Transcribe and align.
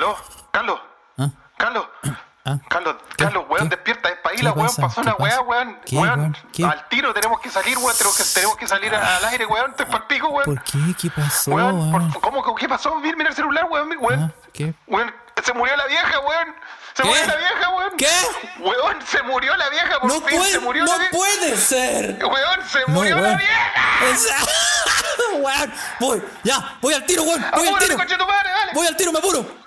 ¿Aló? 0.00 0.16
¿Carlos? 0.50 0.80
¿Ah? 1.18 1.28
¿Carlos? 1.58 1.86
¿Ah? 2.46 2.56
Carlos. 2.70 2.96
Carlos, 3.18 3.44
weón, 3.50 3.68
¿Qué? 3.68 3.76
despierta, 3.76 4.08
es 4.08 4.16
para 4.20 4.34
¿Qué 4.34 4.46
weón, 4.48 4.74
pasó 4.76 5.02
una 5.02 5.14
¿Qué 5.14 5.22
weá, 5.22 5.40
weón, 5.42 5.78
¿Qué, 5.84 5.96
weón? 5.96 6.36
¿Qué? 6.54 6.64
al 6.64 6.88
tiro 6.88 7.12
tenemos 7.12 7.38
que 7.38 7.50
salir, 7.50 7.76
weón, 7.76 7.94
tenemos 7.94 8.16
que, 8.16 8.24
tenemos 8.32 8.56
que 8.56 8.66
salir 8.66 8.94
a- 8.94 9.16
al 9.18 9.24
aire, 9.26 9.44
weón, 9.44 9.74
para 9.74 10.08
pico, 10.08 10.28
weón. 10.28 10.46
¿Por 10.46 10.62
qué? 10.64 10.78
¿Qué 10.98 11.10
pasó, 11.10 11.50
Weón, 11.50 11.92
por- 11.92 12.00
weón? 12.00 12.12
¿cómo, 12.42 12.54
qué 12.54 12.66
pasó? 12.66 12.94
Mira, 12.96 13.14
mira 13.14 13.28
el 13.28 13.36
celular, 13.36 13.66
weón, 13.70 13.90
weón. 14.00 14.20
Ah, 14.34 14.48
¿Qué? 14.54 14.72
Weón, 14.86 15.14
se 15.44 15.52
murió 15.52 15.76
la 15.76 15.86
vieja, 15.86 16.18
weón. 16.20 16.54
Se 16.94 17.02
¿Qué? 17.02 17.08
murió 17.10 17.26
la 17.26 17.36
vieja, 17.36 17.68
weón. 17.76 17.96
¿Qué? 17.98 18.08
Weón, 18.60 19.02
se 19.06 19.22
murió 19.22 19.56
la 19.58 19.68
vieja, 19.68 20.00
por 20.00 20.08
No 20.10 20.20
fin, 20.22 20.38
puede, 20.38 20.50
se 20.52 20.58
murió 20.60 20.84
no 20.86 20.92
la 20.92 20.98
vieja. 20.98 21.12
puede 21.14 21.56
ser. 21.58 22.24
Weón, 22.24 22.68
se 22.68 22.80
No, 22.80 22.86
murió 22.88 23.18
la 23.18 23.36
vieja. 23.36 24.06
Es- 24.10 24.28
weón, 25.34 25.72
voy, 26.00 26.22
ya, 26.42 26.78
voy 26.80 26.94
al 26.94 27.04
tiro, 27.04 27.22
weón, 27.24 27.38
voy 27.38 27.48
al 27.60 27.66
Apúrate, 27.66 27.84
tiro. 27.84 27.98
concha 27.98 28.16
tu 28.16 28.26
madre, 28.26 28.48
dale. 28.50 28.72
Voy 28.72 28.86
al 28.86 28.96
tiro, 28.96 29.12
me 29.12 29.18
apuro. 29.18 29.59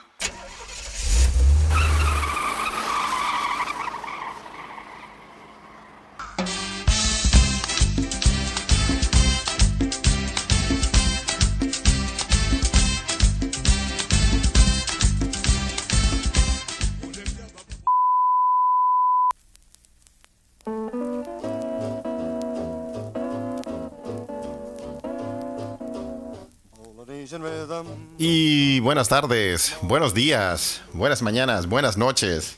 Y 28.25 28.79
buenas 28.79 29.09
tardes, 29.09 29.75
buenos 29.81 30.13
días, 30.13 30.81
buenas 30.93 31.21
mañanas, 31.21 31.67
buenas 31.67 31.97
noches. 31.97 32.55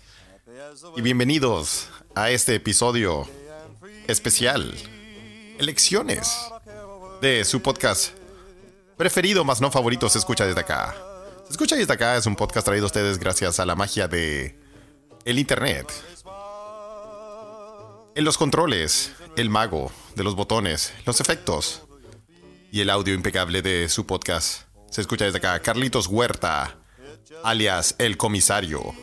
Y 0.96 1.02
bienvenidos 1.02 1.88
a 2.14 2.30
este 2.30 2.54
episodio 2.54 3.28
especial. 4.06 4.76
Elecciones 5.58 6.38
de 7.20 7.44
su 7.46 7.64
podcast 7.64 8.12
preferido, 8.96 9.44
más 9.44 9.60
no 9.60 9.72
favorito, 9.72 10.08
se 10.08 10.20
escucha 10.20 10.46
desde 10.46 10.60
acá. 10.60 10.96
Se 11.46 11.54
escucha 11.54 11.76
desde 11.76 11.94
acá 11.94 12.16
es 12.16 12.28
un 12.28 12.36
podcast 12.36 12.68
traído 12.68 12.86
a 12.86 12.90
ustedes 12.94 13.18
gracias 13.18 13.60
a 13.60 13.66
la 13.66 13.74
magia 13.74 14.08
de 14.08 14.60
el 15.24 15.40
internet. 15.40 15.92
En 18.14 18.24
los 18.24 18.38
controles, 18.38 19.14
el 19.36 19.50
mago 19.50 19.92
de 20.14 20.24
los 20.24 20.36
botones, 20.36 20.94
los 21.08 21.20
efectos 21.22 21.82
y 22.72 22.82
el 22.82 22.92
audio 22.92 23.16
impecable 23.16 23.64
de 23.64 23.90
su 23.90 24.06
podcast. 24.06 24.65
Se 24.96 25.02
escucha 25.02 25.26
desde 25.26 25.40
acá 25.40 25.60
Carlitos 25.60 26.08
Huerta, 26.08 26.78
alias 27.44 27.96
el 27.98 28.16
comisario, 28.16 28.96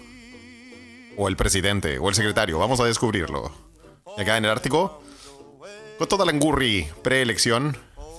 o 1.19 1.29
el 1.29 1.37
presidente, 1.37 1.99
o 1.99 2.09
el 2.09 2.15
secretario. 2.15 2.59
Vamos 2.59 2.81
a 2.81 2.87
descubrirlo. 2.87 3.53
Y 4.17 4.23
acá 4.23 4.39
en 4.39 4.47
el 4.47 4.51
Ártico, 4.51 5.03
con 5.99 6.09
toda 6.09 6.25
la 6.25 6.33
angurri 6.33 6.89
preelección, 7.03 7.77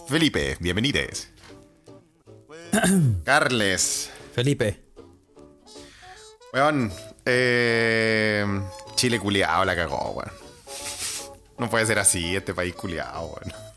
Felipe, 0.07 0.55
bienvenides. 0.59 1.31
Carles, 3.23 4.11
Felipe. 4.35 4.79
weón, 6.53 6.93
eh, 7.25 8.45
Chile 8.93 9.19
culiao 9.19 9.65
la 9.65 9.75
cagó, 9.75 10.11
weón. 10.11 10.31
No 11.57 11.71
puede 11.71 11.87
ser 11.87 11.97
así, 11.97 12.35
este 12.35 12.53
país 12.53 12.75
culiao, 12.75 13.25
weón. 13.25 13.72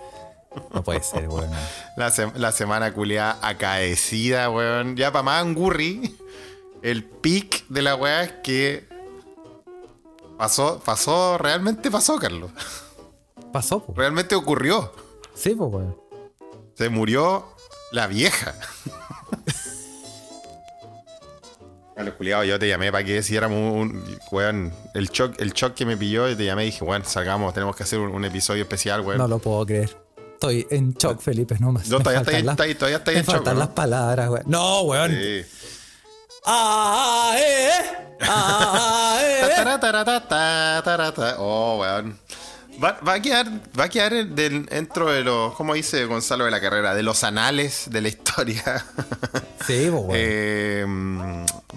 No 0.73 0.83
puede 0.83 1.03
ser, 1.03 1.29
weón. 1.29 1.51
La, 1.97 2.11
se- 2.11 2.33
la 2.35 2.53
semana 2.53 2.93
culiada 2.93 3.39
acaecida, 3.43 4.51
weón. 4.51 4.97
Ya 4.97 5.13
para 5.13 5.23
más 5.23 5.43
angurri, 5.43 6.17
el 6.83 7.05
pic 7.05 7.67
de 7.69 7.83
la 7.83 7.95
weá 7.97 8.23
es 8.25 8.33
que 8.43 8.89
pasó, 10.39 10.81
pasó, 10.85 11.39
realmente 11.39 11.91
pasó, 11.91 12.17
Carlos. 12.19 12.51
Pasó, 13.53 13.83
po. 13.85 13.95
Realmente 13.97 14.35
ocurrió. 14.35 14.93
Sí, 15.35 15.55
pues, 15.55 15.71
weón. 15.73 15.97
Se 16.75 16.89
murió 16.91 17.47
la 17.93 18.07
vieja. 18.07 18.55
Carlos 21.95 22.15
culiado, 22.17 22.45
yo 22.45 22.59
te 22.59 22.69
llamé 22.69 22.93
para 22.93 23.05
que 23.05 23.17
hiciéramos 23.17 23.73
un, 23.73 24.05
weón, 24.31 24.71
el 24.93 25.09
shock, 25.09 25.35
el 25.41 25.53
shock 25.55 25.73
que 25.73 25.87
me 25.87 25.97
pilló, 25.97 26.29
y 26.29 26.37
te 26.37 26.45
llamé 26.45 26.65
y 26.65 26.67
dije, 26.67 26.85
weón, 26.85 27.05
salgamos, 27.07 27.55
tenemos 27.55 27.75
que 27.75 27.85
hacer 27.85 27.99
un, 28.01 28.11
un 28.15 28.25
episodio 28.27 28.63
especial, 28.65 29.01
weón. 29.01 29.17
No 29.19 29.27
lo 29.29 29.39
puedo 29.39 29.65
creer. 29.65 29.97
Estoy 30.37 30.67
en 30.71 30.93
shock, 30.95 31.21
Felipe, 31.21 31.57
no 31.61 31.73
más. 31.73 31.89
Yo 31.89 31.99
Me 31.99 32.05
todavía 32.05 32.21
estoy- 32.21 32.43
las- 32.43 32.53
estoy- 32.55 32.75
todavía 32.75 32.99
estoy 32.99 33.15
me 33.15 33.21
en 33.21 33.27
shock, 33.27 33.35
faltan 33.37 33.55
¿no? 33.55 33.61
las 33.61 33.69
palabras, 33.71 34.29
weón. 34.29 34.45
No, 34.47 34.81
weón. 34.83 35.11
Sí. 35.11 35.43
Ah, 36.45 37.35
eh, 37.39 37.69
eh. 37.69 38.17
Ah, 38.21 39.19
eh, 39.23 39.41
eh. 39.41 41.35
Oh, 41.39 41.79
weón. 41.81 42.19
Va, 42.83 42.99
va 43.07 43.15
a 43.15 43.23
quedar, 43.23 43.47
va 43.79 43.85
a 43.85 43.89
quedar 43.89 44.13
dentro 44.27 45.11
de 45.11 45.25
los, 45.25 45.55
como 45.55 45.73
dice 45.73 46.05
Gonzalo 46.05 46.45
de 46.45 46.51
la 46.51 46.61
Carrera, 46.61 46.95
de 46.95 47.03
los 47.03 47.25
anales 47.25 47.85
de 47.91 48.01
la 48.03 48.09
historia. 48.09 48.85
Sí, 49.67 49.89
pues, 49.91 50.05
weón. 50.05 50.11
Eh, 50.15 50.85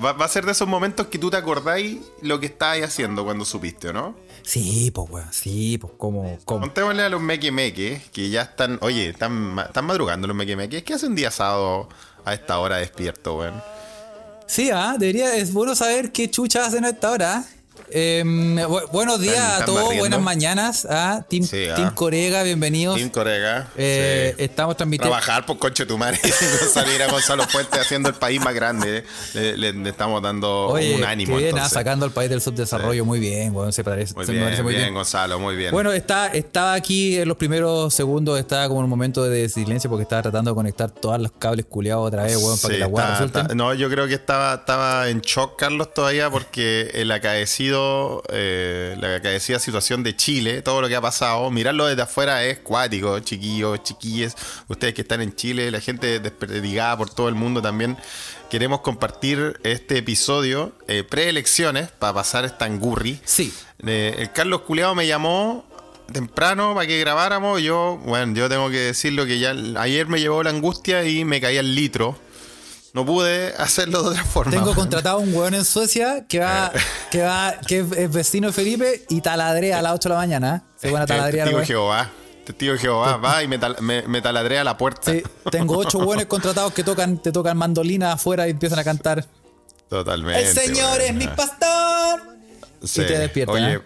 va, 0.04 0.12
va 0.14 0.26
a 0.26 0.28
ser 0.28 0.46
de 0.46 0.52
esos 0.52 0.68
momentos 0.68 1.08
que 1.08 1.18
tú 1.18 1.32
te 1.32 1.38
acordáis 1.38 1.98
lo 2.22 2.40
que 2.40 2.46
estabas 2.46 2.82
haciendo 2.84 3.24
cuando 3.24 3.46
supiste, 3.46 3.88
¿o 3.90 3.94
no? 3.94 4.16
Sí, 4.50 4.90
pues, 4.90 5.08
weón. 5.12 5.28
Sí, 5.32 5.78
pues, 5.78 5.94
como. 5.96 6.40
Contémosle 6.44 7.04
a 7.04 7.10
los 7.10 7.22
meque 7.22 7.52
meque 7.52 8.02
que 8.12 8.32
ya 8.32 8.42
están, 8.42 8.80
oye, 8.82 9.10
están, 9.10 9.60
están 9.60 9.86
madrugando 9.86 10.28
los 10.28 10.36
meque 10.36 10.56
meque. 10.56 10.84
¿Qué 10.84 10.96
hace 10.96 11.06
un 11.06 11.14
día 11.14 11.30
sábado 11.30 11.88
a 12.26 12.34
esta 12.34 12.58
hora 12.58 12.78
despierto, 12.78 13.38
weón? 13.38 13.62
Sí, 14.48 14.72
ah, 14.74 14.96
debería, 14.98 15.36
es 15.36 15.54
bueno 15.54 15.76
saber 15.76 16.12
qué 16.12 16.32
chucha 16.32 16.66
hacen 16.66 16.84
a 16.84 16.90
esta 16.90 17.12
hora. 17.12 17.46
Eh, 17.92 18.24
bu- 18.26 18.90
buenos 18.92 19.20
días 19.20 19.36
¿Están- 19.38 19.62
a 19.62 19.66
todos, 19.66 19.78
barriendo? 19.84 20.02
buenas 20.04 20.22
mañanas. 20.22 20.88
Ah, 20.90 21.26
Team, 21.30 21.44
Sí, 21.44 21.66
ah. 21.70 21.76
Team 21.76 21.94
Corega, 21.96 22.44
bienvenidos. 22.44 22.98
Team 22.98 23.10
Corega. 23.10 23.68
Eh, 23.78 24.36
sí. 24.38 24.44
Estamos 24.44 24.78
transmitiendo. 24.78 25.10
Trabajar 25.18 25.46
por 25.46 25.58
conche 25.58 25.86
tu 25.86 25.98
madre 25.98 26.20
salir 26.74 27.02
a 27.04 27.08
Gonzalo 27.12 27.44
Puente 27.52 27.80
haciendo 27.80 28.10
el 28.10 28.16
país 28.16 28.40
más 28.42 28.54
grande. 28.54 29.04
Le, 29.34 29.58
le- 29.58 29.74
le 29.74 29.90
estamos 29.90 30.22
dando 30.22 30.68
Oye, 30.68 30.96
un 30.96 31.04
ánimo. 31.04 31.38
qué 31.38 31.44
bien, 31.46 31.58
ah, 31.60 31.70
sacando 31.70 32.06
al 32.06 32.12
país 32.12 32.30
del 32.30 32.42
subdesarrollo. 32.42 33.06
Muy 33.06 33.20
bien, 33.20 33.56
weón. 33.56 33.74
Se 33.74 33.84
parece, 33.84 34.14
Muy 34.14 34.26
se 34.26 34.32
bien, 34.34 34.44
parece 34.44 34.64
muy 34.64 34.74
bien, 34.74 34.84
bien. 34.86 34.94
Gonzalo, 34.94 35.40
muy 35.40 35.56
bien. 35.56 35.72
Bueno, 35.72 35.92
está, 35.92 36.28
estaba 36.28 36.74
aquí 36.74 37.18
en 37.18 37.28
los 37.28 37.38
primeros 37.38 37.94
segundos, 37.94 38.40
estaba 38.40 38.68
como 38.68 38.80
en 38.82 38.86
un 38.86 38.90
momento 38.90 39.24
de 39.24 39.50
silencio 39.50 39.90
porque 39.90 40.04
estaba 40.04 40.22
tratando 40.22 40.52
de 40.52 40.56
conectar 40.56 40.92
todos 40.92 41.20
los 41.20 41.32
cables 41.32 41.66
culiados 41.66 42.08
otra 42.08 42.24
vez, 42.24 42.36
weón, 42.38 42.60
para 42.60 42.74
que 42.74 42.80
la 42.80 43.26
está- 43.26 43.56
no, 43.56 43.74
yo 43.74 43.90
creo 43.90 44.08
que 44.08 44.14
estaba, 44.14 44.54
estaba 44.56 45.10
en 45.10 45.22
shock, 45.22 45.58
Carlos, 45.58 45.94
todavía, 45.94 46.30
porque 46.30 46.92
el 46.94 47.12
acaecido, 47.12 47.79
eh, 48.30 48.96
la 49.00 49.16
acaecida 49.16 49.60
situación 49.60 50.04
de 50.04 50.16
Chile, 50.16 50.62
todo 50.62 50.82
lo 50.82 50.88
que 50.88 50.96
ha 50.96 51.02
pasado, 51.02 51.50
mirarlo 51.52 51.86
desde 51.86 52.02
afuera 52.02 52.44
es 52.44 52.60
cuático, 52.60 53.20
chiquillos, 53.20 53.84
chiquilles, 53.84 54.36
ustedes 54.68 54.94
que 54.94 55.02
están 55.02 55.22
en 55.22 55.36
Chile, 55.36 55.72
la 55.72 55.80
gente 55.80 56.20
desperdigada 56.20 56.98
por 56.98 57.10
todo 57.10 57.30
el 57.30 57.36
mundo 57.36 57.62
también. 57.62 57.98
Queremos 58.50 58.82
compartir 58.82 59.60
este 59.64 59.98
episodio 59.98 60.74
eh, 60.88 61.04
preelecciones 61.04 61.90
para 61.90 62.14
pasar 62.14 62.46
esta 62.46 62.66
angurri. 62.66 63.20
Sí. 63.24 63.54
Eh, 63.86 64.16
el 64.18 64.32
Carlos 64.32 64.62
Culeado 64.62 64.96
me 64.96 65.06
llamó 65.06 65.66
temprano 66.12 66.74
para 66.74 66.88
que 66.88 67.00
grabáramos. 67.00 67.62
Yo, 67.62 68.00
bueno, 68.06 68.34
yo 68.34 68.50
tengo 68.50 68.70
que 68.70 68.80
decirlo 68.80 69.26
que 69.26 69.40
ya 69.40 69.54
ayer 69.78 70.08
me 70.08 70.20
llevó 70.20 70.42
la 70.44 70.50
angustia 70.50 71.06
y 71.06 71.26
me 71.26 71.40
caía 71.40 71.60
el 71.60 71.76
litro. 71.76 72.18
No 72.94 73.06
pude 73.06 73.54
hacerlo 73.58 74.02
de 74.04 74.10
otra 74.10 74.24
forma. 74.26 74.52
Tengo 74.52 74.74
contratado 74.74 75.18
a 75.18 75.20
un 75.20 75.34
weón 75.34 75.54
en 75.54 75.64
Suecia 75.66 76.26
que 76.28 76.40
va, 76.40 76.72
que 77.12 77.22
va, 77.22 77.56
que 77.68 77.80
es- 77.82 78.12
vecino 78.12 78.48
de 78.48 78.54
Felipe 78.54 79.06
y 79.10 79.22
taladrea 79.22 79.80
a 79.80 79.82
las 79.84 79.94
8 79.94 80.10
de 80.10 80.16
la 80.16 80.20
mañana. 80.22 80.64
Se 80.76 80.90
van 80.90 81.04
a 81.04 81.06
taladrear, 81.06 81.48
Testigo. 81.48 81.66
Jehová. 81.66 82.10
Testigo 82.46 82.76
Jehová. 82.78 83.18
Va 83.18 83.44
y 83.44 83.48
me, 83.48 83.60
tal- 83.60 83.78
me- 83.82 84.02
me 84.08 84.22
taladrea 84.24 84.64
la 84.64 84.76
puerta. 84.76 85.12
Sí, 85.12 85.22
tengo 85.52 85.78
ocho 85.78 86.00
buenos 86.04 86.26
contratados 86.26 86.74
que 86.74 86.84
tocan, 86.84 87.20
te 87.20 87.32
tocan 87.32 87.56
mandolina 87.58 88.14
afuera 88.14 88.48
y 88.48 88.52
empiezan 88.52 88.80
a 88.80 88.84
cantar. 88.84 89.24
Totalmente. 89.88 90.48
El 90.50 90.56
Señor 90.56 91.00
es 91.02 91.14
mi 91.14 91.28
pastor. 91.28 92.22
Sí. 92.84 93.02
Y 93.02 93.06
te 93.06 93.20
despierta, 93.20 93.54
Oye, 93.54 93.74
¿eh? 93.76 93.82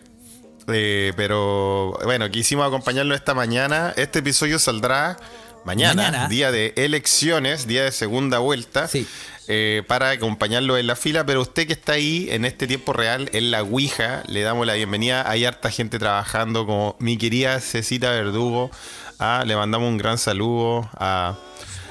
eh, 0.68 1.14
pero 1.18 1.98
bueno, 2.06 2.30
quisimos 2.32 2.66
acompañarlo 2.66 3.16
esta 3.16 3.34
mañana. 3.34 3.94
Este 3.98 4.20
episodio 4.20 4.60
saldrá 4.60 5.18
mañana, 5.66 6.04
Mañana. 6.04 6.28
día 6.30 6.52
de 6.52 6.74
elecciones, 6.76 7.68
día 7.68 7.84
de 7.86 7.92
segunda 7.92 8.40
vuelta. 8.40 8.88
Sí. 8.88 9.08
eh, 9.50 9.84
para 9.88 10.12
acompañarlo 10.12 10.78
en 10.78 10.88
la 10.88 10.96
fila, 10.96 11.26
pero 11.26 11.42
usted 11.42 11.68
que 11.68 11.74
está 11.74 11.94
ahí 11.94 12.28
en 12.32 12.46
este 12.46 12.66
tiempo 12.66 12.94
real, 12.94 13.30
en 13.34 13.52
la 13.52 13.62
Ouija, 13.62 14.24
le 14.28 14.42
damos 14.42 14.66
la 14.66 14.74
bienvenida. 14.76 15.30
Hay 15.30 15.44
harta 15.46 15.70
gente 15.70 16.00
trabajando, 16.00 16.66
como 16.66 16.96
mi 17.00 17.18
querida 17.18 17.60
Cecita 17.60 18.10
Verdugo. 18.12 18.72
Ah, 19.20 19.44
le 19.46 19.56
mandamos 19.58 19.90
un 19.90 19.98
gran 19.98 20.18
saludo 20.18 20.90
a, 20.98 21.38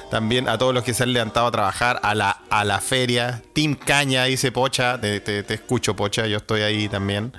también 0.09 0.49
a 0.49 0.57
todos 0.57 0.73
los 0.73 0.83
que 0.83 0.93
se 0.95 1.03
han 1.03 1.13
levantado 1.13 1.45
a 1.47 1.51
trabajar, 1.51 1.99
a 2.01 2.15
la, 2.15 2.31
a 2.49 2.65
la 2.65 2.79
feria. 2.79 3.43
Team 3.53 3.75
Caña, 3.75 4.23
dice 4.25 4.51
Pocha. 4.51 4.99
Te, 4.99 5.19
te- 5.19 5.43
te 5.43 5.53
escucho, 5.53 5.95
Pocha, 5.95 6.25
yo 6.25 6.37
estoy 6.37 6.61
ahí 6.61 6.89
también. 6.89 7.33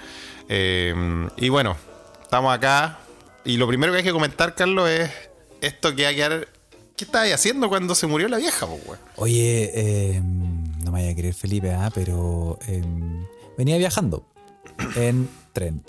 Eh, 0.48 0.94
y 1.36 1.48
bueno, 1.48 1.76
estamos 2.22 2.54
acá. 2.54 2.98
Y 3.44 3.56
lo 3.56 3.66
primero 3.66 3.92
que 3.92 3.98
hay 3.98 4.04
que 4.04 4.12
comentar, 4.12 4.54
Carlos, 4.54 4.88
es 4.88 5.10
esto 5.66 5.94
que 5.94 6.06
hay 6.06 6.14
que 6.14 6.20
quedar. 6.22 6.48
¿Qué 6.96 7.04
estabas 7.04 7.32
haciendo 7.32 7.68
cuando 7.68 7.94
se 7.94 8.06
murió 8.06 8.28
la 8.28 8.36
vieja, 8.36 8.66
po, 8.66 8.78
weón? 8.86 8.98
Oye, 9.16 9.70
eh, 9.74 10.20
no 10.22 10.92
me 10.92 11.00
vaya 11.00 11.10
a 11.10 11.14
creer, 11.16 11.34
Felipe, 11.34 11.72
ah, 11.72 11.90
pero 11.92 12.58
em, 12.68 13.26
venía 13.58 13.76
viajando 13.78 14.24
en 14.94 15.28
tren. 15.52 15.82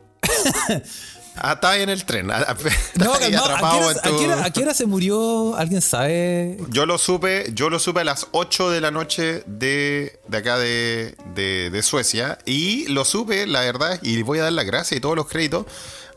Ah, 1.38 1.54
estaba 1.54 1.78
en 1.78 1.90
el 1.90 2.06
tren. 2.06 2.32
ah, 2.32 2.56
No, 2.96 3.14
¿a, 3.14 3.18
atrapado 3.18 3.80
qué 3.80 3.86
hora, 3.86 3.92
en 3.92 3.98
a 3.98 4.02
tu- 4.02 4.18
qué 4.18 4.26
hora- 4.26 4.46
a 4.46 4.50
qué 4.52 4.62
hora 4.64 4.74
se 4.74 4.86
murió? 4.86 5.56
¿Alguien 5.58 5.82
sabe? 5.82 6.58
Yo 6.70 6.86
lo 6.86 6.98
supe, 6.98 7.52
yo 7.54 7.70
lo 7.70 7.78
supe 7.78 8.00
a 8.00 8.04
las 8.06 8.28
8 8.32 8.70
de 8.72 8.80
la 8.82 8.90
noche 8.90 9.44
de, 9.46 10.18
de 10.30 10.38
acá 10.38 10.58
de, 10.58 11.16
de- 11.36 11.70
de 11.72 11.84
Suecia. 11.84 12.40
Y 12.46 12.88
lo 12.88 13.04
supe, 13.04 13.46
la 13.48 13.60
verdad, 13.62 14.00
y 14.02 14.22
voy 14.22 14.40
a 14.40 14.44
dar 14.44 14.54
las 14.54 14.66
gracias 14.66 14.98
y 14.98 15.02
todos 15.02 15.18
los 15.18 15.28
créditos. 15.28 15.66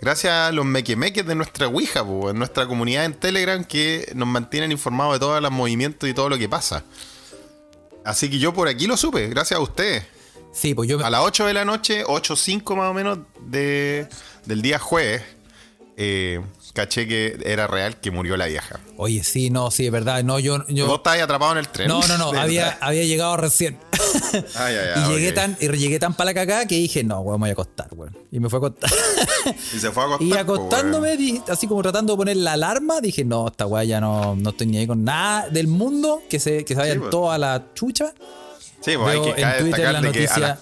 Gracias 0.00 0.32
a 0.32 0.52
los 0.52 0.64
mequemeques 0.64 1.26
de 1.26 1.34
nuestra 1.34 1.66
Ouija, 1.66 2.04
po, 2.04 2.30
en 2.30 2.38
nuestra 2.38 2.66
comunidad 2.66 3.04
en 3.04 3.14
Telegram, 3.14 3.64
que 3.64 4.10
nos 4.14 4.28
mantienen 4.28 4.70
informados 4.70 5.14
de 5.14 5.18
todos 5.20 5.42
los 5.42 5.50
movimientos 5.50 6.08
y 6.08 6.14
todo 6.14 6.28
lo 6.28 6.38
que 6.38 6.48
pasa. 6.48 6.84
Así 8.04 8.30
que 8.30 8.38
yo 8.38 8.54
por 8.54 8.68
aquí 8.68 8.86
lo 8.86 8.96
supe, 8.96 9.28
gracias 9.28 9.58
a 9.58 9.62
ustedes. 9.62 10.04
Sí, 10.52 10.74
pues 10.74 10.88
yo... 10.88 11.04
A 11.04 11.10
las 11.10 11.20
8 11.22 11.46
de 11.46 11.54
la 11.54 11.64
noche, 11.64 12.04
8.05 12.04 12.76
más 12.76 12.90
o 12.90 12.94
menos 12.94 13.18
de, 13.40 14.08
del 14.46 14.62
día 14.62 14.78
jueves, 14.78 15.22
eh, 15.96 16.40
caché 16.72 17.08
que 17.08 17.38
era 17.44 17.66
real 17.66 18.00
que 18.00 18.10
murió 18.10 18.36
la 18.36 18.46
vieja. 18.46 18.80
Oye, 18.96 19.24
sí, 19.24 19.50
no, 19.50 19.70
sí, 19.70 19.86
es 19.86 19.92
verdad. 19.92 20.22
No, 20.22 20.38
yo... 20.38 20.64
yo 20.68 20.86
¿Vos 20.86 20.98
estabas 20.98 21.20
atrapado 21.20 21.52
en 21.52 21.58
el 21.58 21.68
tren? 21.68 21.88
no, 21.88 22.06
no, 22.06 22.18
no, 22.18 22.30
había, 22.40 22.78
había 22.80 23.04
llegado 23.04 23.36
recién. 23.36 23.78
Ah, 24.56 24.70
y 24.70 25.14
llegué 25.14 25.32
tan, 25.32 25.56
y 25.58 25.68
llegué 25.68 25.98
tan 25.98 26.12
para 26.12 26.26
la 26.26 26.34
cagada 26.34 26.66
que 26.66 26.74
dije, 26.74 27.02
no, 27.02 27.20
weón, 27.20 27.40
me 27.40 27.44
voy 27.44 27.50
a 27.50 27.52
acostar, 27.52 27.88
weón. 27.92 28.16
Y 28.30 28.40
me 28.40 28.50
fue 28.50 28.58
a 28.58 28.66
acostar. 28.66 28.90
Y 29.74 29.78
se 29.78 29.90
fue 29.90 30.02
a 30.02 30.06
acostar. 30.06 30.26
y 30.28 30.32
acostándome, 30.32 31.42
así 31.48 31.66
como 31.66 31.82
tratando 31.82 32.12
de 32.14 32.16
poner 32.16 32.36
la 32.36 32.52
alarma, 32.54 33.00
dije, 33.00 33.24
no, 33.24 33.48
esta 33.48 33.66
weá 33.66 33.84
ya 33.84 34.00
no, 34.00 34.34
no 34.36 34.50
estoy 34.50 34.66
ni 34.66 34.78
ahí 34.78 34.86
con 34.86 35.04
nada 35.04 35.48
del 35.48 35.66
mundo, 35.68 36.22
que 36.28 36.38
se, 36.40 36.64
que 36.64 36.74
se 36.74 36.80
vayan 36.80 36.98
pues. 37.00 37.10
toda 37.10 37.36
la 37.38 37.64
chucha. 37.74 38.12
Sí, 38.80 38.92
pues 38.96 39.08
hay 39.08 39.20
que 39.22 39.40
cabe 39.40 39.62
destacar 39.64 39.92
la 39.92 40.00
que 40.00 40.06
noticia- 40.06 40.38
las- 40.38 40.58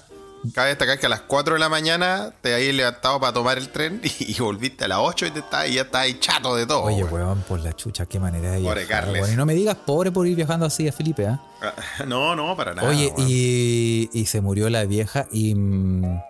cabe 0.55 0.69
destacar 0.69 0.99
que 1.01 1.07
a 1.07 1.09
las 1.09 1.23
4 1.23 1.55
de 1.55 1.61
la 1.61 1.69
mañana 1.69 2.33
te 2.41 2.55
habías 2.55 2.73
levantado 2.75 3.19
para 3.19 3.33
tomar 3.33 3.59
el 3.59 3.69
tren 3.69 4.01
y, 4.21 4.33
y 4.33 4.35
volviste 4.39 4.85
a 4.85 4.89
las 4.89 4.99
8 5.01 5.27
y, 5.27 5.31
te 5.33 5.39
estás, 5.41 5.69
y 5.69 5.75
ya 5.75 5.83
estás 5.83 6.03
ahí 6.03 6.19
chato 6.21 6.55
de 6.55 6.67
todo. 6.67 6.83
Oye, 6.85 7.03
weón. 7.05 7.41
por 7.49 7.59
la 7.61 7.73
chucha, 7.75 8.07
qué 8.07 8.19
manera 8.21 8.53
de 8.53 8.61
Pobre 8.63 8.85
viajar. 8.87 9.09
Y 9.33 9.37
no 9.37 9.45
me 9.45 9.55
digas 9.55 9.77
pobre 9.85 10.13
por 10.13 10.27
ir 10.27 10.37
viajando 10.37 10.65
así 10.67 10.87
a 10.89 10.93
Felipe, 10.93 11.27
¿ah? 11.27 11.41
Ah, 11.61 11.75
No, 12.07 12.35
no, 12.37 12.57
para 12.57 12.75
nada. 12.75 12.89
Oye, 12.89 13.13
y, 13.19 14.09
y 14.13 14.27
se 14.27 14.41
murió 14.41 14.71
la 14.71 14.85
vieja 14.85 15.27
y. 15.33 15.55
mm, 15.55 16.21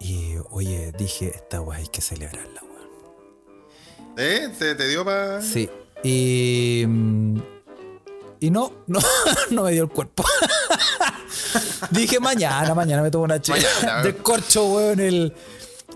Y 0.00 0.36
oye, 0.50 0.92
dije, 0.96 1.32
esta 1.34 1.60
weá 1.60 1.78
hay 1.78 1.88
que 1.88 2.00
celebrarla, 2.00 2.62
weón. 2.62 2.88
¿Eh? 4.16 4.48
¿Te, 4.58 4.74
te 4.74 4.88
dio 4.88 5.04
para.? 5.04 5.40
Sí. 5.42 5.68
Y. 6.04 6.84
mm, 6.86 7.38
Y 8.40 8.50
no, 8.50 8.72
no, 8.86 9.00
no 9.50 9.64
me 9.64 9.72
dio 9.72 9.82
el 9.84 9.88
cuerpo. 9.90 10.24
dije 11.90 12.20
mañana, 12.20 12.74
mañana 12.74 13.02
me 13.02 13.10
tomo 13.10 13.24
una 13.24 13.40
chica. 13.40 13.58
Mañana. 13.82 14.02
Descorcho, 14.04 14.66
weón, 14.66 15.00
el. 15.00 15.34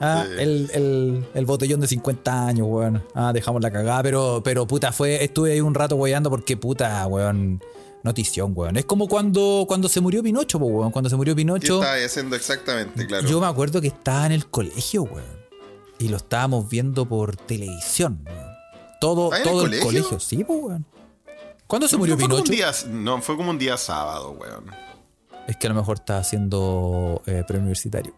ah, 0.00 0.24
Sí. 0.26 0.34
el, 0.42 0.70
el, 0.74 1.26
el 1.34 1.46
botellón 1.46 1.80
de 1.80 1.86
50 1.86 2.46
años, 2.46 2.66
weón. 2.68 3.04
Ah, 3.14 3.32
dejamos 3.32 3.62
la 3.62 3.70
cagada, 3.70 4.02
pero, 4.02 4.40
pero 4.44 4.66
puta, 4.66 4.90
fue, 4.92 5.22
estuve 5.22 5.52
ahí 5.52 5.60
un 5.60 5.74
rato 5.74 5.96
weyando 5.96 6.30
porque 6.30 6.56
puta, 6.56 7.06
weón. 7.06 7.62
Notición, 8.02 8.52
weón. 8.54 8.76
Es 8.76 8.84
como 8.84 9.06
cuando, 9.08 9.64
cuando 9.68 9.88
se 9.88 10.00
murió 10.00 10.22
Pinocho, 10.22 10.58
po, 10.58 10.66
weón. 10.66 10.90
Cuando 10.90 11.08
se 11.08 11.16
murió 11.16 11.34
¿Qué 11.34 11.42
Pinocho. 11.42 11.80
estabas 11.80 12.04
haciendo 12.04 12.34
exactamente? 12.36 13.06
Claro. 13.06 13.28
Yo 13.28 13.40
me 13.40 13.46
acuerdo 13.46 13.80
que 13.80 13.88
estaba 13.88 14.26
en 14.26 14.32
el 14.32 14.46
colegio, 14.46 15.02
weón. 15.04 15.42
Y 15.98 16.08
lo 16.08 16.16
estábamos 16.16 16.68
viendo 16.68 17.06
por 17.06 17.36
televisión, 17.36 18.20
weón. 18.26 18.52
Todo, 19.00 19.32
¿Ah, 19.32 19.36
en 19.38 19.42
el 19.42 19.48
todo 19.48 19.66
el 19.66 19.80
colegio? 19.80 20.18
sí, 20.20 20.44
weón. 20.48 20.84
¿Cuándo 21.66 21.86
se 21.88 21.94
No, 21.94 22.00
murió 22.00 22.16
fue 22.16 22.24
como 22.28 22.36
un 22.38 22.42
Pinocho? 22.44 22.52
día- 22.86 22.92
no, 22.92 23.22
fue 23.22 23.36
como 23.36 23.50
un 23.50 23.58
día 23.58 23.76
sábado, 23.76 24.32
weón. 24.32 24.64
Es 25.46 25.56
que 25.56 25.66
a 25.66 25.70
lo 25.70 25.76
mejor 25.76 25.98
está 25.98 26.18
haciendo 26.18 27.22
eh, 27.26 27.42
preuniversitario. 27.46 28.14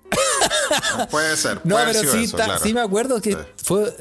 Puede 1.10 1.36
ser. 1.36 1.60
No, 1.64 1.76
puede 1.76 1.86
pero 1.92 2.12
sí, 2.12 2.24
eso, 2.24 2.36
claro. 2.36 2.58
sí 2.62 2.72
me 2.74 2.80
acuerdo 2.80 3.20
que 3.20 3.32
Sí. 3.32 3.38
fue. 3.56 3.92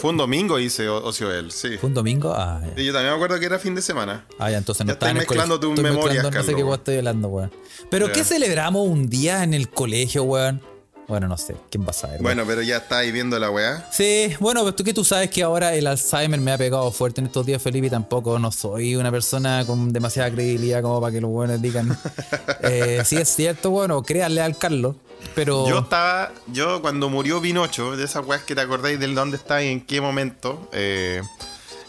Fue 0.00 0.10
un 0.10 0.16
domingo, 0.16 0.56
dice 0.56 0.88
O- 0.88 1.04
Ocio 1.04 1.32
él, 1.32 1.50
sí. 1.52 1.76
¿Fue 1.78 1.88
un 1.88 1.94
domingo? 1.94 2.32
Ah, 2.36 2.60
ya. 2.76 2.80
Y 2.82 2.86
yo 2.86 2.92
también 2.92 3.12
me 3.12 3.16
acuerdo 3.16 3.38
que 3.38 3.46
era 3.46 3.58
fin 3.58 3.74
de 3.74 3.82
semana. 3.82 4.26
Ah, 4.38 4.50
ya, 4.50 4.58
entonces 4.58 4.84
no 4.86 4.90
Ya 4.90 4.92
estaba 4.94 5.10
estoy 5.12 5.20
mezclando 5.26 5.60
tus 5.60 5.80
memorias, 5.80 6.24
No 6.30 6.42
sé 6.42 6.54
qué 6.54 6.62
weón 6.62 6.78
estoy 6.78 6.96
hablando, 6.98 7.28
weón. 7.28 7.52
¿Pero 7.90 8.06
Ya. 8.08 8.12
qué 8.12 8.24
celebramos 8.24 8.86
un 8.88 9.08
día 9.08 9.42
en 9.42 9.54
el 9.54 9.68
colegio, 9.70 10.24
weón? 10.24 10.62
Bueno, 11.08 11.26
no 11.26 11.36
sé. 11.36 11.56
¿Quién 11.70 11.82
va 11.84 11.90
a 11.90 11.92
saber? 11.92 12.22
Bueno, 12.22 12.44
pero 12.46 12.62
ya 12.62 12.76
está 12.76 12.98
ahí 12.98 13.10
viendo 13.10 13.36
la 13.40 13.50
weá. 13.50 13.84
Sí, 13.90 14.30
bueno, 14.38 14.62
pues 14.62 14.76
tú 14.76 14.84
que 14.84 14.94
tú 14.94 15.02
sabes 15.04 15.28
que 15.28 15.42
ahora 15.42 15.74
el 15.74 15.88
Alzheimer 15.88 16.38
me 16.40 16.52
ha 16.52 16.58
pegado 16.58 16.88
fuerte 16.92 17.20
en 17.20 17.26
estos 17.26 17.44
días, 17.44 17.60
Felipe, 17.60 17.88
y 17.88 17.90
tampoco 17.90 18.38
no 18.38 18.52
soy 18.52 18.94
una 18.94 19.10
persona 19.10 19.64
con 19.66 19.92
demasiada 19.92 20.30
credibilidad 20.30 20.82
como 20.82 21.00
para 21.00 21.12
que 21.12 21.20
los 21.20 21.30
buenos 21.32 21.60
digan. 21.60 21.98
eh, 22.62 23.02
sí, 23.04 23.16
es 23.16 23.28
cierto, 23.28 23.70
bueno, 23.70 24.00
créanle 24.04 24.40
al 24.40 24.56
Carlos, 24.56 24.94
yo 25.36 25.78
estaba, 25.78 26.32
yo 26.48 26.82
cuando 26.82 27.08
murió 27.08 27.40
Pinocho, 27.40 27.96
de 27.96 28.04
esas 28.04 28.26
weas 28.26 28.42
que 28.42 28.54
te 28.54 28.60
acordáis 28.60 28.98
del 28.98 29.14
dónde 29.14 29.36
está 29.36 29.62
y 29.62 29.68
en 29.68 29.80
qué 29.80 30.00
momento, 30.00 30.68
eh, 30.72 31.22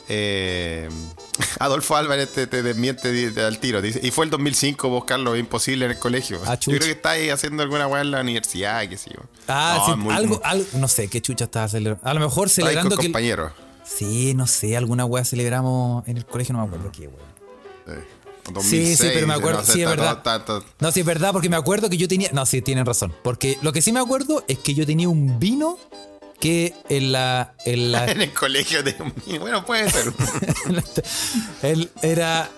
eh, 0.08 0.90
Adolfo 1.60 1.96
Álvarez 1.96 2.32
te, 2.32 2.46
desmiente 2.48 3.34
al 3.42 3.60
tiro. 3.60 3.82
Y 3.86 4.12
fue 4.12 4.26
el 4.26 4.32
2005, 4.32 4.90
vos, 4.90 5.06
Carlos, 5.06 5.38
imposible 5.38 5.86
en 5.86 5.92
el 5.92 6.00
colegio. 6.00 6.40
Ah, 6.46 6.58
yo 6.60 6.72
creo 6.72 6.82
que 6.82 6.92
está 6.92 7.12
haciendo 7.34 7.64
alguna 7.64 7.88
weá 7.88 8.02
en 8.02 8.12
la 8.12 8.22
universidad, 8.22 8.88
qué 8.88 8.98
sé 8.98 9.12
yo. 9.14 9.22
Ah, 9.48 9.84
sí, 9.86 9.92
algo, 10.12 10.40
algo, 10.44 10.66
no 10.74 10.88
sé, 10.88 11.08
qué 11.08 11.22
chucha 11.22 11.46
estaba 11.46 11.68
celebrando. 11.68 12.08
A 12.08 12.14
lo 12.14 12.20
mejor 12.20 12.50
celebrando 12.50 12.96
que... 12.98 13.04
compañeros. 13.08 13.52
Sí, 13.84 14.34
no 14.34 14.48
sé, 14.48 14.78
alguna 14.78 15.06
weá 15.06 15.26
celebramos 15.26 16.08
en 16.08 16.18
el 16.18 16.26
colegio, 16.26 16.54
no 16.54 16.60
me 16.60 16.68
acuerdo 16.68 16.90
mm. 16.90 16.92
qué 16.92 17.08
weá. 17.08 17.26
Sí. 17.86 17.92
Eh 17.94 18.21
sí, 18.60 18.96
sí, 18.96 19.08
pero 19.14 19.28
me 19.28 19.34
acuerdo, 19.34 19.64
sí, 19.64 19.82
es 19.82 19.90
verdad. 19.90 20.22
No, 20.80 20.92
sí, 20.92 21.02
es 21.02 21.06
verdad, 21.06 21.32
porque 21.32 21.50
me 21.50 21.56
acuerdo 21.56 21.90
que 21.90 21.98
yo 21.98 22.08
tenía. 22.08 22.30
No, 22.34 22.46
sí, 22.46 22.62
tienen 22.62 22.86
razón. 22.86 23.14
Porque 23.24 23.58
lo 23.62 23.72
que 23.74 23.82
sí 23.82 23.92
me 23.92 24.00
acuerdo 24.00 24.44
es 24.48 24.60
que 24.60 24.74
yo 24.74 24.86
tenía 24.86 25.10
un 25.10 25.40
vino 25.40 25.78
que 26.40 26.74
en 26.90 27.12
la. 27.14 27.54
En, 27.66 27.96
el 28.22 28.34
colegio 28.34 28.84
de. 28.84 28.96
Bueno, 29.40 29.66
puede 29.66 29.90
ser. 29.90 30.12
Él 31.62 31.90
era. 32.02 32.50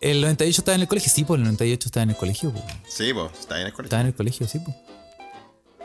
El 0.00 0.20
98 0.20 0.60
estaba 0.60 0.76
en 0.76 0.82
el 0.82 0.88
colegio, 0.88 1.10
sí, 1.12 1.24
pues 1.24 1.38
el 1.38 1.44
98 1.44 1.88
estaba 1.88 2.04
en 2.04 2.10
el 2.10 2.16
colegio. 2.16 2.52
Po. 2.52 2.64
Sí, 2.88 3.12
pues, 3.12 3.32
estaba 3.38 3.60
en 3.60 3.66
el 3.66 3.72
colegio. 3.72 3.86
Estaba 3.86 4.00
en 4.02 4.06
el 4.08 4.14
colegio, 4.14 4.46
sí, 4.46 4.60
pues. 4.60 4.76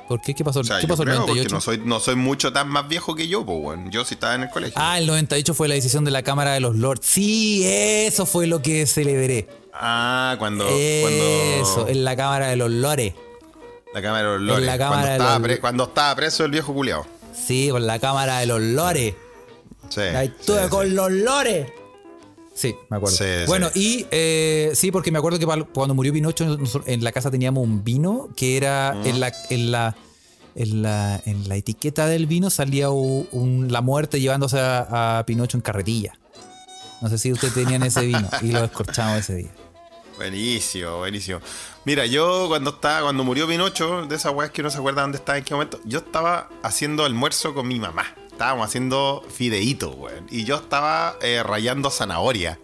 ¿Por 0.07 0.21
qué? 0.21 0.33
¿Qué 0.33 0.43
pasó? 0.43 0.59
O 0.59 0.63
sea, 0.63 0.79
¿Qué 0.79 0.87
pasó 0.87 1.03
el 1.03 1.09
creo, 1.09 1.19
porque 1.25 1.43
98? 1.43 1.55
no 1.55 1.61
soy, 1.61 1.81
no 1.85 1.99
soy 1.99 2.15
mucho 2.15 2.51
tan 2.53 2.67
más 2.69 2.87
viejo 2.87 3.15
que 3.15 3.27
yo, 3.27 3.45
pues, 3.45 3.57
weón. 3.61 3.89
Yo 3.91 4.03
sí 4.05 4.15
estaba 4.15 4.35
en 4.35 4.43
el 4.43 4.49
colegio. 4.49 4.75
Ah, 4.77 4.97
el 4.99 5.07
98 5.07 5.53
fue 5.53 5.67
la 5.67 5.75
decisión 5.75 6.03
de 6.05 6.11
la 6.11 6.23
Cámara 6.23 6.51
de 6.53 6.59
los 6.59 6.75
Lords. 6.75 7.05
Sí, 7.05 7.63
eso 7.65 8.25
fue 8.25 8.45
lo 8.47 8.61
que 8.61 8.85
celebré. 8.85 9.47
Ah, 9.73 10.35
cuando, 10.39 10.67
Eso, 10.69 11.73
cuando 11.75 11.89
en 11.89 12.03
la 12.03 12.15
Cámara 12.15 12.47
de 12.49 12.55
los 12.57 12.69
Lores. 12.69 13.13
la 13.93 14.01
cámara 14.01 14.23
de 14.23 14.33
los 14.33 14.41
lores. 14.41 14.59
en 14.61 14.65
la 14.65 14.77
Cámara 14.77 15.01
cuando, 15.01 15.07
de 15.09 15.13
estaba 15.17 15.33
los- 15.39 15.47
pre- 15.47 15.59
cuando 15.59 15.83
estaba 15.85 16.15
preso 16.15 16.45
el 16.45 16.51
viejo 16.51 16.73
culiao. 16.73 17.05
Sí, 17.33 17.69
por 17.71 17.81
la 17.81 17.97
Cámara 17.99 18.39
de 18.39 18.45
los 18.45 18.61
Lores. 18.61 19.13
Sí. 19.89 20.01
Estuve 20.01 20.63
sí. 20.63 20.69
con 20.69 20.95
los 20.95 21.11
Lores. 21.11 21.67
Sí, 22.53 22.75
me 22.89 22.97
acuerdo. 22.97 23.17
Sí, 23.17 23.23
sí. 23.23 23.45
bueno, 23.47 23.69
y 23.73 24.05
eh, 24.11 24.71
sí, 24.75 24.91
porque 24.91 25.11
me 25.11 25.17
acuerdo 25.17 25.39
que 25.39 25.45
cuando 25.73 25.95
murió 25.95 26.13
Pinocho, 26.13 26.57
en 26.85 27.03
la 27.03 27.11
casa 27.11 27.31
teníamos 27.31 27.63
un 27.63 27.83
vino 27.83 28.29
que 28.35 28.57
era 28.57 28.95
en, 29.05 29.19
la, 29.19 29.33
en, 29.49 29.71
la, 29.71 29.95
en, 30.55 30.81
la, 30.83 31.21
en 31.25 31.49
la 31.49 31.55
etiqueta 31.55 32.05
del 32.07 32.27
vino 32.27 32.49
salía 32.51 32.89
un- 32.91 33.67
la 33.71 33.81
muerte 33.81 34.19
llevándose 34.21 34.59
a, 34.59 35.19
a 35.19 35.25
Pinocho 35.25 35.57
en 35.57 35.61
carretilla. 35.61 36.13
No 37.01 37.09
sé 37.09 37.17
si 37.17 37.31
ustedes 37.33 37.53
tenían 37.55 37.81
ese 37.83 38.05
vino 38.05 38.29
y 38.41 38.51
lo 38.51 38.63
escorchamos 38.63 39.17
ese 39.19 39.35
día. 39.35 39.51
Buenísimo, 40.15 40.97
buenísimo. 40.99 41.39
Mira, 41.85 42.05
yo 42.05 42.45
cuando 42.47 42.69
estaba, 42.69 43.01
cuando 43.01 43.23
murió 43.23 43.47
Pinocho, 43.47 44.05
de 44.05 44.15
esas 44.15 44.31
weas 44.33 44.51
que 44.51 44.61
uno 44.61 44.69
se 44.69 44.77
acuerda 44.77 45.01
dónde 45.01 45.17
estaba 45.17 45.37
en 45.39 45.43
qué 45.43 45.53
momento, 45.55 45.79
yo 45.85 45.99
estaba 45.99 46.49
haciendo 46.61 47.03
almuerzo 47.03 47.53
con 47.55 47.67
mi 47.67 47.79
mamá. 47.79 48.05
Estábamos 48.43 48.67
haciendo 48.67 49.25
fideíto, 49.33 49.91
weón. 49.91 50.27
Y 50.29 50.43
yo 50.43 50.57
estaba 50.57 51.15
eh, 51.21 51.41
rayando 51.43 51.89
zanahoria. 51.89 52.59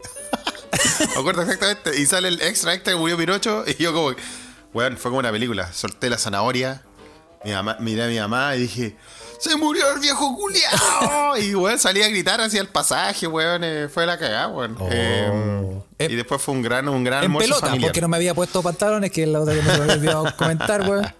Me 1.15 1.21
acuerdo 1.21 1.43
exactamente. 1.43 2.01
Y 2.01 2.05
sale 2.05 2.27
el 2.27 2.41
extra 2.41 2.74
extra 2.74 2.91
que 2.91 3.00
murió 3.00 3.15
Pinocho. 3.15 3.63
Y 3.65 3.81
yo 3.81 3.93
como, 3.93 4.13
weón, 4.74 4.98
fue 4.98 5.09
como 5.09 5.19
una 5.19 5.31
película. 5.31 5.71
Solté 5.71 6.09
la 6.09 6.17
zanahoria. 6.17 6.83
Mi 7.45 7.53
mamá, 7.53 7.77
miré 7.79 8.03
a 8.03 8.07
mi 8.07 8.19
mamá 8.19 8.57
y 8.57 8.63
dije, 8.63 8.98
¡Se 9.39 9.55
murió 9.55 9.89
el 9.93 10.01
viejo 10.01 10.36
culiao! 10.36 11.38
y 11.41 11.55
weón, 11.55 11.79
salí 11.79 12.01
a 12.01 12.09
gritar 12.09 12.41
hacia 12.41 12.59
el 12.59 12.67
pasaje, 12.67 13.25
weón. 13.25 13.63
eh, 13.63 13.88
fue 13.88 14.05
la 14.05 14.17
cagada, 14.19 14.50
weón. 14.50 14.75
Oh. 14.77 14.89
Eh, 15.98 16.07
y 16.09 16.15
después 16.15 16.41
fue 16.41 16.55
un 16.55 16.62
gran, 16.62 16.89
un 16.89 17.05
gran 17.05 17.24
En 17.24 17.38
pelota, 17.38 17.67
familiar. 17.67 17.89
porque 17.89 18.01
no 18.01 18.09
me 18.09 18.17
había 18.17 18.33
puesto 18.33 18.62
pantalones, 18.62 19.12
que 19.12 19.24
es 19.24 19.29
la 19.29 19.39
otra 19.39 19.55
que 19.55 19.62
me 19.62 19.71
había 19.71 19.93
olvidado 19.93 20.36
comentar, 20.36 20.81
weón. 20.81 21.07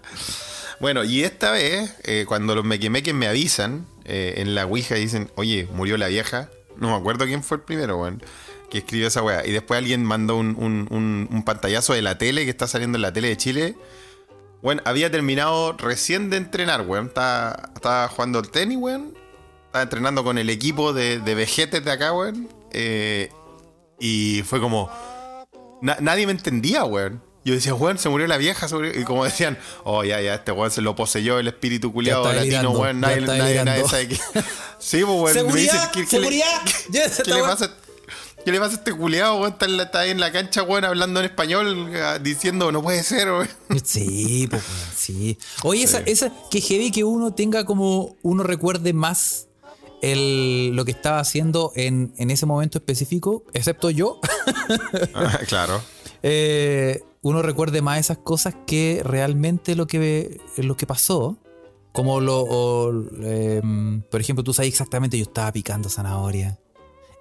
Bueno, 0.80 1.04
y 1.04 1.24
esta 1.24 1.50
vez, 1.50 1.94
eh, 2.04 2.24
cuando 2.26 2.54
los 2.54 2.64
mequemeques 2.64 3.12
me 3.12 3.26
avisan 3.26 3.86
eh, 4.10 4.34
en 4.42 4.54
la 4.54 4.66
Ouija 4.66 4.94
dicen, 4.96 5.30
oye, 5.36 5.68
murió 5.72 5.96
la 5.96 6.08
vieja, 6.08 6.50
no 6.76 6.88
me 6.90 6.96
acuerdo 6.96 7.24
quién 7.26 7.42
fue 7.42 7.58
el 7.58 7.62
primero, 7.62 7.98
weón, 7.98 8.22
que 8.70 8.78
escribió 8.78 9.06
esa 9.08 9.22
weá. 9.22 9.46
Y 9.46 9.52
después 9.52 9.78
alguien 9.78 10.04
mandó 10.04 10.36
un, 10.36 10.56
un- 10.58 10.86
un- 11.30 11.42
pantallazo 11.44 11.92
de 11.94 12.02
la 12.02 12.18
tele 12.18 12.44
que 12.44 12.50
está 12.50 12.66
saliendo 12.66 12.96
en 12.98 13.02
la 13.02 13.12
tele 13.12 13.28
de 13.28 13.36
Chile. 13.36 13.76
Bueno, 14.62 14.82
había 14.84 15.10
terminado 15.10 15.72
recién 15.72 16.28
de 16.30 16.36
entrenar, 16.36 16.82
weón. 16.86 17.06
Estaba, 17.06 18.08
jugando 18.08 18.38
el 18.40 18.50
tenis, 18.50 18.78
weón. 18.78 19.14
Estaba 19.66 19.82
entrenando 19.82 20.22
con 20.24 20.38
el 20.38 20.50
equipo 20.50 20.92
de, 20.92 21.18
de 21.20 21.34
vejetes 21.34 21.84
de 21.84 21.90
acá, 21.90 22.12
weón. 22.12 22.48
Eh, 22.72 23.30
y 23.98 24.42
fue 24.44 24.60
como, 24.60 24.90
na- 25.82 25.96
nadie 26.00 26.26
me 26.26 26.32
entendía, 26.32 26.84
weón. 26.84 27.22
Yo 27.44 27.54
decía, 27.54 27.72
weón, 27.74 27.98
se 27.98 28.08
murió 28.10 28.26
la 28.26 28.36
vieja. 28.36 28.68
se 28.68 28.74
murió. 28.74 28.98
Y 29.00 29.04
como 29.04 29.24
decían, 29.24 29.56
oh, 29.84 30.04
ya, 30.04 30.20
ya, 30.20 30.34
este 30.34 30.52
weón 30.52 30.70
se 30.70 30.82
lo 30.82 30.94
poseyó 30.94 31.38
el 31.38 31.48
espíritu 31.48 31.92
culiado 31.92 32.30
latino, 32.32 32.70
weón. 32.72 33.00
Nadie, 33.00 33.20
nadie, 33.22 33.84
sabe 33.88 34.08
qué. 34.08 34.16
Sí, 34.78 35.02
pues, 35.04 35.08
weón. 35.08 35.24
me 35.24 35.32
¡Seguridad! 35.32 35.72
dicen, 35.72 35.90
¿qué- 35.92 36.06
qué 36.06 36.18
le- 36.18 36.28
¿Qué 37.24 37.32
le, 37.34 37.40
pasa, 37.40 37.70
¿Qué 38.44 38.52
le 38.52 38.58
pasa 38.60 38.72
a 38.72 38.78
este 38.78 38.92
culiado, 38.94 39.36
weón? 39.40 39.56
Está, 39.60 40.00
ahí 40.00 40.10
en 40.10 40.20
la 40.20 40.32
cancha, 40.32 40.62
weón, 40.62 40.84
hablando 40.84 41.20
en 41.20 41.26
español, 41.26 41.90
ah, 41.96 42.18
diciendo, 42.18 42.70
no 42.72 42.82
puede 42.82 43.02
ser, 43.02 43.28
weón. 43.30 43.48
Sí, 43.84 44.46
pues, 44.50 44.62
sí. 44.96 45.38
Oye, 45.62 45.84
esa, 45.84 46.00
esa, 46.00 46.30
que 46.50 46.60
heavy 46.60 46.90
que 46.90 47.04
uno 47.04 47.32
tenga 47.34 47.64
como, 47.64 48.16
uno 48.22 48.42
recuerde 48.42 48.92
más 48.92 49.46
el, 50.02 50.72
lo 50.74 50.84
que 50.86 50.92
estaba 50.92 51.20
haciendo 51.20 51.72
en, 51.74 52.12
en 52.16 52.30
ese 52.30 52.44
momento 52.46 52.78
específico, 52.78 53.44
excepto 53.52 53.90
yo, 53.90 54.18
claro. 55.46 55.82
Eh, 56.22 57.02
uno 57.22 57.42
recuerde 57.42 57.82
más 57.82 57.98
esas 58.00 58.18
cosas 58.18 58.54
que 58.66 59.02
realmente 59.04 59.74
lo 59.74 59.86
que, 59.86 60.40
lo 60.56 60.76
que 60.76 60.86
pasó. 60.86 61.36
Como 61.92 62.20
lo, 62.20 62.40
o, 62.42 62.92
em, 63.22 64.02
por 64.02 64.20
ejemplo, 64.20 64.44
tú 64.44 64.54
sabes 64.54 64.68
exactamente, 64.68 65.18
yo 65.18 65.24
estaba 65.24 65.50
picando 65.52 65.88
zanahoria 65.88 66.56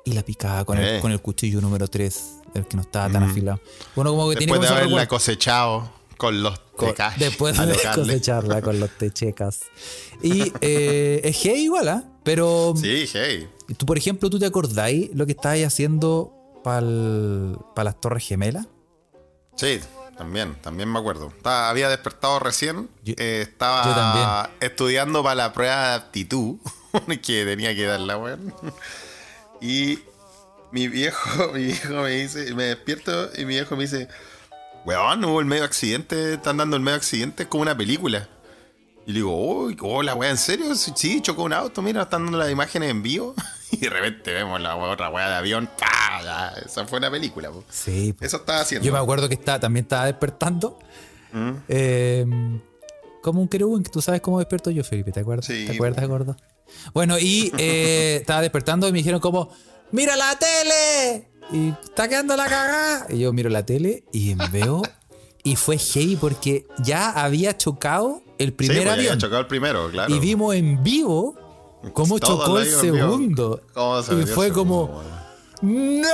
y 0.06 0.14
la 0.14 0.22
picaba 0.24 0.64
con, 0.64 0.78
el, 0.78 0.98
Eh. 0.98 1.00
con 1.02 1.12
el 1.12 1.20
cuchillo 1.22 1.60
número 1.60 1.88
3, 1.88 2.42
el 2.54 2.68
que 2.68 2.78
no 2.78 2.84
estaba 2.84 3.12
tan 3.12 3.24
afilado. 3.24 3.60
Bueno, 3.96 4.12
como 4.12 4.30
que 4.30 4.36
tiene 4.36 4.54
Después 4.54 4.70
de 4.70 4.76
haberla 4.76 5.08
cosechado 5.08 5.90
con 6.18 6.44
los 6.44 6.60
tecas 6.78 7.18
Después 7.18 7.58
de 7.66 7.76
cosecharla 7.96 8.62
con 8.62 8.80
los 8.80 8.92
techecas. 8.98 9.62
Y 10.22 10.54
eh, 10.62 11.22
es 11.24 11.44
gay 11.44 11.64
igual, 11.64 11.88
¿ah? 11.90 12.04
Pero 12.24 12.74
Sí, 12.76 13.06
hey. 13.12 13.48
tú, 13.76 13.88
por 13.88 13.98
ejemplo, 13.98 14.30
¿tú 14.30 14.38
te 14.38 14.46
acordáis 14.46 15.10
lo 15.16 15.26
que 15.26 15.32
estabas 15.32 15.60
haciendo 15.64 16.32
para 16.64 16.82
las 16.82 18.00
Torres 18.00 18.28
Gemelas? 18.28 18.68
Sí, 19.60 19.82
también, 20.18 20.56
también 20.62 20.90
me 20.90 21.00
acuerdo. 21.00 21.34
Estaba- 21.36 21.70
había 21.70 21.90
despertado 21.90 22.40
recién. 22.40 22.90
Yo- 23.04 23.14
eh, 23.18 23.42
estaba 23.42 24.48
yo 24.50 24.66
estudiando 24.66 25.22
para 25.22 25.36
la 25.36 25.52
prueba 25.54 25.90
de 25.90 25.96
aptitud 25.96 26.58
que 27.22 27.44
tenía 27.46 27.76
que 27.76 27.86
darla, 27.86 28.18
weón. 28.18 28.54
Y 29.60 30.00
mi 30.72 30.88
viejo, 30.88 31.52
mi 31.54 31.66
viejo 31.66 31.94
me 32.04 32.10
dice, 32.12 32.54
me 32.56 32.64
despierto 32.64 33.30
y 33.36 33.40
mi 33.46 33.56
viejo 33.56 33.76
me 33.76 33.84
dice, 33.84 34.08
weón, 34.86 35.26
hubo 35.26 35.42
el 35.42 35.46
medio 35.46 35.66
accidente, 35.66 36.36
están 36.36 36.56
dando 36.56 36.78
el 36.78 36.82
medio 36.82 36.96
accidente, 36.98 37.44
es 37.44 37.50
como 37.50 37.64
una 37.64 37.76
película. 37.76 38.30
Y 39.06 39.12
le 39.12 39.16
digo, 39.20 39.36
uy, 39.36 39.76
hola, 39.82 40.16
weón, 40.16 40.32
¿en 40.32 40.38
serio? 40.38 40.74
Sí, 40.76 41.20
chocó 41.22 41.44
un 41.44 41.52
auto, 41.54 41.82
mira, 41.82 42.04
están 42.04 42.24
dando 42.24 42.38
las 42.38 42.50
imágenes 42.50 42.92
en 42.92 43.04
vivo. 43.04 43.36
Y 43.72 43.78
de 43.78 43.90
repente 43.90 44.34
vemos 44.34 44.60
la 44.60 44.76
otra 44.76 45.10
weá 45.10 45.30
de 45.30 45.36
avión, 45.36 45.70
¡pah! 45.80 46.54
Esa 46.66 46.86
fue 46.86 47.00
una 47.00 47.10
película, 47.12 47.52
po. 47.52 47.64
Sí. 47.70 48.14
po. 48.14 48.26
Eso 48.26 48.38
estaba 48.38 48.62
haciendo. 48.62 48.86
Yo 48.86 48.92
me 48.92 49.00
acuerdo 49.00 49.28
que 49.28 49.36
estaba, 49.36 49.60
también 49.60 49.86
estaba 49.86 50.06
despertando. 50.06 50.80
Mm. 51.32 51.52
eh, 51.68 52.26
como 53.22 53.42
un 53.42 53.48
querubín, 53.48 53.84
que 53.84 53.92
tú 53.92 54.02
sabes 54.02 54.22
cómo 54.22 54.40
despierto 54.40 54.72
yo, 54.72 54.84
Felipe, 54.84 55.12
¿te 55.12 55.20
acuerdas? 55.20 55.46
Sí, 55.46 55.66
¿Te 55.68 55.74
acuerdas, 55.74 56.08
gordo? 56.08 56.36
Bueno, 56.94 57.20
y 57.20 57.52
eh, 57.58 58.18
estaba 58.22 58.42
despertando 58.42 58.88
y 58.88 58.92
me 58.92 59.00
dijeron 59.00 59.20
como, 59.20 59.52
¡mira 59.92 60.16
la 60.16 60.38
tele! 60.40 61.30
Y 61.52 61.70
está 61.84 62.08
quedando 62.08 62.36
la 62.38 62.48
cagada. 62.48 63.08
Y 63.10 63.20
yo 63.20 63.34
miro 63.34 63.50
la 63.50 63.66
tele 63.66 64.04
y 64.12 64.34
veo... 64.52 64.82
Y 65.42 65.56
fue 65.56 65.78
heavy 65.78 66.18
porque 66.18 66.68
ya 66.84 67.12
había 67.12 67.56
chocado 67.56 68.22
el 68.40 68.50
Sí, 68.50 68.52
primer 68.52 68.76
pues, 68.78 68.86
ya 68.86 68.92
había 68.94 69.04
avión. 69.12 69.20
chocado 69.20 69.40
el 69.42 69.48
primero, 69.48 69.90
claro. 69.90 70.14
Y 70.14 70.20
vimos 70.20 70.54
en 70.54 70.84
vivo 70.84 71.49
cómo 71.94 72.20
Todo 72.20 72.40
chocó 72.40 72.60
el 72.60 72.68
segundo. 72.68 73.62
Cómo 73.74 74.04
se 74.04 74.16
y 74.16 74.26
fue 74.26 74.52
como. 74.52 75.02
¡No! 75.62 76.08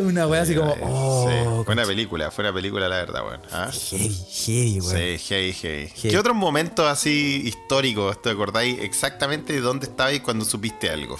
Una 0.00 0.26
wea 0.28 0.42
así 0.42 0.54
como, 0.54 0.72
Sí, 0.74 0.80
oh, 0.84 1.62
fue 1.64 1.74
una 1.74 1.84
película, 1.84 2.30
fue 2.30 2.44
una 2.44 2.54
película, 2.54 2.88
la 2.88 2.96
verdad, 2.96 3.26
weón. 3.26 3.40
¿Ah? 3.50 3.70
heavy, 3.72 4.14
heavy, 4.30 4.80
weón. 4.80 5.18
Sí, 5.18 5.24
hey. 5.28 5.52
Heavy. 5.52 6.10
¿Qué 6.10 6.18
otros 6.18 6.36
momentos 6.36 6.86
así 6.86 7.42
históricos 7.44 8.20
te 8.22 8.30
acordáis 8.30 8.78
exactamente 8.80 9.52
de 9.52 9.60
dónde 9.60 9.86
estabais 9.86 10.20
cuando 10.20 10.44
supiste 10.44 10.90
algo? 10.90 11.18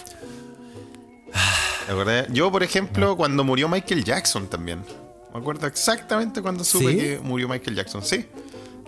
¿Te 1.87 1.93
acordás? 1.93 2.27
Yo, 2.31 2.53
por 2.53 2.63
ejemplo, 2.63 3.17
cuando 3.17 3.43
murió 3.45 3.69
Michael 3.69 4.05
Jackson 4.05 4.47
también. 4.47 4.85
Me 5.33 5.41
acuerdo 5.41 5.67
exactamente 5.67 6.41
cuando 6.41 6.65
supe 6.65 6.93
¿Sí? 6.93 6.97
que 6.97 7.19
murió 7.23 7.49
Michael 7.49 7.77
Jackson. 7.77 8.05
Sí. 8.05 8.27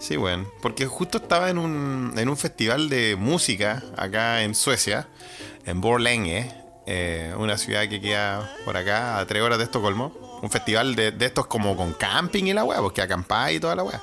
Sí, 0.01 0.17
weón. 0.17 0.49
Porque 0.63 0.87
justo 0.87 1.19
estaba 1.19 1.51
en 1.51 1.59
un, 1.59 2.15
en 2.17 2.29
un 2.29 2.37
festival 2.37 2.89
de 2.89 3.17
música 3.17 3.83
acá 3.97 4.43
en 4.43 4.55
Suecia, 4.55 5.07
en 5.67 5.81
Borlänge, 5.81 6.51
eh, 6.87 7.35
una 7.37 7.57
ciudad 7.59 7.87
que 7.89 8.01
queda 8.01 8.51
por 8.65 8.77
acá 8.77 9.19
a 9.19 9.27
tres 9.27 9.43
horas 9.43 9.59
de 9.59 9.65
Estocolmo. 9.65 10.13
Un 10.43 10.51
festival 10.51 10.95
de, 10.97 11.13
de 11.13 11.27
estos 11.27 11.47
como 11.47 11.77
con 11.77 11.93
camping 11.93 12.45
y 12.45 12.55
la 12.55 12.65
weá, 12.65 12.81
porque 12.81 13.03
acampáis 13.03 13.59
y 13.59 13.61
toda 13.61 13.77
la 13.77 13.83
weá. 13.85 14.03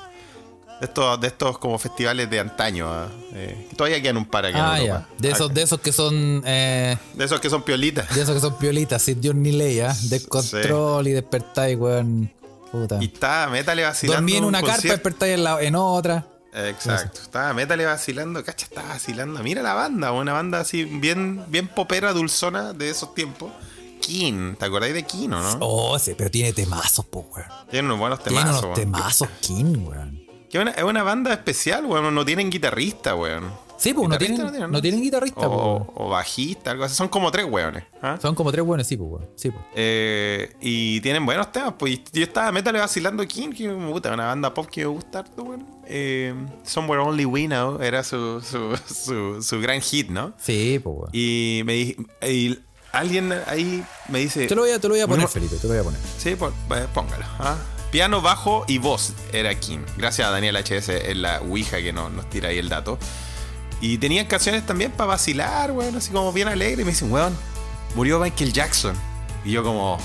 De 0.79 0.85
estos, 0.85 1.19
de 1.19 1.25
estos 1.25 1.57
como 1.57 1.79
festivales 1.79 2.29
de 2.29 2.39
antaño. 2.39 2.85
ah, 2.87 3.07
eh, 3.33 3.67
todavía 3.75 3.99
quedan 3.99 4.17
un 4.17 4.25
par 4.25 4.45
aquí 4.45 4.55
Ah, 4.61 4.79
en. 4.79 5.03
De 5.17 5.31
esos, 5.31 5.51
de 5.51 5.63
esos 5.63 5.79
que 5.81 5.91
son. 5.91 6.43
eh, 6.45 6.95
de 7.15 7.25
esos 7.25 7.39
que 7.41 7.49
son 7.49 7.63
piolitas. 7.63 8.13
de 8.13 8.21
esos 8.21 8.35
que 8.35 8.41
son 8.41 8.55
piolitas, 8.59 9.01
sin 9.01 9.19
Dios 9.19 9.33
ni 9.33 9.51
ley, 9.51 9.79
¿ah? 9.79 9.95
Descontrol 10.03 11.07
y 11.07 11.11
despertáis, 11.13 11.75
weón. 11.75 12.31
Puta. 12.71 12.97
Y 13.01 13.05
estaba 13.05 13.47
Metale 13.51 13.83
vacilando. 13.83 14.17
Dormí 14.21 14.33
en 14.35 14.43
un 14.43 14.49
una 14.49 14.59
carpa, 14.59 14.73
concierto. 14.75 14.95
despertáis 14.95 15.33
en, 15.35 15.43
la- 15.43 15.61
en 15.61 15.75
otra. 15.75 16.25
Exacto. 16.53 17.21
Estaba 17.21 17.53
Metale 17.53 17.85
vacilando, 17.85 18.43
cacha, 18.43 18.65
estaba 18.65 18.89
vacilando. 18.89 19.43
Mira 19.43 19.61
la 19.61 19.73
banda, 19.73 20.11
una 20.11 20.33
banda 20.33 20.59
así 20.59 20.85
bien, 20.85 21.43
bien 21.49 21.67
popera, 21.67 22.13
dulzona 22.13 22.73
de 22.73 22.89
esos 22.89 23.13
tiempos. 23.13 23.51
Kin, 24.01 24.55
¿te 24.57 24.65
acordáis 24.65 24.93
de 24.93 25.03
Kin 25.03 25.33
o 25.33 25.41
no? 25.41 25.57
Oh, 25.61 25.99
sí, 25.99 26.13
pero 26.17 26.31
tiene 26.31 26.53
temazos, 26.53 27.05
po, 27.05 27.27
weón. 27.35 27.47
Tienen 27.69 27.85
unos 27.87 27.99
buenos 27.99 28.23
Tiene 28.23 28.39
temazos, 28.39 28.63
unos 28.63 28.77
weón. 28.77 28.91
temazos, 28.91 29.27
King, 29.41 29.75
weón. 29.87 30.26
Que 30.49 30.59
una- 30.59 30.71
es 30.71 30.83
una 30.83 31.03
banda 31.03 31.33
especial, 31.33 31.85
weón. 31.85 32.13
No 32.15 32.23
tienen 32.25 32.49
guitarrista, 32.49 33.15
weón. 33.15 33.51
Sí, 33.77 33.93
pues 33.93 34.09
no 34.09 34.15
Guitarrista 34.17 34.49
tienen, 34.51 34.71
no 34.71 34.81
tienen 34.81 35.01
guitarrista, 35.03 35.47
o, 35.47 35.75
weón. 35.75 35.91
o 35.93 36.09
bajista, 36.09 36.71
algo 36.71 36.83
así. 36.85 36.95
Son 36.95 37.09
como 37.09 37.29
tres 37.29 37.45
weones. 37.47 37.83
¿ah? 38.01 38.17
Son 38.19 38.33
como 38.33 38.51
tres 38.51 38.65
buenos, 38.65 38.87
sí, 38.87 38.97
pues, 38.97 39.07
weón. 39.11 39.29
Sí, 39.35 39.51
pues. 39.51 39.63
Eh, 39.75 40.51
y 40.61 40.99
tienen 41.01 41.23
buenos 41.27 41.51
temas, 41.51 41.73
pues 41.77 41.99
yo 42.11 42.23
estaba 42.23 42.51
Metal 42.51 42.73
vacilando 42.73 43.23
King, 43.27 43.49
que 43.51 43.67
me 43.69 43.91
gusta, 43.91 44.11
una 44.13 44.25
banda 44.25 44.51
pop 44.51 44.65
que 44.67 44.81
me 44.81 44.87
gusta 44.87 45.19
harto, 45.19 45.43
weón. 45.43 45.67
Eh, 45.85 46.33
Somewhere 46.63 47.03
Only 47.03 47.25
We 47.25 47.45
Know 47.45 47.79
era 47.79 48.03
su, 48.03 48.41
su, 48.41 48.75
su, 48.91 49.43
su 49.43 49.59
gran 49.61 49.79
hit, 49.81 50.09
¿no? 50.09 50.33
Sí, 50.39 50.79
pues, 50.83 50.95
weón. 50.97 51.09
Y 51.13 51.61
me 51.63 51.73
di- 51.73 51.97
y 52.27 52.59
alguien 52.93 53.31
ahí 53.45 53.83
me 54.09 54.19
dice. 54.19 54.47
Te 54.47 54.55
lo 54.55 54.61
voy 54.63 54.71
a, 54.71 54.79
te 54.79 54.87
lo 54.87 54.95
voy 54.95 55.01
a 55.01 55.07
poner, 55.07 55.21
No. 55.25 55.27
Felipe, 55.27 55.55
te 55.57 55.67
lo 55.67 55.73
voy 55.73 55.81
a 55.81 55.83
poner. 55.83 55.99
Sí, 56.17 56.33
pon- 56.35 56.53
eh, 56.71 56.87
póngalo. 56.95 57.25
¿ah? 57.37 57.55
Piano, 57.97 58.21
bajo 58.21 58.63
y 58.67 58.77
voz 58.77 59.13
era 59.33 59.59
King. 59.59 59.79
Gracias 59.97 60.27
a 60.27 60.29
Daniel 60.29 60.55
HS 60.55 60.89
en 60.89 61.23
la 61.23 61.41
Ouija 61.41 61.77
que 61.77 61.91
nos, 61.91 62.11
nos 62.11 62.29
tira 62.29 62.49
ahí 62.49 62.59
el 62.59 62.69
dato. 62.69 62.99
Y 63.81 63.97
tenían 63.97 64.27
canciones 64.27 64.63
también 64.67 64.91
para 64.91 65.07
vacilar, 65.07 65.71
weón, 65.71 65.95
así 65.95 66.11
como 66.11 66.31
bien 66.31 66.47
alegre. 66.47 66.83
Y 66.83 66.85
me 66.85 66.91
dicen, 66.91 67.11
weón, 67.11 67.35
murió 67.95 68.19
Michael 68.19 68.53
Jackson. 68.53 68.95
Y 69.43 69.53
yo 69.53 69.63
como... 69.63 69.97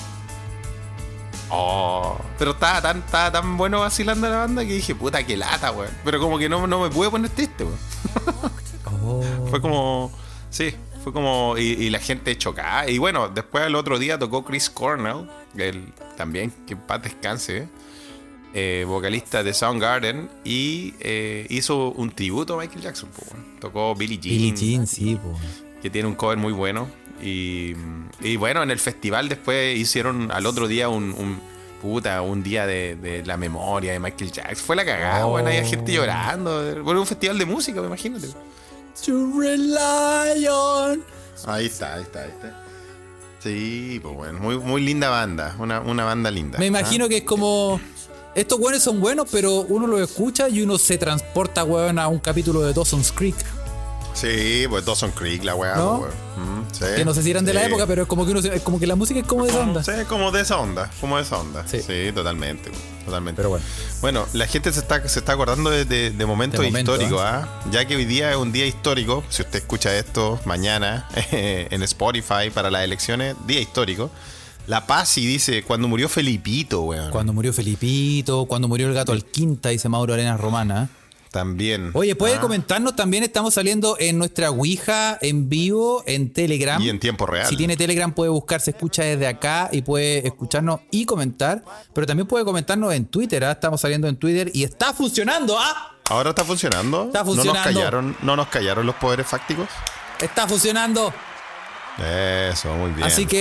Oh, 1.50 2.16
pero 2.38 2.52
estaba 2.52 2.80
tan, 2.80 3.00
estaba 3.00 3.30
tan 3.30 3.58
bueno 3.58 3.80
vacilando 3.80 4.26
la 4.26 4.38
banda 4.38 4.64
que 4.64 4.72
dije, 4.72 4.94
puta, 4.94 5.22
qué 5.26 5.36
lata, 5.36 5.70
weón. 5.70 5.92
Pero 6.02 6.18
como 6.18 6.38
que 6.38 6.48
no, 6.48 6.66
no 6.66 6.80
me 6.80 6.88
pude 6.88 7.10
poner 7.10 7.28
triste, 7.28 7.64
weón. 7.64 7.78
Oh. 9.04 9.22
Fue 9.50 9.60
como. 9.60 10.12
Sí, 10.48 10.74
fue 11.02 11.12
como. 11.12 11.56
Y, 11.58 11.62
y 11.62 11.90
la 11.90 11.98
gente 11.98 12.36
chocada. 12.36 12.88
Y 12.88 12.98
bueno, 12.98 13.28
después 13.28 13.66
el 13.66 13.74
otro 13.74 13.98
día 13.98 14.18
tocó 14.18 14.44
Chris 14.44 14.70
Cornell, 14.70 15.28
él 15.56 15.92
también, 16.16 16.52
que 16.66 16.76
paz 16.76 17.02
descanse, 17.02 17.68
eh, 18.54 18.84
vocalista 18.86 19.42
de 19.42 19.54
Soundgarden, 19.54 20.28
y 20.44 20.94
eh, 21.00 21.46
hizo 21.50 21.90
un 21.92 22.10
tributo 22.12 22.54
a 22.54 22.58
Michael 22.62 22.82
Jackson. 22.82 23.08
po. 23.10 23.22
Tocó 23.60 23.94
Billie 23.94 24.18
Jean, 24.18 24.34
Billie 24.36 24.54
Jean, 24.56 24.86
sí, 24.86 25.18
pues. 25.22 25.36
que 25.82 25.90
tiene 25.90 26.08
un 26.08 26.14
cover 26.14 26.38
muy 26.38 26.52
bueno. 26.52 26.88
Y, 27.22 27.74
y 28.20 28.36
bueno, 28.36 28.62
en 28.62 28.70
el 28.72 28.78
festival 28.80 29.28
después 29.28 29.78
hicieron 29.78 30.30
al 30.32 30.46
otro 30.46 30.66
día 30.68 30.88
un. 30.88 31.12
un 31.12 31.52
Puta, 31.82 32.22
un 32.22 32.44
día 32.44 32.64
de, 32.64 32.94
de 32.94 33.26
la 33.26 33.36
memoria 33.36 33.90
de 33.90 33.98
Michael 33.98 34.30
Jackson. 34.30 34.64
Fue 34.64 34.76
la 34.76 34.84
cagada, 34.84 35.26
Oh. 35.26 35.34
weón. 35.34 35.48
Había 35.48 35.64
gente 35.64 35.92
llorando. 35.92 36.80
Bueno, 36.84 37.00
un 37.00 37.06
festival 37.08 37.36
de 37.38 37.44
música, 37.44 37.80
imagínate. 37.80 38.28
To 39.06 39.32
rely 39.40 40.46
on. 40.46 41.02
Ahí 41.46 41.66
está, 41.66 41.94
ahí 41.94 42.02
está, 42.02 42.22
ahí 42.22 42.30
está. 42.30 42.64
Sí, 43.40 43.98
pues 44.02 44.14
bueno, 44.14 44.38
muy, 44.38 44.58
muy 44.58 44.82
linda 44.82 45.08
banda, 45.08 45.56
una, 45.58 45.80
una 45.80 46.04
banda 46.04 46.30
linda. 46.30 46.58
Me 46.58 46.66
imagino 46.66 47.08
que 47.08 47.18
es 47.18 47.24
como. 47.24 47.80
Estos 48.34 48.58
buenos 48.58 48.82
son 48.82 49.00
buenos, 49.00 49.28
pero 49.30 49.60
uno 49.60 49.86
los 49.86 50.00
escucha 50.00 50.48
y 50.48 50.62
uno 50.62 50.78
se 50.78 50.96
transporta, 50.96 51.64
weón, 51.64 51.98
a 51.98 52.08
un 52.08 52.18
capítulo 52.18 52.62
de 52.62 52.72
Dawson's 52.72 53.12
Creek. 53.12 53.36
Sí, 54.14 54.66
pues 54.68 54.84
Dawson 54.84 55.10
Creek, 55.12 55.42
la 55.44 55.54
weá, 55.54 55.76
¿No? 55.76 56.00
pues. 56.00 56.12
Mm, 56.36 56.62
sí, 56.72 56.84
Que 56.96 57.04
no 57.04 57.14
sé 57.14 57.22
si 57.22 57.30
eran 57.30 57.44
de 57.44 57.52
la 57.54 57.64
época, 57.66 57.86
pero 57.86 58.02
es 58.02 58.08
como 58.08 58.24
que 58.24 58.32
uno 58.32 58.42
se- 58.42 58.54
es 58.56 58.62
como 58.62 58.78
que 58.78 58.86
la 58.86 58.94
música 58.96 59.20
es 59.20 59.26
como 59.26 59.44
de 59.44 59.50
esa 59.50 59.60
onda. 59.60 59.82
Sí, 59.82 59.92
como 60.08 60.30
de 60.30 60.40
esa 60.42 60.58
onda, 60.58 60.90
como 61.00 61.16
de 61.16 61.22
esa 61.22 61.38
onda. 61.38 61.66
Sí. 61.66 61.80
Sí, 61.80 62.12
totalmente, 62.14 62.70
totalmente. 63.04 63.36
Pero 63.36 63.50
bueno. 63.50 63.64
Bueno, 64.00 64.26
la 64.32 64.46
gente 64.46 64.72
se 64.72 64.80
está, 64.80 65.06
se 65.08 65.18
está 65.18 65.32
acordando 65.32 65.70
de, 65.70 65.84
de- 65.84 66.10
de 66.10 66.26
momentos 66.26 66.60
De 66.60 66.66
momentos, 66.66 66.94
históricos, 66.96 67.22
¿ah? 67.24 67.48
Ya 67.70 67.86
que 67.86 67.96
hoy 67.96 68.04
día 68.04 68.30
es 68.30 68.36
un 68.36 68.52
día 68.52 68.66
histórico, 68.66 69.24
si 69.28 69.42
usted 69.42 69.58
escucha 69.60 69.96
esto 69.96 70.38
mañana 70.44 71.06
en 71.32 71.82
Spotify 71.82 72.50
para 72.52 72.70
las 72.70 72.84
elecciones, 72.84 73.34
día 73.46 73.60
histórico. 73.60 74.10
La 74.68 74.86
Paz 74.86 75.18
y 75.18 75.26
dice, 75.26 75.64
cuando 75.64 75.88
murió 75.88 76.08
Felipito, 76.08 76.82
weón. 76.82 77.10
Cuando 77.10 77.32
murió 77.32 77.52
Felipito, 77.52 78.44
cuando 78.46 78.68
murió 78.68 78.86
el 78.86 78.94
gato 78.94 79.10
Alquinta, 79.12 79.70
dice 79.70 79.88
Mauro 79.88 80.14
Arenas 80.14 80.38
Romana. 80.40 80.88
También. 81.32 81.90
Oye, 81.94 82.14
puede 82.14 82.34
Ah, 82.34 82.40
comentarnos 82.40 82.94
también, 82.94 83.24
estamos 83.24 83.54
saliendo 83.54 83.96
en 83.98 84.18
nuestra 84.18 84.50
Ouija 84.50 85.18
en 85.22 85.48
vivo 85.48 86.04
en 86.06 86.32
Telegram. 86.32 86.80
Y 86.80 86.90
en 86.90 87.00
tiempo 87.00 87.24
real. 87.26 87.46
Si 87.48 87.56
tiene 87.56 87.76
Telegram 87.76 88.12
puede 88.12 88.30
buscar, 88.30 88.60
se 88.60 88.70
escucha 88.72 89.02
desde 89.02 89.26
acá 89.26 89.70
y 89.72 89.80
puede 89.82 90.26
escucharnos 90.26 90.80
y 90.90 91.06
comentar. 91.06 91.64
Pero 91.94 92.06
también 92.06 92.28
puede 92.28 92.44
comentarnos 92.44 92.92
en 92.94 93.06
Twitter, 93.06 93.44
¿ah? 93.44 93.52
estamos 93.52 93.80
saliendo 93.80 94.06
en 94.08 94.16
Twitter 94.16 94.50
y 94.52 94.62
está 94.62 94.92
funcionando, 94.92 95.58
¿ah? 95.58 95.96
Ahora 96.10 96.30
está 96.30 96.44
funcionando. 96.44 97.06
Está 97.06 97.20
No 97.20 97.24
nos 97.26 97.34
funcionando. 97.36 97.80
callaron, 97.80 98.16
no 98.22 98.36
nos 98.36 98.48
callaron 98.48 98.84
los 98.84 98.94
poderes 98.96 99.26
fácticos. 99.26 99.68
Está 100.20 100.46
funcionando. 100.46 101.12
Eso, 102.50 102.74
muy 102.74 102.90
bien. 102.90 103.04
Así 103.06 103.26
que 103.26 103.40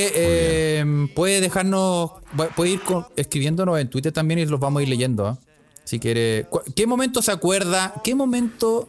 bien. 0.83 1.07
eh, 1.07 1.13
puede 1.15 1.41
dejarnos, 1.41 2.12
puede 2.55 2.71
ir 2.71 2.81
con- 2.81 3.07
escribiéndonos 3.15 3.79
en 3.79 3.89
Twitter 3.89 4.12
también 4.12 4.39
y 4.39 4.45
los 4.45 4.60
vamos 4.60 4.79
a 4.79 4.83
ir 4.83 4.89
leyendo. 4.89 5.27
¿ah? 5.27 5.38
Si 5.91 6.00
quiere. 6.00 6.48
¿Qué 6.74 6.88
momento 6.88 7.21
se 7.21 7.33
acuerda? 7.33 7.95
¿Qué 8.01 8.15
momento 8.15 8.88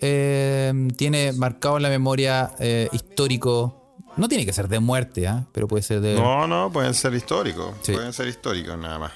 eh, 0.00 0.88
tiene 0.96 1.32
marcado 1.32 1.76
en 1.76 1.84
la 1.84 1.88
memoria 1.90 2.50
eh, 2.58 2.88
histórico? 2.90 3.94
No 4.16 4.26
tiene 4.26 4.44
que 4.44 4.52
ser 4.52 4.66
de 4.66 4.80
muerte, 4.80 5.28
¿ah? 5.28 5.46
pero 5.52 5.68
puede 5.68 5.84
ser 5.84 6.00
de. 6.00 6.16
No, 6.16 6.48
no, 6.48 6.72
pueden 6.72 6.92
ser 6.92 7.14
históricos. 7.14 7.72
Sí. 7.82 7.92
Pueden 7.92 8.12
ser 8.12 8.26
históricos 8.26 8.76
nada 8.76 8.98
más. 8.98 9.12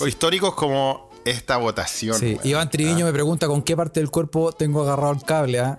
O 0.00 0.08
históricos 0.08 0.54
como 0.56 1.10
esta 1.24 1.58
votación. 1.58 2.18
Sí. 2.18 2.38
Iván 2.42 2.70
Triviño 2.70 3.06
me 3.06 3.12
pregunta 3.12 3.46
con 3.46 3.62
qué 3.62 3.76
parte 3.76 4.00
del 4.00 4.10
cuerpo 4.10 4.50
tengo 4.50 4.82
agarrado 4.82 5.12
el 5.12 5.22
cable. 5.22 5.60
¿ah? 5.60 5.78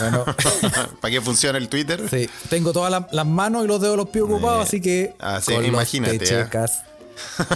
Bueno, 0.00 0.24
¿Para 1.02 1.12
qué 1.12 1.20
funciona 1.20 1.58
el 1.58 1.68
Twitter? 1.68 2.08
sí, 2.08 2.30
tengo 2.48 2.72
todas 2.72 2.90
la- 2.90 3.08
las 3.12 3.26
manos 3.26 3.62
y 3.66 3.68
los 3.68 3.78
dedos 3.78 3.92
de 3.92 3.96
los 4.04 4.08
pies 4.08 4.24
ocupados, 4.24 4.66
así 4.68 4.80
que. 4.80 5.14
ah, 5.18 5.38
sí, 5.42 5.52
con 5.52 5.66
imagínate, 5.66 6.14
¿ah? 6.14 6.18
techecas, 6.18 6.82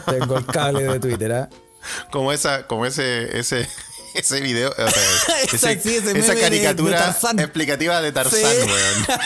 Tengo 0.05 0.37
el 0.37 0.45
cable 0.45 0.83
de 0.83 1.01
Twitter, 1.01 1.33
¿ah? 1.33 1.49
Como 2.11 2.33
esa, 2.33 2.67
como 2.67 2.87
ese, 2.87 3.39
ese, 3.39 3.69
ese 4.15 4.41
video, 4.41 4.71
o 4.71 4.75
sea, 4.75 4.87
Esa 5.53 5.73
ese- 5.73 5.81
sí, 5.83 5.97
ese 5.97 6.07
meme 6.07 6.21
esa 6.21 6.35
de- 6.35 6.41
caricatura 6.41 7.17
de 7.35 7.43
explicativa 7.43 8.01
de 8.01 8.13
Tarzán, 8.13 8.41
Sí. 8.41 8.67
weón. 8.67 9.19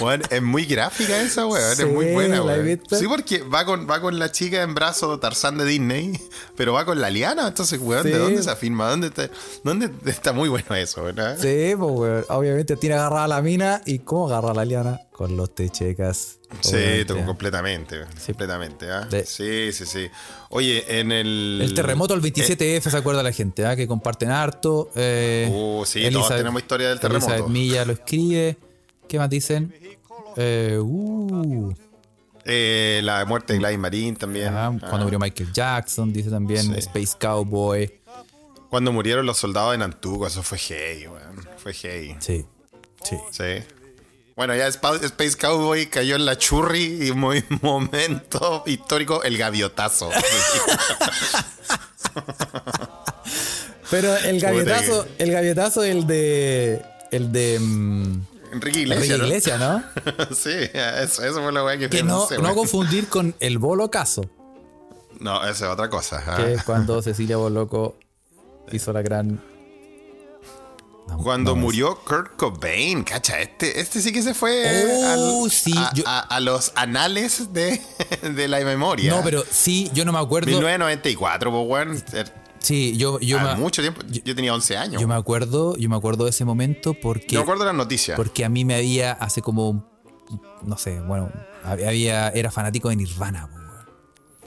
Weón, 0.00 0.22
Es 0.30 0.42
muy 0.42 0.64
gráfica 0.66 1.20
esa, 1.20 1.46
weón. 1.46 1.76
Sí, 1.76 1.82
es 1.82 1.88
muy 1.88 2.06
buena, 2.12 2.40
¿la 2.42 2.56
he 2.56 2.60
weón. 2.62 2.80
Sí, 2.90 3.06
porque 3.08 3.42
va 3.42 3.64
con, 3.64 3.88
va 3.88 4.00
con 4.00 4.18
la 4.18 4.30
chica 4.32 4.62
en 4.62 4.74
brazo 4.74 5.18
Tarzán 5.20 5.58
de 5.58 5.64
Disney, 5.64 6.20
pero 6.56 6.72
va 6.72 6.84
con 6.84 7.00
la 7.00 7.10
liana. 7.10 7.48
Entonces, 7.48 7.78
weón, 7.80 8.04
¿de 8.04 8.18
dónde 8.18 8.42
se 8.42 8.50
afirma? 8.50 8.88
¿Dónde 8.90 9.08
está, 9.08 9.28
¿Dónde 9.62 9.90
está 10.06 10.32
muy 10.32 10.48
bueno 10.48 10.74
eso, 10.74 11.02
¿verdad? 11.04 11.36
Sí, 11.40 11.74
pues, 11.78 11.90
weón. 11.92 12.24
Obviamente 12.28 12.76
tiene 12.76 12.96
agarrada 12.96 13.28
la 13.28 13.42
mina. 13.42 13.80
¿Y 13.86 14.00
cómo 14.00 14.26
agarra 14.28 14.52
la 14.54 14.64
liana? 14.64 15.00
Con 15.14 15.36
los 15.36 15.54
techecas. 15.54 16.40
Sí, 16.60 16.76
¿ah? 17.08 17.24
completamente. 17.24 18.00
Completamente, 18.26 18.90
¿ah? 18.90 19.02
De- 19.02 19.24
Sí, 19.24 19.70
sí, 19.72 19.86
sí. 19.86 20.08
Oye, 20.48 20.98
en 20.98 21.12
el. 21.12 21.60
El 21.62 21.72
terremoto 21.72 22.18
del 22.18 22.22
27F, 22.32 22.90
se 22.90 22.96
acuerda 22.96 23.22
la 23.22 23.30
gente, 23.30 23.64
¿ah? 23.64 23.76
que 23.76 23.86
comparten 23.86 24.30
harto. 24.30 24.90
Eh, 24.96 25.48
Uh, 25.52 25.84
sí, 25.84 26.10
todos 26.10 26.28
tenemos 26.30 26.60
historia 26.60 26.88
del 26.88 26.98
terremoto. 26.98 27.26
Elizabeth 27.32 27.48
Milla 27.52 27.84
lo 27.84 27.92
escribe. 27.92 28.56
¿Qué 29.06 29.18
más 29.20 29.30
dicen? 29.30 29.72
Eh, 30.36 30.80
uh, 30.82 31.72
eh, 32.44 33.00
la 33.04 33.24
muerte 33.24 33.52
de 33.52 33.60
Gladys 33.60 33.78
Marín 33.78 34.16
también. 34.16 34.48
ah, 34.48 34.66
Ah. 34.74 34.86
cuando 34.88 35.04
murió 35.04 35.20
Michael 35.20 35.52
Jackson, 35.52 36.12
dice 36.12 36.28
también 36.28 36.62
Sí. 36.64 36.72
Space 36.78 37.16
Cowboy. 37.20 38.00
Cuando 38.68 38.90
murieron 38.90 39.24
los 39.26 39.38
soldados 39.38 39.70
de 39.70 39.78
Nantuco, 39.78 40.26
eso 40.26 40.42
fue 40.42 40.58
gay, 40.58 41.06
weón. 41.06 41.48
Fue 41.58 41.72
gay. 41.72 42.16
Sí, 42.18 42.44
sí. 43.04 43.16
Sí. 43.30 43.44
Bueno, 44.36 44.54
ya 44.56 44.66
Spa- 44.66 44.96
Space 44.96 45.36
Cowboy 45.36 45.86
cayó 45.86 46.16
en 46.16 46.24
la 46.26 46.36
churri 46.36 47.06
y 47.08 47.12
muy 47.12 47.44
momento 47.62 48.64
histórico, 48.66 49.22
el 49.22 49.38
gaviotazo. 49.38 50.10
Pero 53.90 54.16
el 54.16 54.40
gavietazo, 54.40 55.04
que- 55.16 55.22
el 55.24 55.30
gavietazo, 55.32 55.82
el 55.84 56.06
de. 56.06 56.82
El 57.10 57.30
de. 57.32 57.58
mm, 57.60 58.20
Enrique 58.52 58.80
Enrique 58.80 58.80
Iglesias. 58.80 59.18
¿no? 59.18 59.24
Iglesias, 59.26 59.60
¿no? 59.60 59.84
sí, 60.34 60.50
eso, 60.52 61.24
eso 61.24 61.42
fue 61.42 61.62
weá 61.64 61.76
que 61.78 61.88
Que 61.90 62.02
no, 62.02 62.28
no 62.40 62.54
confundir 62.54 63.08
con 63.08 63.34
el 63.40 63.58
bolo 63.58 63.90
caso, 63.90 64.22
No, 65.20 65.42
esa 65.42 65.66
es 65.66 65.72
otra 65.72 65.88
cosa. 65.90 66.36
que 66.36 66.54
es 66.54 66.62
cuando 66.64 67.02
Cecilia 67.02 67.36
Boloco 67.36 67.96
hizo 68.72 68.92
la 68.92 69.02
gran. 69.02 69.40
No, 71.08 71.18
Cuando 71.18 71.54
no, 71.54 71.60
murió 71.60 71.98
Kurt 72.02 72.34
Cobain, 72.36 73.04
cacha, 73.04 73.38
este, 73.40 73.78
este 73.78 74.00
sí 74.00 74.10
que 74.10 74.22
se 74.22 74.32
fue 74.32 74.64
Oh, 74.90 75.42
al- 75.44 75.50
sí, 75.50 75.74
a, 75.76 75.92
yo- 75.92 76.04
a- 76.06 76.20
a 76.20 76.40
los 76.40 76.72
anales 76.76 77.52
de, 77.52 77.80
de 78.22 78.48
la 78.48 78.60
memoria. 78.60 79.10
No, 79.14 79.22
pero 79.22 79.44
sí, 79.50 79.90
yo 79.92 80.04
no 80.06 80.12
me 80.12 80.18
acuerdo. 80.18 80.46
1994, 80.46 81.50
pues, 81.50 81.66
weón. 81.68 82.04
Er- 82.12 82.44
Sí, 82.58 82.96
yo, 82.96 83.20
yo, 83.20 83.38
me, 83.40 83.54
mucho 83.56 83.82
tiempo. 83.82 84.00
Yo, 84.08 84.34
tenía 84.34 84.54
11 84.54 84.78
años. 84.78 84.98
yo 85.02 85.06
me 85.06 85.14
acuerdo, 85.14 85.76
yo 85.76 85.90
me 85.90 85.96
acuerdo 85.96 86.24
de 86.24 86.30
ese 86.30 86.46
momento 86.46 86.94
porque, 86.94 87.26
Yo 87.34 87.40
me 87.40 87.42
acuerdo 87.42 87.64
de 87.64 87.66
las 87.68 87.76
noticias. 87.76 88.16
porque 88.16 88.42
a 88.42 88.48
mí 88.48 88.64
me 88.64 88.74
había 88.74 89.12
hace 89.12 89.42
como, 89.42 89.86
no 90.62 90.78
sé, 90.78 90.98
bueno, 91.02 91.30
había, 91.62 92.30
era 92.30 92.50
fanático 92.50 92.88
de 92.88 92.96
Nirvana. 92.96 93.50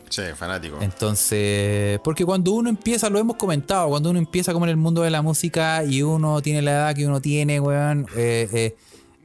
Sí, 0.10 0.22
fanático. 0.36 0.78
Entonces, 0.82 2.00
porque 2.04 2.26
cuando 2.26 2.52
uno 2.52 2.70
empieza, 2.70 3.10
lo 3.10 3.20
hemos 3.20 3.36
comentado, 3.38 3.90
cuando 3.90 4.10
uno 4.10 4.20
empieza 4.20 4.54
como 4.54 4.66
en 4.66 4.70
el 4.72 4.78
mundo 4.78 5.02
de 5.02 5.10
la 5.10 5.22
música 5.22 5.84
y 5.84 6.02
uno 6.02 6.42
tiene 6.42 6.62
la 6.62 6.72
edad 6.72 6.96
que 6.96 7.06
uno 7.06 7.20
tiene, 7.22 7.60
weón, 7.60 8.06
eh, 8.16 8.48
eh, 8.54 8.76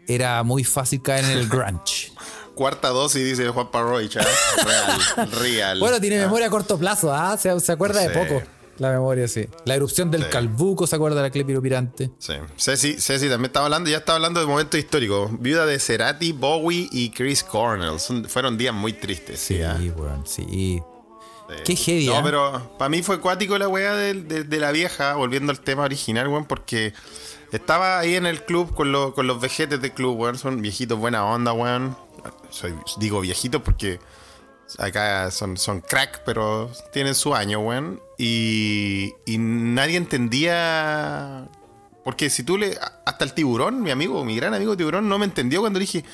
era 0.08 0.42
muy 0.42 0.64
fácil 0.64 1.00
caer 1.02 1.24
en 1.26 1.30
el 1.38 1.48
grunge. 1.48 2.12
Cuarta 2.54 2.88
dosis, 2.90 3.24
dice 3.24 3.48
Juan 3.48 3.70
Parroich. 3.70 4.16
¿eh? 4.16 4.20
Real, 4.64 5.30
real. 5.40 5.80
Bueno, 5.80 6.00
tiene 6.00 6.18
Ah, 6.20 6.26
memoria 6.26 6.48
a 6.48 6.50
corto 6.50 6.78
plazo, 6.78 7.12
¿ah? 7.14 7.36
Se, 7.38 7.58
se 7.60 7.72
acuerda 7.72 8.00
de 8.00 8.10
poco. 8.10 8.42
La 8.78 8.90
memoria, 8.90 9.28
sí. 9.28 9.46
La 9.64 9.74
erupción 9.74 10.10
del 10.10 10.24
Sí. 10.24 10.28
Calbuco, 10.30 10.86
¿se 10.86 10.96
acuerda 10.96 11.16
de 11.18 11.22
la 11.22 11.30
Clepiro 11.30 11.60
Pirante? 11.62 12.10
Sí. 12.18 12.32
Ceci, 12.56 12.94
Ceci 13.00 13.28
también 13.28 13.46
estaba 13.46 13.66
hablando, 13.66 13.90
ya 13.90 13.98
estaba 13.98 14.16
hablando 14.16 14.40
de 14.40 14.46
momentos 14.46 14.78
históricos. 14.80 15.30
Viuda 15.40 15.66
de 15.66 15.78
Cerati, 15.78 16.32
Bowie 16.32 16.88
y 16.90 17.10
Chris 17.10 17.44
Cornell. 17.44 18.00
Son- 18.00 18.24
fueron 18.24 18.56
días 18.58 18.74
muy 18.74 18.92
tristes. 18.94 19.38
Sí, 19.40 19.58
Sí, 19.78 19.90
weón, 19.90 20.26
sí. 20.26 20.80
Qué 21.64 21.76
heavy, 21.76 22.06
No, 22.06 22.16
¿ah? 22.16 22.22
pero 22.24 22.76
para 22.78 22.88
mí 22.88 23.02
fue 23.02 23.20
cuático 23.20 23.58
la 23.58 23.68
weá 23.68 23.94
de, 23.94 24.14
de- 24.14 24.44
de 24.44 24.58
la 24.58 24.72
vieja, 24.72 25.14
volviendo 25.16 25.50
al 25.52 25.60
tema 25.60 25.82
original, 25.82 26.26
weón, 26.28 26.46
porque 26.46 26.94
estaba 27.52 27.98
ahí 27.98 28.14
en 28.14 28.24
el 28.24 28.42
club 28.44 28.74
con, 28.74 28.90
lo- 28.90 29.12
con 29.12 29.26
los 29.26 29.38
vejetes 29.38 29.80
del 29.82 29.92
club, 29.92 30.18
weón. 30.18 30.38
Son 30.38 30.62
viejitos 30.62 30.98
buena 30.98 31.26
onda, 31.26 31.52
weón. 31.52 31.94
Soy, 32.48 32.72
digo 32.98 33.20
viejitos 33.20 33.60
porque 33.60 33.98
acá 34.78 35.30
son, 35.30 35.56
son 35.56 35.80
crack, 35.80 36.22
pero 36.24 36.70
tienen 36.92 37.14
su 37.14 37.34
año, 37.34 37.60
weón. 37.60 38.00
Y, 38.18 39.12
y 39.26 39.38
nadie 39.38 39.96
entendía. 39.96 41.48
Porque 42.04 42.30
si 42.30 42.42
tú 42.42 42.58
le. 42.58 42.78
Hasta 43.04 43.24
el 43.24 43.32
tiburón, 43.32 43.82
mi 43.82 43.90
amigo, 43.90 44.24
mi 44.24 44.36
gran 44.36 44.54
amigo 44.54 44.76
tiburón, 44.76 45.08
no 45.08 45.18
me 45.18 45.24
entendió 45.24 45.60
cuando 45.60 45.78
dije. 45.78 46.04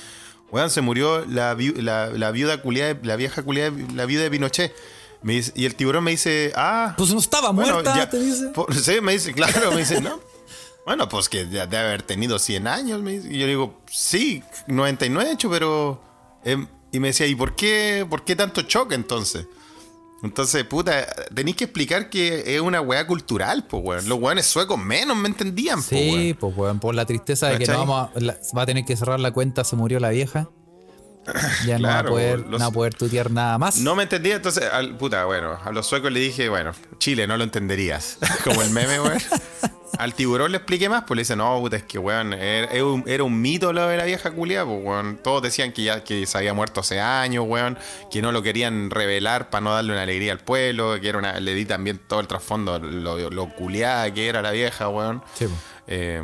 Weón, 0.51 0.71
se 0.71 0.81
murió 0.81 1.25
la, 1.27 1.55
la, 1.77 2.07
la 2.09 2.31
viuda 2.31 2.63
culiada, 2.63 2.99
la 3.03 3.17
vieja 3.17 3.43
culiada, 3.43 3.71
la 3.95 4.07
viuda 4.07 4.23
de 4.23 4.31
Pinochet. 4.31 4.75
Me 5.21 5.35
dice- 5.35 5.53
y 5.55 5.65
el 5.67 5.75
tiburón 5.75 6.05
me 6.05 6.13
dice, 6.13 6.53
ah. 6.57 6.95
Pues 6.97 7.13
no 7.13 7.19
estaba 7.19 7.51
bueno, 7.51 7.75
muerta, 7.75 7.95
ya- 7.97 8.09
te 8.09 8.19
dice. 8.19 8.51
sí, 8.83 9.01
me 9.03 9.13
dice, 9.13 9.35
claro, 9.35 9.73
me 9.73 9.79
dice, 9.79 10.01
no. 10.01 10.21
Bueno, 10.87 11.07
pues 11.09 11.29
que 11.29 11.45
debe 11.45 11.77
haber 11.77 12.03
tenido 12.03 12.39
100 12.39 12.67
años. 12.67 13.03
Me 13.03 13.13
dice. 13.19 13.29
Y 13.31 13.39
yo 13.39 13.47
digo, 13.47 13.79
sí, 13.91 14.43
99 14.69 15.33
hecho, 15.33 15.51
pero. 15.51 16.03
em, 16.45 16.67
y 16.93 17.01
me 17.01 17.09
decía, 17.09 17.27
¿y 17.27 17.35
por 17.35 17.55
qué, 17.57 18.07
por 18.09 18.25
qué 18.25 18.35
tanto 18.37 18.63
choque 18.63 18.95
entonces? 18.95 19.47
Entonces, 20.23 20.65
puta, 20.65 21.07
tenéis 21.33 21.57
que 21.57 21.65
explicar 21.65 22.11
que 22.11 22.57
es 22.57 22.61
una 22.61 22.81
weá 22.81 23.07
cultural, 23.07 23.65
pues, 23.69 23.83
weón. 23.85 24.09
Los 24.09 24.19
weones 24.19 24.47
suecos 24.47 24.77
menos 24.79 25.17
me 25.17 25.29
entendían, 25.29 25.77
pues, 25.77 25.87
Sí, 25.89 26.37
pues 26.39 26.57
weón, 26.57 26.81
por 26.81 26.95
la 26.95 27.07
tristeza 27.07 27.49
de 27.49 27.59
que 27.59 27.67
no 27.67 27.79
vamos 27.79 28.11
a, 28.17 28.21
la- 28.21 28.37
va 28.57 28.63
a 28.63 28.67
tener 28.67 28.85
que 28.85 28.97
cerrar 28.97 29.21
la 29.21 29.31
cuenta, 29.33 29.63
se 29.63 29.77
murió 29.77 30.01
la 30.01 30.11
vieja. 30.11 30.49
Ya 31.67 31.79
no 31.79 31.89
va 31.89 31.99
a 32.01 32.05
poder, 32.05 32.41
los- 32.41 32.51
no 32.51 32.59
va 32.59 32.67
a 32.67 32.71
poder 32.71 32.95
tutear 32.95 33.31
nada 33.31 33.59
más. 33.59 33.79
No 33.79 33.95
me 33.95 34.05
entendía, 34.05 34.37
entonces, 34.37 34.65
al, 34.73 34.97
puta, 34.97 35.25
bueno, 35.25 35.59
a 35.65 35.71
los 35.73 35.87
suecos 35.87 36.11
le 36.13 36.21
dije, 36.21 36.49
bueno, 36.49 36.73
Chile, 36.99 37.27
no 37.27 37.37
lo 37.37 37.45
entenderías. 37.45 38.19
Como 38.45 38.63
el 38.63 38.71
meme, 38.71 39.01
weón. 39.01 39.19
Al 39.99 40.15
tiburón 40.15 40.53
le 40.53 40.59
expliqué 40.59 40.89
más, 40.89 41.03
pues 41.09 41.17
le 41.17 41.23
dice, 41.23 41.35
no, 41.35 41.59
puta, 41.59 41.77
es 41.77 41.83
que, 41.83 41.99
weón, 41.99 42.33
era, 42.33 42.71
era 42.71 42.85
un, 42.85 43.03
era 43.07 43.25
un 43.25 43.41
mito 43.41 43.73
lo 43.73 43.89
de 43.89 43.97
la 43.97 44.05
vieja 44.05 44.31
culia, 44.31 44.65
pues, 44.65 44.79
weón. 44.85 45.19
Todos 45.25 45.43
decían 45.43 45.73
que 45.73 45.83
ya 45.83 46.05
que 46.05 46.25
se 46.27 46.39
había 46.39 46.55
muerto 46.55 46.81
hace 46.81 47.01
años, 47.01 47.45
weón, 47.49 47.77
que 48.11 48.23
no 48.23 48.31
lo 48.31 48.41
querían 48.43 48.91
revelar 48.91 49.51
para 49.51 49.61
no 49.63 49.73
darle 49.75 49.93
una 49.93 50.03
alegría 50.03 50.31
al 50.33 50.39
pueblo, 50.39 51.01
que 51.01 51.09
era 51.09 51.19
una, 51.19 51.41
le 51.41 51.53
di 51.55 51.65
también 51.65 51.99
todo 52.07 52.21
el 52.21 52.29
trasfondo, 52.29 52.79
lo, 52.79 53.29
lo 53.31 53.49
culiada 53.55 54.13
que 54.15 54.29
era 54.29 54.41
la 54.41 54.53
vieja, 54.53 54.89
weón. 54.89 55.23
Sí, 55.35 55.47
pues. 55.47 55.59
Eh, 55.89 56.23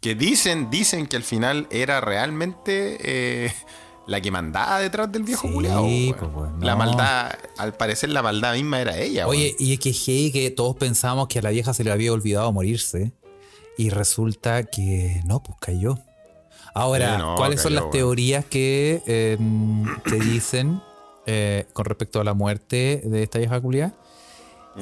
que 0.00 0.14
dicen, 0.14 0.68
dicen 0.70 1.06
que 1.06 1.16
al 1.16 1.22
final 1.24 1.66
era 1.70 2.00
realmente 2.02 2.98
eh, 3.00 3.54
la 4.06 4.20
que 4.20 4.30
mandaba 4.30 4.78
detrás 4.80 5.10
del 5.10 5.22
viejo 5.24 5.46
Sí, 5.48 5.52
culiao, 5.54 5.82
pues, 5.82 6.34
weón, 6.34 6.60
La 6.60 6.72
no. 6.72 6.78
maldad, 6.78 7.32
al 7.58 7.74
parecer 7.74 8.10
la 8.10 8.22
maldad 8.22 8.54
misma 8.54 8.80
era 8.80 8.96
ella, 8.98 9.26
Oye, 9.26 9.54
y 9.58 9.72
es 9.72 9.80
que 9.80 9.92
hey, 9.92 10.30
que 10.32 10.50
todos 10.50 10.76
pensamos 10.76 11.26
que 11.28 11.40
a 11.40 11.42
la 11.42 11.50
vieja 11.50 11.74
se 11.74 11.82
le 11.84 11.90
había 11.90 12.12
olvidado 12.12 12.52
morirse. 12.52 13.12
Y 13.78 13.90
resulta 13.90 14.62
que 14.64 15.20
no, 15.26 15.42
pues 15.42 15.58
cayó. 15.60 15.98
Ahora, 16.72 17.16
Sí, 17.16 17.18
no, 17.22 17.34
¿cuáles 17.36 17.60
son 17.60 17.74
las 17.74 17.90
teorías 17.90 18.44
que, 18.44 19.02
eh, 19.06 19.36
que 20.04 20.16
dicen 20.16 20.80
eh, 21.26 21.66
con 21.72 21.84
respecto 21.84 22.20
a 22.20 22.24
la 22.24 22.32
muerte 22.34 23.02
de 23.04 23.22
esta 23.22 23.38
vieja 23.38 23.60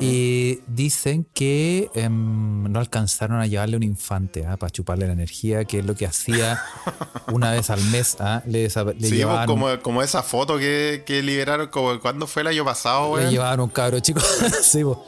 Y 0.01 0.61
dicen 0.67 1.25
que 1.35 1.89
em, 1.95 2.65
no 2.65 2.81
alcanzaron 2.81 3.41
a 3.41 3.47
llevarle 3.47 3.77
un 3.77 3.83
infante 3.85 4.43
para 4.59 4.71
chuparle 4.71 5.07
la 5.07 5.13
energía, 5.13 5.65
que 5.65 5.79
es 5.79 5.87
lo 5.87 5.95
que 5.95 6.07
hacía 6.07 6.61
una 7.33 7.53
vez 7.53 7.71
al 7.71 7.83
mes. 7.85 8.17
¿ah? 8.19 8.43
Le, 8.47 8.65
le 8.65 8.71
Sí, 8.71 8.81
pues, 8.83 9.11
llevaban, 9.11 9.47
como, 9.47 9.81
como 9.83 10.03
esa 10.03 10.23
foto 10.23 10.59
que, 10.59 11.05
que 11.07 11.23
liberaron, 11.23 11.69
como, 11.69 12.01
¿cuándo 12.01 12.27
fue 12.27 12.43
el 12.43 12.49
año 12.49 12.65
pasado, 12.65 13.07
le 13.17 13.23
weón? 13.23 13.31
llevaban 13.33 13.61
un 13.61 13.69
cabro 13.69 14.01
chico. 14.01 14.21
sí, 14.63 14.83
po. 14.83 15.05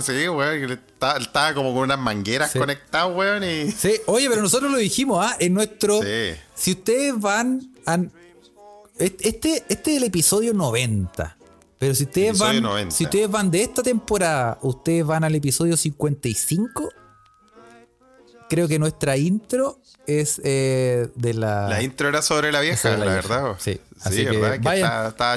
Sí, 0.00 0.28
weón, 0.28 0.66
le- 0.68 0.74
estaba, 0.74 1.18
estaba 1.18 1.54
como 1.54 1.74
con 1.74 1.82
unas 1.82 1.98
mangueras 1.98 2.52
Sí. 2.52 2.58
conectadas, 2.60 3.14
weón, 3.16 3.42
y... 3.42 3.72
Sí, 3.72 3.94
oye, 4.06 4.28
pero 4.30 4.40
nosotros 4.42 4.70
lo 4.70 4.78
dijimos, 4.78 5.24
¿ah? 5.26 5.34
En 5.40 5.54
nuestro. 5.54 6.00
Sí. 6.02 6.34
Si 6.54 6.70
ustedes 6.72 7.18
van. 7.18 7.60
a- 7.86 7.98
este, 8.98 9.64
este 9.68 9.90
es 9.92 9.96
el 9.96 10.04
episodio 10.04 10.52
90. 10.54 11.36
Pero 11.80 11.94
si 11.96 12.04
ustedes 12.04 12.38
van. 12.38 12.62
90. 12.62 12.94
Si 12.94 13.04
ustedes 13.04 13.28
van 13.30 13.50
de 13.50 13.62
esta 13.62 13.82
temporada, 13.82 14.58
ustedes 14.62 15.04
van 15.04 15.24
al 15.24 15.34
episodio 15.34 15.76
55. 15.76 16.88
Creo 18.48 18.68
que 18.68 18.78
nuestra 18.78 19.16
intro 19.16 19.78
es 20.06 20.40
eh, 20.44 21.08
de 21.14 21.34
la. 21.34 21.68
La 21.68 21.82
intro 21.82 22.08
era 22.08 22.20
sobre 22.20 22.52
la 22.52 22.60
vieja, 22.60 22.90
la 22.90 22.96
vieja. 22.96 23.14
verdad. 23.14 23.54
Sí, 23.58 23.74
sí 23.74 23.80
así 24.02 24.24
que 24.26 24.36
verdad. 24.36 24.52
Que 24.60 24.68
vayan. 24.68 25.06
estaba- 25.08 25.34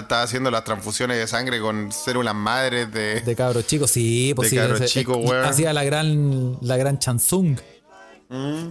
estaba 0.00 0.22
haciendo 0.22 0.50
las 0.50 0.64
transfusiones 0.64 1.18
de 1.18 1.26
sangre 1.26 1.60
con 1.60 1.92
células 1.92 2.34
madres 2.34 2.92
de. 2.92 3.20
De 3.20 3.36
cabros 3.36 3.66
chicos, 3.66 3.90
sí, 3.90 4.32
pues 4.34 4.50
De 4.50 4.56
sí, 4.56 4.56
cabros 4.56 4.90
chicos, 4.90 5.18
eh. 5.18 5.42
Hacía 5.44 5.72
la 5.72 5.84
gran, 5.84 6.58
la 6.62 6.76
gran 6.76 6.98
Chanzung. 6.98 7.58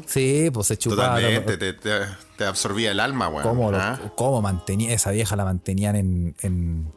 Sí, 0.05 0.49
pues 0.51 0.67
se 0.67 0.77
chupaba. 0.77 1.13
Mm. 1.17 1.21
Totalmente, 1.21 1.57
te, 1.57 1.73
te- 1.73 2.05
te 2.37 2.43
absorbía 2.43 2.91
el 2.91 2.99
alma, 2.99 3.29
weón. 3.29 3.43
¿Cómo, 3.43 3.71
lo- 3.71 3.77
¿Ah? 3.77 3.99
cómo 4.17 4.41
mantenía 4.41 4.93
esa 4.93 5.11
vieja? 5.11 5.35
La 5.37 5.45
mantenían 5.45 5.95
en, 5.95 6.35
en, 6.41 6.91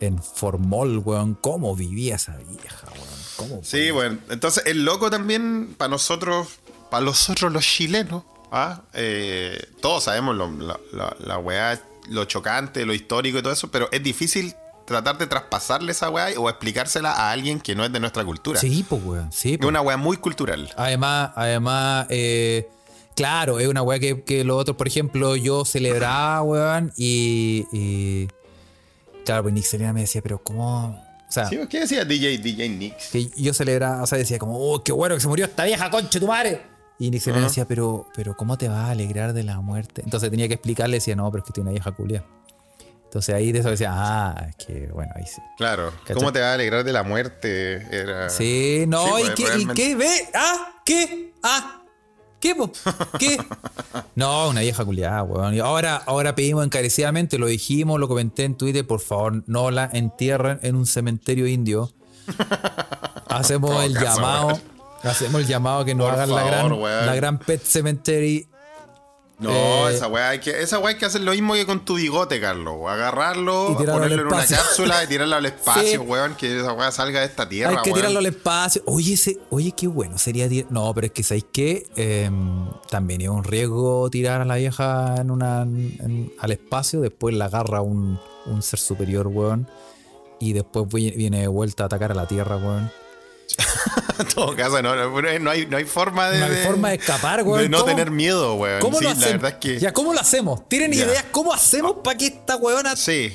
en 0.00 0.22
formol, 0.22 0.98
weón. 0.98 1.34
¿Cómo 1.40 1.74
vivía 1.74 2.16
esa 2.16 2.36
vieja, 2.36 2.86
weón? 2.92 3.08
¿Cómo 3.36 3.60
Sí, 3.64 3.90
bueno, 3.90 4.18
entonces 4.30 4.64
el 4.66 4.84
loco 4.84 5.10
también, 5.10 5.74
para 5.76 5.88
nosotros, 5.88 6.48
para 6.90 7.04
nosotros 7.04 7.52
los 7.52 7.64
chilenos, 7.64 8.22
¿ah? 8.52 8.82
Eh, 8.92 9.60
todos 9.80 10.04
sabemos 10.04 10.36
lo, 10.36 10.50
la, 10.50 10.78
la, 10.92 11.16
la 11.18 11.38
weá, 11.38 11.80
lo 12.08 12.24
chocante, 12.26 12.84
lo 12.86 12.94
histórico 12.94 13.38
y 13.38 13.42
todo 13.42 13.52
eso, 13.52 13.70
pero 13.70 13.88
es 13.92 14.02
difícil 14.02 14.54
tratar 14.84 15.16
de 15.18 15.26
traspasarle 15.26 15.92
esa 15.92 16.10
weá 16.10 16.28
o 16.38 16.48
explicársela 16.48 17.12
a 17.12 17.30
alguien 17.30 17.58
que 17.60 17.74
no 17.74 17.84
es 17.84 17.92
de 17.92 18.00
nuestra 18.00 18.24
cultura. 18.24 18.60
Sí, 18.60 18.84
pues, 18.88 19.02
weón. 19.02 19.32
Sí, 19.32 19.56
Es 19.58 19.66
una 19.66 19.80
weá 19.80 19.96
muy 19.96 20.16
cultural. 20.18 20.72
Además, 20.76 21.30
además, 21.34 22.06
eh, 22.10 22.68
claro, 23.16 23.58
es 23.60 23.68
una 23.68 23.82
weá 23.82 23.98
que, 23.98 24.22
que 24.22 24.44
los 24.44 24.60
otros, 24.60 24.76
por 24.76 24.86
ejemplo, 24.86 25.36
yo 25.36 25.64
celebraba, 25.64 26.42
weón, 26.42 26.92
y, 26.96 27.66
y 27.72 28.28
claro, 29.24 29.42
pues 29.42 29.54
Nick 29.54 29.64
Selena 29.64 29.92
me 29.92 30.02
decía, 30.02 30.22
pero 30.22 30.42
¿cómo? 30.42 31.02
O 31.28 31.32
sea, 31.32 31.46
¿Sí? 31.48 31.58
¿Qué 31.68 31.80
decía 31.80 32.04
DJ, 32.04 32.38
DJ 32.38 32.68
Nix? 32.68 33.08
que 33.10 33.30
yo 33.36 33.52
celebraba, 33.54 34.02
o 34.02 34.06
sea, 34.06 34.18
decía 34.18 34.38
como, 34.38 34.58
oh, 34.58 34.82
qué 34.82 34.92
bueno 34.92 35.14
que 35.14 35.20
se 35.20 35.28
murió 35.28 35.46
esta 35.46 35.64
vieja, 35.64 35.90
concha 35.90 36.10
de 36.12 36.20
tu 36.20 36.26
madre. 36.26 36.62
Y 36.98 37.10
Nick 37.10 37.22
Selena 37.22 37.46
decía, 37.46 37.64
pero, 37.64 38.06
pero 38.14 38.36
¿cómo 38.36 38.56
te 38.56 38.68
vas 38.68 38.86
a 38.86 38.90
alegrar 38.90 39.32
de 39.32 39.42
la 39.42 39.60
muerte? 39.60 40.02
Entonces 40.04 40.30
tenía 40.30 40.46
que 40.46 40.54
explicarle, 40.54 40.98
decía, 40.98 41.16
no, 41.16 41.28
pero 41.30 41.42
es 41.42 41.46
que 41.46 41.52
tiene 41.52 41.70
una 41.70 41.72
vieja 41.72 41.90
culia. 41.92 42.24
Entonces 43.04 43.34
ahí 43.34 43.52
de 43.52 43.60
eso 43.60 43.70
decía, 43.70 43.90
ah, 43.92 44.46
es 44.48 44.56
que 44.64 44.88
bueno, 44.88 45.12
ahí 45.14 45.24
sí. 45.24 45.40
Claro, 45.56 45.92
¿Cachai? 46.00 46.16
¿cómo 46.16 46.32
te 46.32 46.40
va 46.40 46.50
a 46.50 46.54
alegrar 46.54 46.82
de 46.82 46.92
la 46.92 47.04
muerte? 47.04 47.86
Era... 47.90 48.28
Sí, 48.28 48.84
no, 48.88 49.04
Sí, 49.06 49.22
¿y, 49.22 49.24
pues, 49.24 49.34
qué, 49.34 49.58
¿y 49.60 49.66
qué? 49.66 49.94
¿Ve? 49.96 50.10
¿Ah? 50.34 50.80
¿Qué? 50.84 51.32
¿Ah? 51.42 51.83
¿Qué, 52.44 52.54
po? 52.54 52.70
¿Qué? 53.18 53.38
No, 54.16 54.50
una 54.50 54.60
vieja 54.60 54.84
culiada, 54.84 55.22
weón. 55.22 55.54
Y 55.54 55.60
ahora, 55.60 55.96
ahora 55.96 56.34
pedimos 56.34 56.64
encarecidamente, 56.64 57.38
lo 57.38 57.46
dijimos, 57.46 57.98
lo 57.98 58.06
comenté 58.06 58.44
en 58.44 58.54
Twitter, 58.54 58.86
por 58.86 59.00
favor, 59.00 59.42
no 59.46 59.70
la 59.72 59.88
entierren 59.92 60.60
en 60.62 60.76
un 60.76 60.84
cementerio 60.86 61.46
indio. 61.48 61.90
Hacemos 63.28 63.82
el 63.82 63.94
caso, 63.94 64.16
llamado, 64.16 64.46
weón. 64.48 64.60
hacemos 65.02 65.40
el 65.40 65.46
llamado 65.46 65.84
que 65.84 65.94
nos 65.94 66.04
Por 66.06 66.14
hagan 66.14 66.30
la, 66.34 66.44
gran, 66.44 66.72
weón. 66.72 67.06
la 67.06 67.14
gran 67.14 67.38
Pet 67.38 67.62
Cemetery. 67.64 68.46
No, 69.50 69.88
Eh, 69.88 69.94
esa 69.94 70.08
weá 70.08 70.30
hay 70.30 70.38
que, 70.40 70.62
esa 70.62 70.78
weá 70.78 70.90
hay 70.90 70.96
que 70.98 71.06
hacer 71.06 71.20
lo 71.22 71.32
mismo 71.32 71.54
que 71.54 71.64
con 71.66 71.84
tu 71.84 71.94
bigote, 71.94 72.40
Carlos. 72.40 72.76
Agarrarlo, 72.88 73.74
ponerlo 73.76 74.22
en 74.22 74.26
una 74.28 74.46
cápsula 74.46 75.04
y 75.04 75.06
tirarlo 75.06 75.36
al 75.36 75.46
espacio, 75.46 75.82
Sí. 75.90 75.96
weón, 75.98 76.34
que 76.34 76.60
esa 76.60 76.72
weá 76.72 76.90
salga 76.90 77.20
de 77.20 77.26
esta 77.26 77.48
tierra, 77.48 77.70
Hay 77.70 77.76
que 77.82 77.90
weón. 77.90 77.96
tirarlo 78.00 78.18
al 78.18 78.26
espacio. 78.26 78.82
Oye, 78.86 79.14
ese, 79.14 79.38
oye, 79.50 79.72
qué 79.76 79.86
bueno 79.86 80.18
sería 80.18 80.48
No, 80.70 80.92
pero 80.94 81.06
es 81.06 81.12
que 81.12 81.22
¿sabéis 81.22 81.46
qué? 81.52 81.86
Em, 81.96 82.66
también 82.90 83.20
es 83.20 83.28
un 83.28 83.44
riesgo 83.44 84.08
tirar 84.10 84.40
a 84.40 84.44
la 84.44 84.56
vieja 84.56 85.16
en 85.18 85.30
una, 85.30 85.62
en- 85.62 86.32
al 86.40 86.50
espacio, 86.52 87.00
después 87.00 87.34
la 87.34 87.46
agarra 87.46 87.80
un, 87.80 88.18
un 88.46 88.62
ser 88.62 88.78
superior, 88.78 89.26
weón. 89.28 89.68
Y 90.40 90.52
después 90.52 90.86
vi- 90.92 91.12
viene 91.12 91.40
de 91.40 91.46
vuelta 91.48 91.84
a 91.84 91.86
atacar 91.86 92.10
a 92.10 92.14
la 92.14 92.26
Tierra, 92.26 92.56
weón. 92.56 92.90
en 94.18 94.26
todo 94.28 94.54
caso, 94.56 94.80
no, 94.82 94.94
no, 94.96 95.20
no 95.22 95.50
hay, 95.50 95.66
no 95.66 95.76
hay 95.76 95.84
forma 95.84 96.30
de. 96.30 96.40
No 96.40 96.46
hay 96.46 96.64
forma 96.64 96.88
de 96.90 96.94
escapar, 96.96 97.42
weón. 97.42 97.62
De 97.62 97.68
no 97.68 97.78
¿Cómo- 97.80 97.90
tener 97.90 98.10
miedo, 98.10 98.54
weón. 98.54 98.80
¿Cómo 98.80 98.98
sí, 98.98 99.04
lo 99.04 99.10
la 99.10 99.16
hacemos? 99.16 99.32
verdad 99.42 99.50
es 99.50 99.56
que. 99.58 99.80
Ya, 99.80 99.92
¿cómo 99.92 100.12
lo 100.14 100.20
hacemos? 100.20 100.68
¿Tienen 100.68 100.92
Ya. 100.92 101.04
ideas 101.04 101.24
cómo 101.30 101.52
hacemos 101.52 101.96
para 102.02 102.16
que 102.18 102.26
esta 102.26 102.56
weona... 102.56 102.96
Sí. 102.96 103.32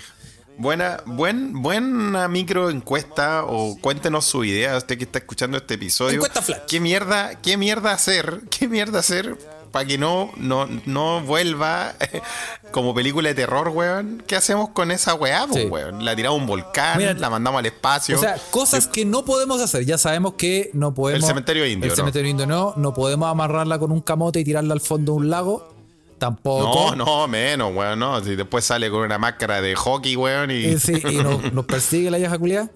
Buena, 0.58 1.02
buen, 1.06 1.62
buena 1.62 2.28
micro 2.28 2.70
encuesta 2.70 3.46
o 3.46 3.78
cuéntenos 3.80 4.26
su 4.26 4.44
idea, 4.44 4.76
usted 4.76 4.98
que 4.98 5.06
está 5.06 5.20
escuchando 5.20 5.56
este 5.56 5.76
episodio. 5.76 6.16
Encuesta 6.16 6.42
flash. 6.42 6.60
¿Qué 6.68 6.82
mierda, 6.82 7.36
qué 7.42 7.56
mierda 7.56 7.94
hacer? 7.94 8.42
¿Qué 8.50 8.68
mierda 8.68 9.00
hacer 9.00 9.38
para 9.72 9.86
que 9.86 9.98
no, 9.98 10.32
no, 10.38 10.68
no 10.86 11.22
vuelva 11.22 11.94
como 12.72 12.94
película 12.94 13.30
de 13.30 13.36
terror, 13.36 13.70
weón? 13.70 14.24
¿Qué 14.28 14.36
hacemos 14.36 14.70
con 14.70 14.92
esa 14.92 15.14
weá, 15.16 15.48
po, 15.48 15.54
Sí. 15.56 15.66
weón? 15.66 16.04
La 16.06 16.16
tiramos 16.16 16.40
a 16.40 16.42
un 16.42 16.48
volcán, 16.48 16.98
Mira, 16.98 17.14
la 17.14 17.30
mandamos 17.30 17.60
al 17.60 17.66
espacio. 17.66 18.18
O 18.18 18.20
sea, 18.20 18.38
cosas 18.52 18.88
que 18.88 19.06
no 19.06 19.26
podemos 19.26 19.62
hacer. 19.62 19.86
Ya 19.86 19.98
sabemos 19.98 20.34
que 20.34 20.70
no 20.74 20.94
podemos. 20.94 21.24
El 21.24 21.28
cementerio 21.28 21.66
indio, 21.66 21.86
El 21.86 21.90
¿no? 21.90 21.96
cementerio 21.96 22.30
indio 22.30 22.48
no. 22.48 22.74
No 22.78 22.94
podemos 22.94 23.30
amarrarla 23.30 23.80
con 23.80 23.92
un 23.92 24.02
camote 24.02 24.40
y 24.40 24.44
tirarla 24.44 24.74
al 24.74 24.82
fondo 24.82 25.14
de 25.14 25.18
un 25.20 25.30
lago. 25.30 25.74
Tampoco. 26.18 26.96
no, 26.96 27.06
no, 27.06 27.28
menos, 27.28 27.74
weón, 27.74 27.98
no. 28.00 28.22
Si 28.24 28.36
después 28.36 28.66
sale 28.66 28.90
con 28.90 29.02
una 29.02 29.18
máscara 29.18 29.62
de 29.62 29.74
hockey, 29.76 30.16
weón, 30.18 30.52
y... 30.52 30.66
Eh, 30.66 30.80
sí, 30.80 30.94
y 31.10 31.16
nos, 31.18 31.54
nos 31.54 31.66
persigue 31.66 32.12
la 32.12 32.18
vieja 32.18 32.38
culiada. 32.38 32.70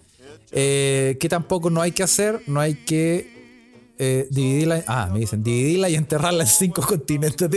Eh, 0.52 1.18
que 1.20 1.28
tampoco 1.30 1.70
no 1.70 1.82
hay 1.82 1.92
que 1.92 2.04
hacer, 2.04 2.42
no 2.48 2.60
hay 2.60 2.76
que 2.76 3.33
eh, 4.00 4.28
dividirla. 4.32 4.84
Ah, 4.88 5.08
me 5.12 5.20
dicen, 5.20 5.44
dividirla 5.44 5.88
y 5.90 5.96
enterrarla 5.96 6.44
en 6.44 6.50
cinco 6.50 6.82
continentes. 6.88 7.50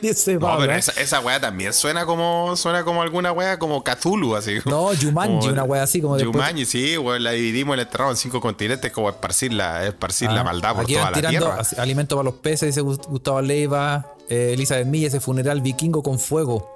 Dice 0.00 0.34
No, 0.34 0.40
Pablo. 0.40 0.66
pero 0.66 0.74
esa, 0.78 0.92
esa 1.00 1.20
weá 1.20 1.40
también 1.40 1.72
suena 1.72 2.04
como 2.06 2.56
suena 2.56 2.84
como 2.84 3.02
alguna 3.02 3.32
weá 3.32 3.58
como 3.58 3.82
Cthulhu, 3.84 4.34
así. 4.36 4.58
No, 4.66 4.90
Jumanji, 5.00 5.38
Como- 5.38 5.52
una 5.52 5.64
wea 5.64 5.82
así 5.82 6.00
como 6.00 6.16
después. 6.16 6.34
Jumanji, 6.34 6.64
sí, 6.66 6.98
weón, 6.98 7.22
la 7.22 7.30
dividimos 7.32 7.74
y 7.74 7.76
la 7.76 7.82
enterramos 7.82 8.12
en 8.14 8.16
cinco 8.22 8.40
continentes 8.40 8.90
como 8.92 9.08
esparcir 9.08 9.52
la, 9.52 9.86
esparcir 9.86 10.30
la 10.30 10.40
Ah, 10.40 10.44
maldad 10.44 10.74
por 10.74 10.86
toda 10.86 11.10
la 11.10 11.28
tierra. 11.28 11.58
alimento 11.78 12.16
para 12.16 12.24
los 12.24 12.34
peces, 12.40 12.74
dice 12.74 12.82
Gust- 12.82 13.06
Gustavo 13.06 13.40
Leiva, 13.40 14.14
eh, 14.28 14.52
Elizabeth 14.54 14.86
Milla, 14.86 15.08
ese 15.08 15.20
funeral 15.20 15.60
vikingo 15.60 16.02
con 16.02 16.18
fuego. 16.18 16.68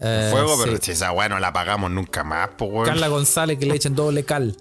Eh, 0.00 0.28
Fuego, 0.30 0.56
pero 0.62 0.76
sí. 0.76 0.82
si 0.84 0.90
esa 0.92 1.10
weá 1.10 1.28
no 1.28 1.40
la 1.40 1.52
pagamos 1.52 1.90
nunca 1.90 2.22
más. 2.22 2.50
Carla 2.84 3.08
González 3.08 3.58
que 3.58 3.66
le 3.66 3.74
echen 3.74 3.96
doble 3.96 4.24
cal. 4.24 4.56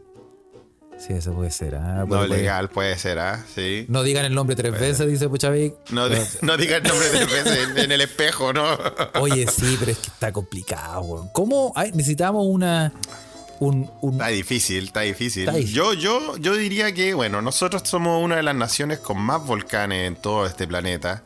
Sí, 1.00 1.14
eso 1.14 1.32
puede 1.34 1.52
ser. 1.52 1.76
ah, 1.76 2.00
no 2.00 2.08
puede- 2.08 2.28
legal 2.28 2.70
puede 2.70 2.98
ser, 2.98 3.20
¿ah? 3.20 3.46
Sí. 3.54 3.86
No 3.88 4.04
digan 4.04 4.26
el 4.26 4.34
nombre 4.34 4.56
tres 4.56 4.72
veces, 4.78 5.08
dice 5.08 5.30
Puchavic. 5.30 5.74
No, 5.92 6.10
di- 6.10 6.18
no 6.42 6.58
diga 6.58 6.78
el 6.78 6.84
nombre 6.84 7.08
tres 7.12 7.32
veces 7.32 7.70
en, 7.70 7.78
en 7.78 7.92
el 7.92 8.02
espejo, 8.02 8.52
¿no? 8.52 8.66
Oye, 9.22 9.48
sí, 9.48 9.78
pero 9.80 9.92
es 9.92 10.00
que 10.00 10.08
está 10.08 10.32
complicado, 10.32 11.02
weón. 11.02 11.30
¿Cómo? 11.34 11.72
Ay, 11.76 11.92
necesitamos 11.94 12.46
una. 12.48 12.92
Un, 13.60 13.90
un- 14.02 14.14
Está 14.14 14.28
difícil, 14.28 14.86
está 14.86 15.02
difícil. 15.02 15.44
Está 15.48 15.54
difícil. 15.58 15.76
Yo, 15.76 15.94
yo, 15.94 16.38
yo 16.38 16.56
diría 16.56 16.94
que, 16.94 17.14
bueno, 17.14 17.42
nosotros 17.42 17.84
somos 17.86 18.24
una 18.24 18.36
de 18.36 18.44
las 18.44 18.56
naciones 18.56 19.00
con 19.00 19.18
más 19.20 19.46
volcanes 19.46 20.08
en 20.08 20.16
todo 20.16 20.46
este 20.46 20.68
planeta. 20.68 21.24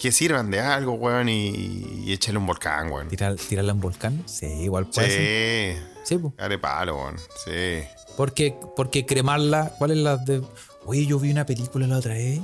Que 0.00 0.12
sirvan 0.12 0.50
de 0.50 0.60
algo, 0.60 0.92
weón, 0.94 1.28
y, 1.28 2.02
y 2.06 2.12
échale 2.14 2.38
un 2.38 2.46
volcán, 2.46 2.90
weón. 2.90 3.08
tirar, 3.08 3.34
tirarla 3.36 3.72
en 3.72 3.80
volcán. 3.80 4.22
Sí, 4.26 4.46
igual 4.46 4.86
puede 4.86 5.10
ser. 5.10 5.76
Sí. 5.76 5.82
Sí, 6.04 6.18
po. 6.18 6.32
Dale 6.38 6.58
palo, 6.58 6.96
weón. 6.96 7.16
Sí. 7.44 7.82
Porque, 8.16 8.56
porque 8.76 9.06
cremarla. 9.06 9.72
¿Cuál 9.78 9.92
es 9.92 9.98
la 9.98 10.16
de.? 10.16 10.42
Oye, 10.86 11.06
yo 11.06 11.18
vi 11.18 11.30
una 11.30 11.46
película 11.46 11.86
la 11.86 11.98
otra 11.98 12.14
vez. 12.14 12.40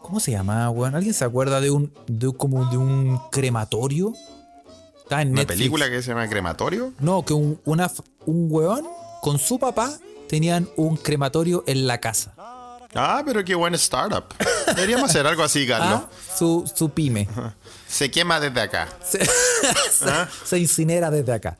¿Cómo 0.00 0.20
se 0.20 0.30
llamaba, 0.30 0.70
weón? 0.70 0.94
¿Alguien 0.94 1.14
se 1.14 1.24
acuerda 1.24 1.60
de 1.60 1.70
un. 1.70 1.92
de 2.06 2.32
como 2.32 2.66
de 2.70 2.76
un 2.76 3.20
crematorio? 3.30 4.12
Está 5.02 5.22
en 5.22 5.28
¿Una 5.30 5.40
Netflix. 5.42 5.58
película 5.58 5.90
que 5.90 6.02
se 6.02 6.08
llama 6.10 6.28
Crematorio? 6.28 6.92
No, 7.00 7.24
que 7.24 7.32
un, 7.32 7.60
una, 7.64 7.90
un 8.26 8.48
weón 8.50 8.86
con 9.22 9.38
su 9.38 9.58
papá 9.58 9.92
tenían 10.28 10.68
un 10.76 10.96
crematorio 10.96 11.64
en 11.66 11.86
la 11.86 11.98
casa. 11.98 12.34
Ah, 12.94 13.22
pero 13.24 13.44
qué 13.44 13.54
buen 13.54 13.74
startup. 13.74 14.24
Deberíamos 14.66 15.10
hacer 15.10 15.26
algo 15.26 15.42
así, 15.42 15.66
Carlos. 15.68 16.02
Ah, 16.04 16.08
su, 16.36 16.70
su 16.74 16.90
pyme. 16.90 17.28
Se 17.86 18.10
quema 18.10 18.38
desde 18.40 18.60
acá. 18.60 18.88
Se, 19.04 19.24
se- 19.90 20.06
se 20.44 20.58
incinera 20.58 21.10
desde 21.10 21.32
acá. 21.32 21.58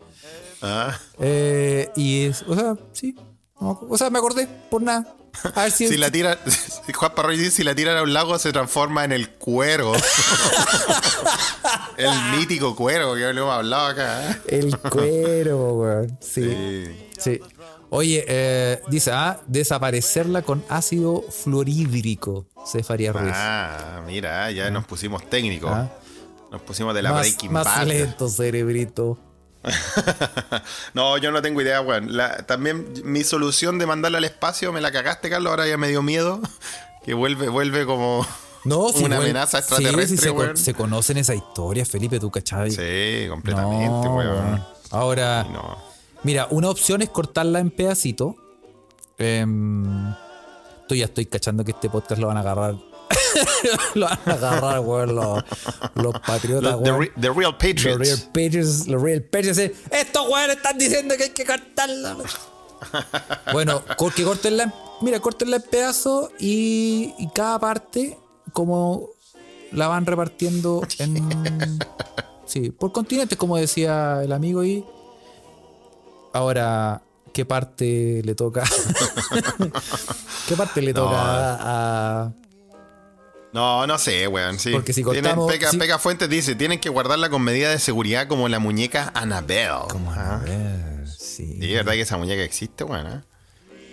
Ah. 0.63 0.99
Eh, 1.19 1.91
y 1.97 2.27
es, 2.27 2.43
o 2.43 2.55
sea, 2.55 2.75
sí. 2.93 3.15
no, 3.61 3.81
o 3.89 3.97
sea, 3.97 4.11
me 4.11 4.19
acordé 4.19 4.47
por 4.71 4.83
nada. 4.83 5.15
A 5.55 5.63
ver 5.63 5.71
si, 5.71 5.89
Si 5.89 5.97
la 5.97 6.11
tira, 6.11 6.39
Juan 6.95 7.13
Parroy 7.15 7.37
dice, 7.37 7.51
si 7.51 7.65
la 7.65 7.75
tiran 7.75 7.97
a 7.97 8.03
un 8.03 8.13
lago 8.13 8.39
se 8.39 8.53
transforma 8.53 9.05
en 9.05 9.13
el 9.13 9.31
cuero. 9.31 9.93
el 11.97 12.11
mítico 12.37 12.75
cuero 12.75 13.15
que 13.15 13.21
lo 13.33 13.43
hemos 13.43 13.55
hablado 13.55 13.87
acá. 13.89 14.31
¿eh? 14.31 14.37
El 14.49 14.79
cuero, 14.79 15.75
weón. 15.75 16.19
Sí. 16.21 16.43
Sí. 16.43 17.09
Sí. 17.19 17.41
Oye, 17.91 18.25
eh, 18.29 18.83
dice, 18.89 19.13
ah, 19.13 19.41
desaparecerla 19.47 20.43
con 20.43 20.63
ácido 20.69 21.23
fluorhídrico, 21.23 22.47
se 22.67 22.83
faría 22.83 23.13
Ruiz. 23.13 23.33
Ah, 23.35 24.03
mira, 24.07 24.51
ya 24.51 24.71
nos 24.71 24.85
pusimos 24.85 25.29
técnicos. 25.31 25.71
Ah. 25.73 25.91
Nos 26.51 26.61
pusimos 26.63 26.95
de 26.95 27.03
la 27.03 27.13
más 27.13 27.21
Breaking 27.21 27.53
más 27.53 27.65
Bad. 27.65 27.87
lento, 27.87 28.29
cerebrito. 28.29 29.19
no, 30.95 31.19
yo 31.19 31.31
no 31.31 31.43
tengo 31.43 31.61
idea, 31.61 31.81
weón. 31.81 32.17
La- 32.17 32.39
también 32.47 32.93
mi 33.05 33.25
solución 33.25 33.79
de 33.79 33.87
mandarla 33.87 34.19
al 34.19 34.25
espacio 34.25 34.73
me 34.73 34.81
la 34.81 34.91
cagaste, 34.93 35.31
Carlos. 35.31 35.51
Ahora 35.51 35.67
ya 35.67 35.77
me 35.77 35.89
dio 35.89 36.03
miedo. 36.03 36.41
Que 37.05 37.15
vuelve, 37.15 37.49
vuelve 37.49 37.87
como 37.87 38.27
No, 38.65 38.89
si 38.95 39.03
una 39.05 39.17
amenaza 39.17 39.61
extraterrestre, 39.61 40.07
sí, 40.09 40.19
se, 40.19 40.29
con- 40.29 40.39
weón. 40.39 40.57
se 40.59 40.75
conocen 40.75 41.17
esa 41.17 41.35
historia, 41.35 41.87
Felipe, 41.87 42.21
tú 42.21 42.31
cachai. 42.31 42.71
Sí, 42.71 43.27
completamente, 43.31 43.87
No, 44.09 44.15
weón. 44.17 44.65
Ahora, 44.91 45.45
no. 45.45 45.79
mira, 46.23 46.49
una 46.51 46.69
opción 46.69 47.01
es 47.01 47.09
cortarla 47.09 47.61
en 47.61 47.71
pedacitos. 47.71 48.35
Em, 49.17 50.13
tú 50.87 50.95
ya 50.95 51.07
estoy 51.07 51.25
cachando 51.27 51.65
que 51.65 51.71
este 51.71 51.89
podcast 51.89 52.21
lo 52.21 52.27
van 52.27 52.37
a 52.37 52.41
agarrar. 52.41 52.75
Lo 53.95 54.07
van 54.07 54.19
a 54.27 54.33
agarrar, 54.33 54.81
weón, 54.81 55.15
los, 55.15 55.45
los 55.95 56.13
patriotas, 56.21 56.73
Los- 56.73 56.83
the, 56.83 56.91
weón. 56.93 57.01
re- 57.03 57.13
the 57.21 57.29
Real 57.31 57.43
Los 57.43 57.55
Patriots. 57.55 57.99
Real 57.99 58.19
Patriots, 58.33 58.87
los 58.89 59.03
Real 59.03 59.23
Patriots. 59.23 59.59
eh, 59.59 59.75
Estos 59.91 60.29
weones 60.29 60.57
están 60.57 60.79
diciendo 60.79 61.15
que 61.17 61.25
hay 61.25 61.31
que 61.31 61.45
cortarla. 61.45 62.17
bueno, 63.53 63.83
que 64.15 64.25
cortenla. 64.25 64.65
en- 64.65 64.73
Mira, 65.01 65.21
cortenla 65.21 65.57
en 65.57 65.63
pedazos 65.63 66.31
y, 66.41 67.15
y 67.19 67.29
cada 67.35 67.59
parte, 67.61 68.19
como 68.53 69.11
la 69.73 69.87
van 69.89 70.07
repartiendo 70.07 70.83
en. 70.99 71.79
Sí, 72.47 72.71
por 72.71 72.93
continentes, 72.93 73.37
como 73.37 73.59
decía 73.59 74.23
el 74.25 74.33
amigo. 74.33 74.65
Y 74.65 74.83
ahora, 76.33 77.03
¿qué 77.35 77.45
parte 77.45 78.23
le 78.25 78.35
toca? 78.35 78.65
¿Qué 80.49 80.57
parte 80.57 80.81
le 80.81 80.95
No. 80.95 81.05
toca 81.05 81.19
a, 81.61 82.33
No, 83.59 83.87
no 83.89 83.99
sé, 83.99 84.29
weón. 84.29 84.59
Sí. 84.59 84.71
Porque 84.71 84.93
si 84.93 85.03
cortamos- 85.03 85.51
Peca, 85.51 85.71
si- 85.71 85.79
Peca 85.79 85.99
Fuentes 85.99 86.29
dice: 86.29 86.55
tienen 86.55 86.79
que 86.79 86.89
guardarla 86.89 87.29
con 87.29 87.43
medidas 87.43 87.73
de 87.73 87.81
seguridad 87.81 88.29
como 88.29 88.49
la 88.49 88.61
muñeca 88.61 89.11
Annabelle. 89.15 89.69
a 89.69 90.11
Ajá. 90.11 90.37
ver, 90.45 91.09
sí. 91.09 91.59
Sí, 91.61 91.73
¿verdad 91.75 91.93
que 91.95 92.03
esa 92.03 92.17
muñeca 92.17 92.43
existe, 92.43 92.85
weón? 92.85 93.07
¿eh? 93.09 93.21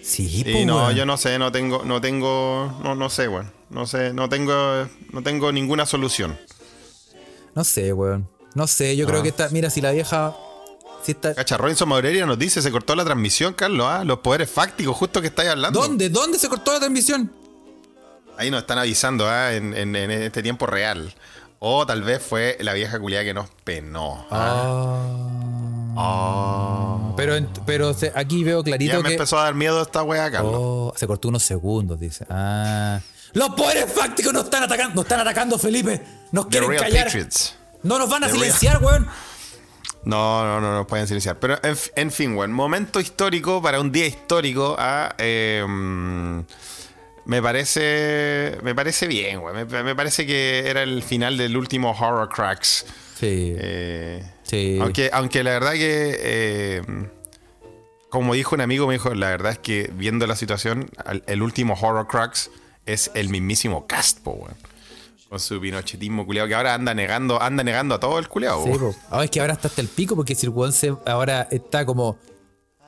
Sí, 0.04 0.30
Sí, 0.30 0.43
po, 0.43 0.65
no, 0.67 0.78
weón. 0.84 0.95
yo 0.95 1.06
no 1.08 1.17
sé, 1.17 1.39
no 1.39 1.51
tengo, 1.51 1.84
no 1.84 1.99
tengo, 1.99 2.80
no, 2.84 2.93
no 2.93 3.10
sé, 3.10 3.28
weón. 3.28 3.51
No 3.71 3.88
sé, 3.88 4.13
no 4.13 4.30
tengo, 4.30 4.88
no 5.12 5.23
tengo 5.23 5.51
ninguna 5.51 5.88
solución. 5.88 6.38
No 7.56 7.63
sé, 7.63 7.91
weón. 7.91 8.30
No 8.54 8.67
sé, 8.67 8.95
yo 8.95 9.08
creo 9.08 9.23
que 9.23 9.30
está. 9.30 9.49
Mira, 9.49 9.69
si 9.71 9.82
la 9.82 9.91
vieja. 9.91 10.36
Si 11.04 11.12
está. 11.13 11.34
Cacha, 11.34 11.58
Robinson 11.58 11.89
Maurelia 11.89 12.25
nos 12.25 12.38
dice, 12.38 12.62
se 12.62 12.71
cortó 12.71 12.95
la 12.95 13.04
transmisión, 13.04 13.54
Carlos, 13.54 13.88
¿ah? 13.89 14.04
Los 14.04 14.19
poderes 14.19 14.49
fácticos, 14.49 14.95
justo 14.95 15.21
que 15.21 15.28
estáis 15.28 15.49
hablando. 15.49 15.80
¿Dónde? 15.82 16.10
¿Dónde 16.10 16.38
se 16.39 16.47
cortó 16.49 16.71
la 16.73 16.80
transmisión? 16.80 17.32
Ahí 18.38 18.52
nos 18.52 18.62
están 18.62 18.78
avisando, 18.80 19.28
¿ah? 19.28 19.54
En, 19.54 19.74
en- 19.76 19.95
en 19.95 20.12
este 20.12 20.41
tiempo 20.43 20.65
real. 20.65 21.13
O 21.60 21.86
tal 21.86 22.04
vez 22.04 22.21
fue 22.21 22.58
la 22.60 22.74
vieja 22.74 23.00
culiada 23.00 23.24
que 23.24 23.34
nos 23.34 23.50
penó. 23.63 24.26
¿ah? 24.30 25.02
Ah. 25.98 27.13
Pero, 27.17 27.36
pero 27.65 27.95
aquí 28.15 28.43
veo 28.43 28.63
clarito 28.63 28.93
Ya 28.93 29.00
me 29.00 29.10
que. 29.10 29.15
empezó 29.15 29.39
a 29.39 29.43
dar 29.43 29.54
miedo 29.56 29.82
esta 29.82 30.04
wea, 30.04 30.30
Carlos. 30.30 30.54
Oh, 30.56 30.93
se 30.95 31.08
cortó 31.08 31.30
unos 31.30 31.43
segundos, 31.43 32.00
dice. 32.00 32.26
Ah. 32.30 33.00
Los 33.34 33.50
poderes 33.52 33.91
fácticos 33.91 34.34
nos 34.34 34.43
están 34.45 34.63
atacando, 34.63 34.95
nos 34.95 35.06
están 35.06 35.19
atacando, 35.21 35.58
Felipe. 35.58 36.02
Nos 36.32 36.45
The 36.45 36.50
quieren 36.52 36.69
Real 36.69 36.84
callar. 36.84 37.06
Patriots. 37.06 37.56
No 37.84 38.00
nos 38.00 38.10
van 38.10 38.24
a 38.24 38.28
The 38.28 38.34
Real- 38.34 38.43
silenciar, 38.45 38.84
weón. 38.84 39.08
No, 40.04 40.45
no, 40.45 40.62
no, 40.62 40.74
no 40.76 40.86
pueden 40.88 41.08
silenciar. 41.08 41.39
Pero 41.39 41.58
en, 41.95 42.12
fin, 42.12 42.36
weón, 42.38 42.52
momento 42.52 43.00
histórico 43.00 43.62
para 43.62 43.80
un 43.80 43.91
día 43.91 44.06
histórico. 44.06 44.76
ah, 44.78 45.15
eh, 45.17 45.65
mm, 45.67 46.39
me 47.25 47.41
parece. 47.41 48.57
Me 48.63 48.73
parece 48.75 49.07
bien, 49.07 49.39
weón. 49.39 49.67
Me, 49.67 49.83
me 49.83 49.95
parece 49.95 50.25
que 50.25 50.67
era 50.69 50.83
el 50.83 51.03
final 51.03 51.38
del 51.38 51.57
último 51.57 51.91
Horror 51.91 52.29
Cracks. 52.29 52.85
Sí. 53.19 53.53
Eh, 53.57 54.23
Sí. 54.43 54.77
Aunque, 54.79 55.09
aunque 55.11 55.43
la 55.43 55.51
verdad 55.51 55.73
que. 55.73 56.15
eh, 56.19 56.81
como 58.09 58.33
dijo 58.35 58.55
un 58.55 58.61
amigo, 58.61 58.85
me 58.88 58.93
dijo, 58.93 59.13
la 59.13 59.29
verdad 59.29 59.53
es 59.53 59.57
que 59.59 59.89
viendo 59.93 60.25
la 60.27 60.35
situación, 60.35 60.89
el 61.25 61.41
último 61.41 61.73
Horror 61.73 62.07
Cracks 62.07 62.49
es 62.85 63.11
el 63.15 63.29
mismísimo 63.29 63.88
Castpo, 63.88 64.31
weón. 64.33 64.53
Con 65.27 65.39
su 65.39 65.59
pinochetismo 65.59 66.25
culiado, 66.25 66.47
que 66.47 66.53
ahora 66.55 66.75
anda 66.75 66.93
negando, 66.93 67.41
anda 67.41 67.63
negando 67.63 67.95
a 67.95 67.99
todo 67.99 68.19
el 68.19 68.27
culiado, 68.29 68.63
Sí. 68.63 68.71
Ahora 69.09 69.25
es 69.25 69.31
que 69.31 69.41
ahora 69.41 69.53
está 69.53 69.67
hasta 69.67 69.81
el 69.81 69.88
pico 69.88 70.15
porque 70.15 70.35
si 70.35 70.45
el 70.45 70.51
weón 70.51 70.71
se 70.71 70.93
ahora 71.07 71.47
está 71.51 71.85
como 71.85 72.17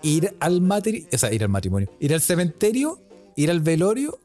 ir 0.03 0.33
al 0.39 0.61
matrimonio, 0.61 1.09
o 1.11 1.17
sea, 1.17 1.33
ir 1.33 1.41
al 1.43 1.49
matrimonio, 1.49 1.89
ir 1.99 2.13
al 2.13 2.21
cementerio, 2.21 2.99
ir 3.35 3.49
al 3.49 3.59
velorio, 3.59 4.19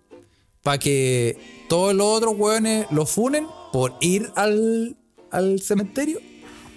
para 0.62 0.79
que 0.79 1.64
todos 1.68 1.94
los 1.94 2.07
otros 2.07 2.35
weones 2.37 2.87
lo 2.90 3.07
funen 3.07 3.46
por 3.72 3.94
ir 4.01 4.31
al, 4.37 4.96
al 5.31 5.61
cementerio 5.61 6.18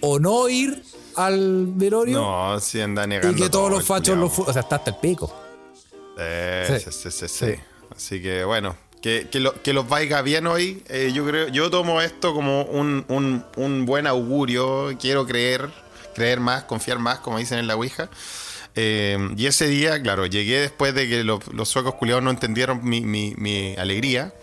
o 0.02 0.20
no 0.20 0.50
ir 0.50 0.84
al 1.16 1.68
velorio 1.68 2.18
No, 2.20 2.60
sí 2.60 2.82
anda 2.82 3.04
y 3.06 3.08
negando. 3.08 3.36
que 3.36 3.50
todos 3.50 3.52
todo 3.52 3.70
los 3.70 3.86
fachos 3.86 4.18
lo 4.18 4.30
funen. 4.30 4.50
O 4.50 4.54
sea, 4.54 4.62
está 4.64 4.78
hasta 4.78 4.92
el 4.92 4.98
pico. 4.98 5.34
Eh, 6.18 6.66
Sí. 6.80 6.92
sí, 6.92 6.92
sí, 6.92 7.12
sí, 7.12 7.28
sí. 7.28 7.46
Sí. 7.46 7.62
Así 7.96 8.22
que 8.22 8.44
bueno, 8.44 8.76
que, 9.02 9.28
que, 9.32 9.40
lo- 9.40 9.62
que 9.62 9.74
los 9.74 9.88
vaya 9.88 10.22
bien 10.22 10.48
hoy. 10.48 10.84
eh, 10.90 11.12
yo 11.14 11.26
creo, 11.26 11.48
yo 11.50 11.70
tomo 11.70 12.02
esto 12.02 12.34
como 12.34 12.64
un, 12.64 13.06
un- 13.08 13.46
un 13.58 13.86
buen 13.86 14.08
augurio. 14.08 14.90
Quiero 15.00 15.26
creer, 15.26 15.70
creer 16.14 16.40
más, 16.40 16.64
confiar 16.64 17.00
más, 17.00 17.20
como 17.20 17.38
dicen 17.38 17.60
en 17.60 17.68
la 17.68 17.76
Ouija. 17.76 18.10
Eh, 18.76 19.18
y 19.38 19.46
ese 19.46 19.68
día, 19.68 20.02
claro, 20.02 20.26
llegué 20.26 20.60
después 20.60 20.94
de 20.94 21.08
que 21.08 21.24
los, 21.24 21.46
los 21.54 21.70
suecos 21.70 21.96
culiados 21.96 22.24
no 22.24 22.30
entendieron 22.30 22.82
mi, 22.84 23.02
mi- 23.02 23.34
mi 23.38 23.76
alegría. 23.78 24.34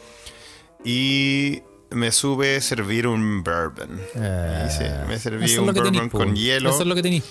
Y 0.85 1.63
me 1.91 2.11
sube 2.13 2.57
a 2.57 2.61
servir 2.61 3.07
un 3.07 3.43
bourbon. 3.45 4.01
Eh, 4.15 4.67
Y 4.67 4.71
sí, 4.73 4.85
me 5.09 5.19
serví 5.19 5.45
Eso 5.45 5.55
es 5.55 5.59
un 5.61 5.67
lo 5.67 5.73
bourbon 5.75 6.09
con 6.09 6.35
hielo. 6.37 6.71
Eso 6.71 6.83
es 6.83 6.87
lo 6.89 6.95
que 6.95 7.03
tenís. 7.03 7.25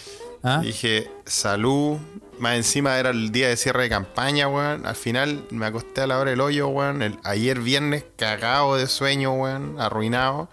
¿Ah? 0.43 0.59
Dije, 0.63 1.09
salud. 1.25 1.97
Más 2.39 2.55
encima 2.55 2.97
era 2.97 3.11
el 3.11 3.31
día 3.31 3.49
de 3.49 3.57
cierre 3.57 3.83
de 3.83 3.89
campaña, 3.89 4.47
weón. 4.47 4.85
Al 4.87 4.95
final 4.95 5.43
me 5.51 5.65
acosté 5.67 6.01
a 6.01 6.07
la 6.07 6.17
hora 6.17 6.31
del 6.31 6.41
hoyo, 6.41 6.67
weón. 6.69 7.01
El- 7.03 7.17
ayer 7.23 7.59
viernes 7.59 8.05
cagado 8.15 8.75
de 8.77 8.87
sueño, 8.87 9.33
weón. 9.33 9.79
Arruinado. 9.79 10.49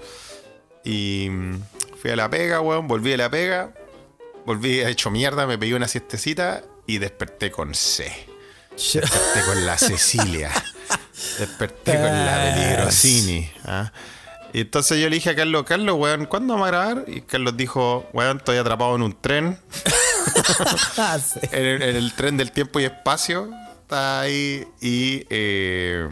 Y 0.84 1.28
mm, 1.30 1.60
fui 2.00 2.10
a 2.10 2.16
la 2.16 2.28
pega, 2.28 2.60
weón. 2.60 2.88
Volví 2.88 3.10
de 3.10 3.16
la 3.18 3.30
pega. 3.30 3.72
Volví 4.48 4.80
hecho 4.80 5.10
mierda, 5.10 5.46
me 5.46 5.58
pegué 5.58 5.74
una 5.74 5.86
siestecita 5.86 6.62
y 6.86 6.96
desperté 6.96 7.50
con 7.50 7.74
C. 7.74 8.10
Desperté 8.70 9.42
con 9.44 9.66
la 9.66 9.76
Cecilia. 9.76 10.50
Desperté 11.38 11.92
con 11.92 12.04
la 12.04 12.54
Peligrosini. 12.54 13.50
¿ah? 13.66 13.92
Y 14.54 14.60
entonces 14.60 14.98
yo 15.02 15.10
le 15.10 15.16
dije 15.16 15.28
a 15.28 15.36
Carlos, 15.36 15.64
Carlos, 15.64 15.96
weón, 15.98 16.24
¿cuándo 16.24 16.54
vamos 16.54 16.66
a 16.66 16.70
grabar? 16.70 17.04
Y 17.08 17.20
Carlos 17.20 17.58
dijo, 17.58 18.08
weón, 18.14 18.38
estoy 18.38 18.56
atrapado 18.56 18.96
en 18.96 19.02
un 19.02 19.20
tren. 19.20 19.58
Ah, 20.96 21.18
sí. 21.18 21.40
En 21.52 21.66
el, 21.66 21.82
en 21.82 21.96
el 21.96 22.12
tren 22.14 22.38
del 22.38 22.50
tiempo 22.50 22.80
y 22.80 22.84
espacio. 22.84 23.50
Está 23.82 24.20
ahí. 24.20 24.66
Y. 24.80 25.26
eh, 25.28 26.08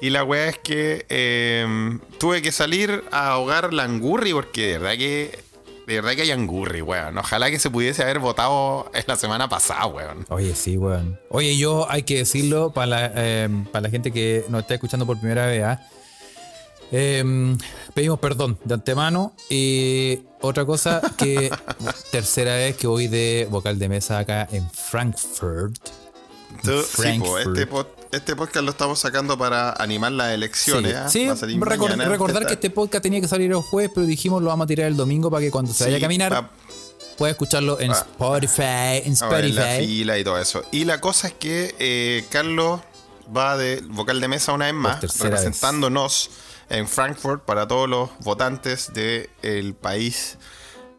y 0.00 0.10
la 0.10 0.24
weá 0.24 0.48
es 0.48 0.58
que 0.58 1.06
eh, 1.08 1.98
tuve 2.18 2.42
que 2.42 2.52
salir 2.52 3.04
a 3.10 3.28
ahogar 3.28 3.72
la 3.72 3.84
angurri 3.84 4.32
porque 4.32 4.72
de 4.72 4.78
verdad 4.78 4.98
que. 4.98 5.43
De 5.86 5.94
verdad 5.96 6.12
que 6.12 6.22
hay 6.22 6.30
angurri, 6.30 6.80
weón. 6.80 7.18
Ojalá 7.18 7.50
que 7.50 7.58
se 7.58 7.70
pudiese 7.70 8.02
haber 8.02 8.18
votado 8.18 8.90
en 8.94 9.04
la 9.06 9.16
semana 9.16 9.48
pasada, 9.48 9.86
weón. 9.86 10.24
Oye, 10.30 10.54
sí, 10.54 10.76
weón. 10.76 11.18
Oye, 11.30 11.56
yo 11.56 11.86
hay 11.90 12.04
que 12.04 12.18
decirlo 12.18 12.72
para 12.72 12.86
la, 12.86 13.12
eh, 13.14 13.48
para 13.70 13.82
la 13.82 13.90
gente 13.90 14.10
que 14.10 14.44
nos 14.48 14.62
está 14.62 14.74
escuchando 14.74 15.04
por 15.06 15.18
primera 15.18 15.46
vez. 15.46 15.62
¿ah? 15.64 15.80
Eh, 16.90 17.56
pedimos 17.92 18.18
perdón 18.18 18.58
de 18.64 18.74
antemano. 18.74 19.34
Y 19.50 20.20
otra 20.40 20.64
cosa, 20.64 21.02
que 21.18 21.50
tercera 22.10 22.54
vez 22.54 22.76
que 22.76 22.86
voy 22.86 23.08
de 23.08 23.46
vocal 23.50 23.78
de 23.78 23.88
mesa 23.88 24.18
acá 24.20 24.48
en 24.50 24.70
Frankfurt. 24.70 26.03
Tú- 26.64 26.82
sí, 26.82 27.18
po, 27.18 27.38
este, 27.38 27.68
pod- 27.68 27.86
este 28.12 28.36
podcast 28.36 28.64
lo 28.64 28.70
estamos 28.70 28.98
sacando 28.98 29.36
para 29.36 29.72
animar 29.72 30.12
las 30.12 30.32
elecciones. 30.32 30.94
Recordar 32.08 32.46
que 32.46 32.54
este 32.54 32.70
podcast 32.70 33.02
tenía 33.02 33.20
que 33.20 33.28
salir 33.28 33.50
el 33.50 33.56
jueves, 33.58 33.90
pero 33.94 34.06
dijimos 34.06 34.42
lo 34.42 34.48
vamos 34.48 34.64
a 34.64 34.68
tirar 34.68 34.86
el 34.86 34.96
domingo 34.96 35.30
para 35.30 35.40
que 35.42 35.50
cuando 35.50 35.72
se 35.72 35.84
vaya 35.84 35.96
a 35.96 36.00
caminar 36.00 36.32
va- 36.32 36.50
pueda 37.18 37.32
escucharlo 37.32 37.78
en. 37.80 37.90
Spotify. 37.92 39.02
En 39.04 39.12
la 39.12 39.12
Spotify. 39.12 39.86
fila 39.86 40.18
y 40.18 40.24
todo 40.24 40.38
eso. 40.38 40.62
Y 40.72 40.84
la 40.84 41.00
cosa 41.00 41.28
es 41.28 41.34
que 41.34 41.74
eh, 41.78 42.24
Carlos 42.30 42.80
va 43.34 43.56
de 43.56 43.82
vocal 43.88 44.20
de 44.20 44.28
mesa 44.28 44.52
una 44.52 44.66
vez 44.66 44.74
más, 44.74 45.00
vez. 45.00 45.18
representándonos 45.20 46.30
en 46.70 46.88
Frankfurt 46.88 47.42
para 47.44 47.66
todos 47.68 47.88
los 47.88 48.10
votantes 48.20 48.92
del 48.94 49.74
país 49.74 50.38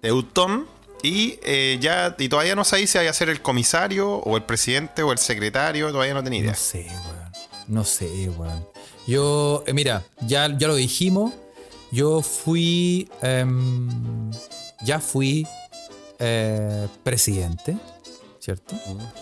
teutón. 0.01 0.67
Y 1.06 1.39
eh, 1.44 1.78
ya, 1.80 2.15
y 2.18 2.30
todavía 2.30 2.56
no 2.56 2.63
sabéis 2.63 2.89
si 2.89 2.98
vaya 2.98 3.12
a 3.12 3.13
ser 3.13 3.30
el 3.30 3.39
comisario, 3.41 4.10
o 4.15 4.38
el 4.38 4.44
presidente, 4.44 5.04
o 5.04 5.12
el 5.12 5.20
secretario, 5.20 5.91
todavía 5.91 6.15
no 6.15 6.24
tenía 6.24 6.39
idea. 6.39 6.52
No 6.52 6.58
sé, 6.58 6.88
weón. 6.88 7.32
No 7.68 7.84
sé, 7.84 8.30
weón. 8.30 8.68
Yo, 9.06 9.63
eh, 9.68 9.74
mira, 9.74 10.04
ya, 10.22 10.58
ya 10.58 10.68
lo 10.68 10.76
dijimos. 10.76 11.32
Yo 11.91 12.24
fui. 12.24 13.08
em, 13.22 14.32
ya 14.84 15.00
fui 15.00 15.48
eh, 16.18 16.88
presidente, 17.04 17.78
¿cierto? 18.39 18.76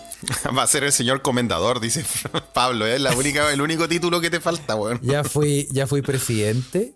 Va 0.56 0.62
a 0.62 0.66
ser 0.66 0.84
el 0.84 0.92
señor 0.92 1.20
comendador, 1.20 1.80
dice 1.80 2.02
Pablo. 2.54 2.86
Es 2.86 2.98
la 2.98 3.14
única, 3.14 3.52
el 3.52 3.60
único 3.60 3.86
título 3.88 4.22
que 4.22 4.30
te 4.30 4.40
falta, 4.40 4.74
weón. 4.74 5.00
Ya 5.02 5.22
fui, 5.22 5.68
ya 5.70 5.86
fui 5.86 6.00
presidente. 6.00 6.94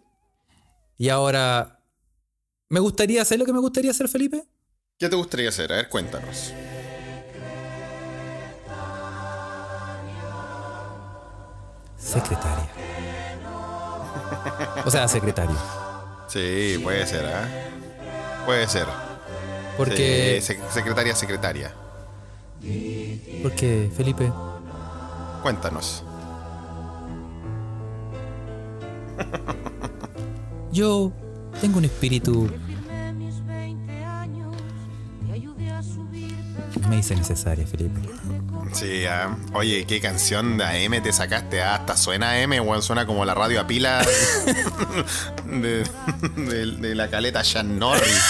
Y 0.97 1.11
ahora. 1.11 1.75
¿Me 2.71 2.81
gustaría 2.81 3.21
hacer 3.23 3.39
lo 3.39 3.45
que 3.47 3.53
me 3.53 3.61
gustaría 3.61 3.91
hacer, 3.91 4.09
Felipe? 4.09 4.45
¿Qué 4.99 5.09
te 5.09 5.17
gustaría 5.17 5.49
hacer? 5.49 5.73
A 5.73 5.77
ver, 5.77 5.89
cuéntanos. 5.89 6.53
Secretaria. 11.97 12.69
O 14.85 14.91
sea, 14.91 15.09
secretario. 15.09 15.57
Sí, 16.29 16.79
puede 16.83 17.07
ser, 17.07 17.27
¿ah? 17.27 17.49
Puede 18.47 18.67
ser. 18.69 18.87
Porque. 19.77 20.41
Sí, 20.41 20.55
sec- 20.55 20.71
secretaria, 20.71 21.15
secretaria. 21.15 21.73
Porque, 23.43 23.91
Felipe. 23.97 24.33
Cuéntanos. 25.43 26.03
Yo 30.73 31.13
tengo 31.61 31.79
un 31.79 31.85
espíritu. 31.85 32.49
Me 36.89 36.99
hice 36.99 37.15
necesaria, 37.15 37.67
Felipe. 37.67 38.01
Sí, 38.73 39.05
ah. 39.07 39.37
oye, 39.55 39.85
qué 39.87 40.01
canción 40.01 40.59
de 40.59 40.65
AM 40.65 41.03
te 41.03 41.13
sacaste. 41.13 41.63
Ah, 41.63 41.75
hasta 41.77 41.97
suena 41.97 42.33
AM, 42.43 42.53
weón. 42.67 42.83
Suena 42.83 43.07
como 43.07 43.25
la 43.25 43.35
radio 43.35 43.61
a 43.61 43.67
pila 43.67 44.05
de, 45.47 45.85
de- 46.37 46.67
de 46.77 46.95
la 46.95 47.09
caleta 47.09 47.43
Sean 47.45 47.79
Norris. 47.79 48.23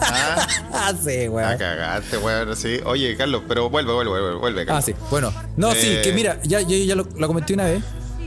Ah, 0.00 0.46
Ah, 0.72 0.92
sí, 1.02 1.24
ah, 1.26 1.30
weón. 1.30 1.58
cagaste, 1.58 2.18
weón. 2.18 2.56
Sí. 2.56 2.80
Oye, 2.84 3.16
Carlos, 3.16 3.42
pero 3.48 3.68
vuelve, 3.70 3.92
vuelve, 3.92 4.10
vuelve, 4.10 4.34
vuelve, 4.38 4.62
Ah, 4.62 4.66
Carlos. 4.66 4.84
sí. 4.84 4.94
Bueno, 5.10 5.32
no, 5.56 5.72
sí, 5.72 5.88
Eh. 5.88 6.00
que 6.02 6.12
mira, 6.12 6.38
ya, 6.42 6.60
yo 6.60 6.76
ya 6.76 6.94
lo, 6.94 7.06
lo 7.16 7.26
comenté 7.26 7.54
una 7.54 7.64
vez. 7.64 7.82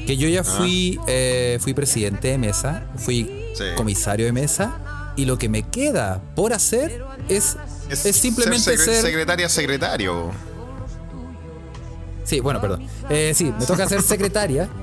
Que 0.05 0.17
yo 0.17 0.27
ya 0.27 0.43
fui, 0.43 0.99
eh, 1.07 1.57
fui 1.61 1.73
presidente 1.73 2.27
de 2.29 2.37
mesa, 2.37 2.83
fui 2.97 3.45
Sí. 3.55 3.63
comisario 3.75 4.25
de 4.25 4.31
mesa. 4.33 5.13
Y 5.15 5.25
lo 5.25 5.37
que 5.37 5.47
me 5.47 5.61
queda 5.63 6.21
por 6.35 6.53
hacer 6.53 7.03
es, 7.29 7.55
es, 7.93 8.15
simplemente 8.15 8.63
ser, 8.63 8.77
ser. 8.79 8.93
secre- 8.95 9.01
secretaria, 9.01 9.49
secretario. 9.49 10.31
sí, 12.23 12.39
bueno, 12.39 12.59
perdón. 12.61 12.87
Eh, 13.09 13.33
sí, 13.35 13.53
me 13.57 13.65
toca 13.65 13.87
ser 13.87 14.01
secretaria. 14.01 14.69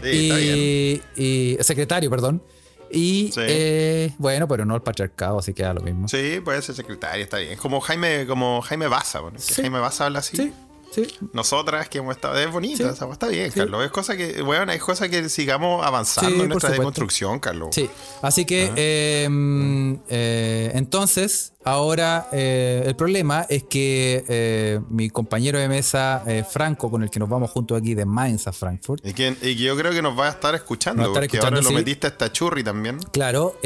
Sí, 0.00 0.28
está 0.30 0.36
bien. 0.36 0.56
y, 0.56 1.02
y- 1.16 1.58
secretario, 1.60 2.08
perdón. 2.08 2.40
Y 2.88 3.32
Sí. 3.34 3.40
eh, 3.42 4.14
bueno, 4.18 4.46
pero 4.46 4.64
no 4.64 4.76
el 4.76 4.80
patriarcado, 4.82 5.40
así 5.40 5.52
que 5.52 5.64
da 5.64 5.74
lo 5.74 5.80
mismo. 5.80 6.06
Sí, 6.06 6.40
puede 6.44 6.62
ser 6.62 6.76
secretaria, 6.76 7.24
está 7.24 7.38
bien. 7.38 7.50
Es 7.54 7.58
como 7.58 7.80
Jaime, 7.80 8.24
como 8.24 8.62
Jaime 8.62 8.86
Baza, 8.86 9.20
Sí. 9.38 9.54
Jaime 9.62 9.80
Baza 9.80 10.06
habla 10.06 10.20
así. 10.20 10.36
Sí, 10.36 10.52
sí. 10.90 11.06
Nosotras 11.32 11.88
que 11.88 11.98
hemos 11.98 12.16
estado. 12.16 12.36
Es 12.38 12.48
Sí. 12.76 12.82
esa 12.82 13.04
weá, 13.04 13.12
está 13.12 13.28
bien, 13.28 13.50
Sí. 13.52 13.58
Carlos. 13.60 13.84
Es 13.84 13.90
cosa 13.90 14.16
que, 14.16 14.42
bueno, 14.42 14.72
es 14.72 14.82
cosa 14.82 15.08
que 15.08 15.28
sigamos 15.28 15.84
avanzando 15.86 16.42
en 16.44 16.48
nuestra 16.48 16.70
deconstrucción, 16.70 17.38
Carlos. 17.40 17.70
Sí, 17.72 17.88
así 18.22 18.44
que 18.44 18.72
eh, 18.76 19.28
mm, 19.28 19.94
eh, 20.08 20.72
entonces 20.74 21.52
ahora 21.64 22.28
eh, 22.32 22.82
el 22.86 22.96
problema 22.96 23.46
es 23.48 23.64
que 23.64 24.24
eh, 24.28 24.80
mi 24.88 25.10
compañero 25.10 25.58
de 25.58 25.68
mesa 25.68 26.24
Franco, 26.50 26.90
con 26.90 27.02
el 27.02 27.10
que 27.10 27.18
nos 27.18 27.28
vamos 27.28 27.50
juntos 27.50 27.78
aquí 27.78 27.94
de 27.94 28.04
Mainz 28.04 28.46
a 28.46 28.52
Frankfurt, 28.52 29.04
Y 29.06 29.12
que, 29.12 29.28
y 29.42 29.56
que 29.56 29.62
yo 29.62 29.76
creo 29.76 29.92
que 29.92 30.02
nos 30.02 30.18
va 30.18 30.26
a 30.26 30.30
estar 30.30 30.54
escuchando, 30.54 31.02
va 31.02 31.08
a 31.08 31.10
estar 31.10 31.22
porque 31.22 31.38
ahora 31.38 31.60
lo 31.60 31.70
metiste 31.70 32.06
a 32.06 32.10
esta 32.10 32.32
churri 32.32 32.64
también. 32.64 32.98
claro, 33.12 33.58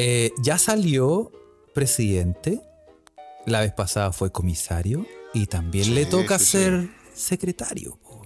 ya 0.43 0.59
salió 0.59 1.31
presidente, 1.75 2.61
la 3.47 3.61
vez 3.61 3.73
pasada 3.73 4.13
fue 4.13 4.31
comisario 4.31 5.07
y 5.35 5.47
también 5.47 5.95
le 5.95 6.07
toca 6.07 6.39
ser 6.39 6.89
secretario. 7.15 7.99
po. 8.03 8.23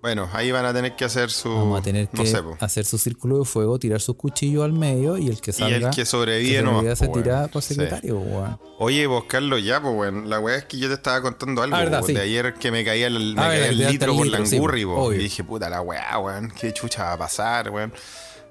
Bueno, 0.00 0.28
ahí 0.32 0.50
van 0.50 0.64
a 0.66 0.74
tener 0.74 0.96
que 0.96 1.04
hacer 1.04 1.30
su. 1.30 1.48
Vamos 1.48 1.78
a 1.78 1.82
tener 1.84 2.08
no 2.12 2.22
que 2.24 2.28
sé, 2.28 2.42
hacer 2.58 2.84
su 2.84 2.98
círculo 2.98 3.38
de 3.38 3.44
fuego, 3.44 3.78
tirar 3.78 4.00
sus 4.00 4.16
cuchillos 4.16 4.64
al 4.64 4.72
medio 4.72 5.16
y 5.16 5.28
el 5.28 5.40
que 5.40 5.52
Y 5.52 5.54
salga, 5.54 5.90
el 5.90 5.94
que 5.94 6.04
sobrevive 6.04 6.96
se 6.96 7.06
po, 7.06 7.12
tira 7.12 7.46
por 7.46 7.62
Sí. 7.62 7.74
secretario. 7.74 8.18
weón. 8.18 8.58
Oye, 8.80 9.06
vos, 9.06 9.22
Carlos, 9.28 9.62
ya, 9.62 9.80
pues, 9.80 9.94
bueno, 9.94 10.22
la 10.22 10.40
weá 10.40 10.56
es 10.56 10.64
que 10.64 10.76
yo 10.78 10.88
te 10.88 10.94
estaba 10.94 11.22
contando 11.22 11.62
algo, 11.62 11.76
Ah, 11.76 11.84
verdad, 11.84 12.02
sí. 12.04 12.14
de 12.14 12.20
ayer 12.20 12.54
que 12.54 12.72
me 12.72 12.84
caía 12.84 13.06
el, 13.06 13.36
me 13.36 13.42
Ah, 13.42 13.46
caía 13.50 13.68
el 13.68 13.78
litro 13.78 14.16
por 14.16 14.26
la 14.26 14.44
sí, 14.44 14.56
angurri, 14.56 14.84
po. 14.84 14.94
obvio. 15.04 15.20
Y 15.20 15.22
dije, 15.22 15.44
puta 15.44 15.70
la 15.70 15.80
weá, 15.82 16.18
weón, 16.18 16.52
qué 16.60 16.72
chucha 16.72 17.04
va 17.04 17.12
a 17.12 17.18
pasar, 17.18 17.70
weón. 17.70 17.92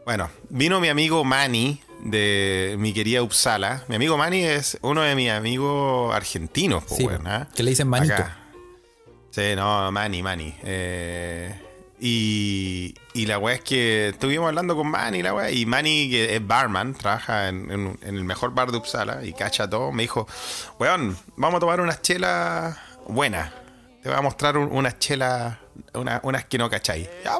Bueno, 0.05 0.29
vino 0.49 0.79
mi 0.79 0.87
amigo 0.87 1.25
Manny 1.25 1.81
de 2.05 2.77
mi 2.79 2.93
querida 2.93 3.21
Uppsala. 3.23 3.83
Mi 3.89 3.97
amigo 3.97 4.17
Manny 4.17 4.41
es 4.45 4.77
uno 4.83 5.01
de 5.01 5.15
mis 5.15 5.29
amigos 5.29 6.15
argentinos, 6.15 6.85
po, 6.85 6.95
Sí, 6.95 7.03
weón, 7.05 7.23
que 7.53 7.61
le 7.61 7.71
dicen 7.71 7.89
manito. 7.89 8.13
Acá. 8.13 8.37
Sí, 9.31 9.55
no, 9.55 9.91
Manny, 9.91 10.21
Manny. 10.21 10.53
Eh, 10.63 11.53
y, 11.99 12.93
y 13.13 13.25
la 13.27 13.37
weá 13.37 13.55
es 13.55 13.61
que 13.61 14.09
estuvimos 14.09 14.47
hablando 14.47 14.75
con 14.75 14.87
Manny, 14.87 15.21
la 15.21 15.33
weá, 15.33 15.51
y 15.51 15.65
Manny, 15.65 16.09
que 16.09 16.35
es 16.35 16.45
barman, 16.45 16.93
trabaja 16.95 17.47
en, 17.47 17.71
en- 17.71 17.99
el 18.01 18.23
mejor 18.23 18.53
bar 18.53 18.71
de 18.71 18.77
Uppsala 18.77 19.23
y 19.23 19.33
cacha 19.33 19.69
todo, 19.69 19.91
me 19.91 20.03
dijo, 20.03 20.27
weón, 20.79 21.17
vamos 21.37 21.57
a 21.57 21.59
tomar 21.61 21.79
unas 21.79 22.01
chelas 22.01 22.77
buenas. 23.07 23.51
Te 24.03 24.09
voy 24.09 24.17
a 24.17 24.21
mostrar 24.21 24.57
un- 24.57 24.71
unas 24.71 24.99
chelas, 24.99 25.57
una- 25.93 26.19
unas 26.23 26.45
que 26.45 26.57
no 26.57 26.69
cacháis. 26.69 27.07
Ya. 27.23 27.37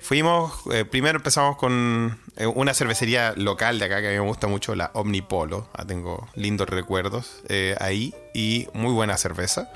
Fuimos, 0.00 0.52
eh, 0.70 0.84
primero 0.84 1.16
empezamos 1.16 1.56
con 1.56 2.20
eh, 2.36 2.46
una 2.46 2.74
cervecería 2.74 3.32
local 3.36 3.78
de 3.78 3.86
acá 3.86 4.00
que 4.02 4.08
a 4.08 4.10
mí 4.10 4.16
me 4.18 4.26
gusta 4.26 4.46
mucho, 4.46 4.74
la 4.74 4.90
Omnipolo. 4.92 5.68
Ah, 5.72 5.86
tengo 5.86 6.28
lindos 6.34 6.68
recuerdos 6.68 7.42
ahí 7.80 8.14
y 8.34 8.68
muy 8.74 8.92
buena 8.92 9.16
cerveza. 9.16 9.70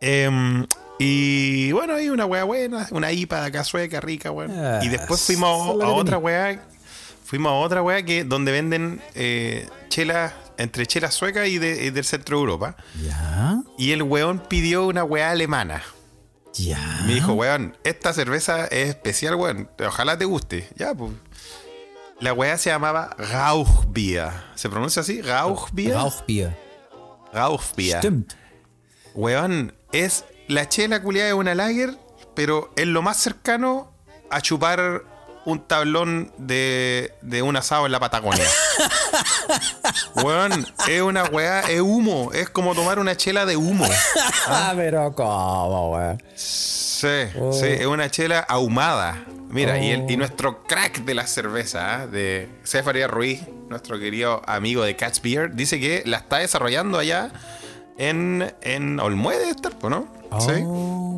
Em, 0.00 0.66
y 0.98 1.72
bueno, 1.72 1.94
hay 1.94 2.08
una 2.08 2.26
wea 2.26 2.44
buena, 2.44 2.88
una 2.90 3.12
IPA 3.12 3.40
de 3.42 3.46
acá 3.46 3.64
sueca, 3.64 4.00
rica, 4.00 4.30
weón. 4.30 4.50
Ah, 4.58 4.80
y 4.82 4.88
después 4.88 5.20
fuimos 5.22 5.82
a, 5.82 5.88
otra 5.88 6.18
wea. 6.18 6.62
Fuimos 7.24 7.50
a 7.52 7.54
otra 7.54 7.82
wea 7.82 8.02
que 8.02 8.24
donde 8.24 8.50
venden 8.52 9.00
eh, 9.14 9.68
chelas, 9.88 10.32
entre 10.58 10.86
chelas 10.86 11.14
suecas 11.14 11.46
y, 11.48 11.58
de- 11.58 11.84
y 11.86 11.90
del 11.90 12.04
centro 12.04 12.36
de 12.36 12.40
Europa. 12.40 12.76
Ya, 13.04 13.60
Y 13.78 13.92
el 13.92 14.02
weón 14.02 14.40
pidió 14.40 14.86
una 14.86 15.04
wea 15.04 15.30
alemana. 15.30 15.82
ya. 16.54 17.02
Me 17.06 17.14
dijo, 17.14 17.34
weón, 17.34 17.76
esta 17.84 18.12
cerveza 18.12 18.66
es 18.66 18.88
especial, 18.88 19.36
weón. 19.36 19.70
Ojalá 19.86 20.18
te 20.18 20.24
guste. 20.24 20.68
Ya, 20.76 20.92
pues. 20.94 21.12
La 22.18 22.32
weá 22.34 22.58
se 22.58 22.68
llamaba 22.70 23.14
Rauchbier. 23.16 24.30
¿Se 24.54 24.68
pronuncia 24.68 25.00
así? 25.00 25.22
Rauchbier. 25.22 25.94
Rauchbier. 25.94 26.56
Rauchbier. 27.32 27.98
Stimmt. 27.98 28.32
Weón, 29.14 29.72
es 29.92 30.24
la 30.48 30.68
chela 30.68 31.02
culiada 31.02 31.28
de 31.28 31.34
una 31.34 31.54
lager, 31.54 31.96
pero 32.34 32.72
es 32.76 32.86
lo 32.86 33.02
más 33.02 33.16
cercano 33.18 33.92
a 34.30 34.40
chupar 34.40 35.02
un 35.46 35.66
tablón 35.66 36.32
de, 36.36 37.14
de 37.22 37.42
un 37.42 37.56
asado 37.56 37.86
en 37.86 37.92
la 37.92 37.98
Patagonia. 38.00 38.44
Weón, 40.16 40.66
es 40.88 41.00
una 41.02 41.24
weá, 41.24 41.60
es 41.62 41.80
humo. 41.80 42.30
Es 42.32 42.50
como 42.50 42.74
tomar 42.74 42.98
una 42.98 43.16
chela 43.16 43.46
de 43.46 43.56
humo. 43.56 43.86
Ah, 44.52 44.72
pero 44.74 45.12
¿cómo, 45.14 45.92
weón? 45.92 46.22
Sí, 46.34 47.06
Oh. 47.38 47.52
sí, 47.52 47.66
es 47.66 47.86
una 47.86 48.10
chela 48.10 48.40
ahumada. 48.40 49.22
Mira, 49.48 49.78
y, 49.78 49.90
el- 49.90 50.10
y 50.10 50.14
Oh. 50.14 50.18
nuestro 50.18 50.62
crack 50.64 51.04
de 51.04 51.14
la 51.14 51.26
cerveza, 51.26 51.94
¿ah? 52.02 52.06
de 52.06 52.48
Cefaria 52.64 53.06
Ruiz, 53.06 53.42
nuestro 53.68 53.98
querido 53.98 54.42
amigo 54.46 54.82
de 54.84 54.96
Catch 54.96 55.20
Beer, 55.22 55.54
dice 55.54 55.78
que 55.80 56.02
la 56.06 56.18
está 56.18 56.38
desarrollando 56.38 56.98
allá 56.98 57.30
en, 58.00 58.52
en 58.62 58.98
Olmué, 58.98 59.38
debe 59.38 59.50
estar, 59.50 59.72
¿no? 59.88 60.08
Oh, 60.30 60.40
sí. 60.40 60.62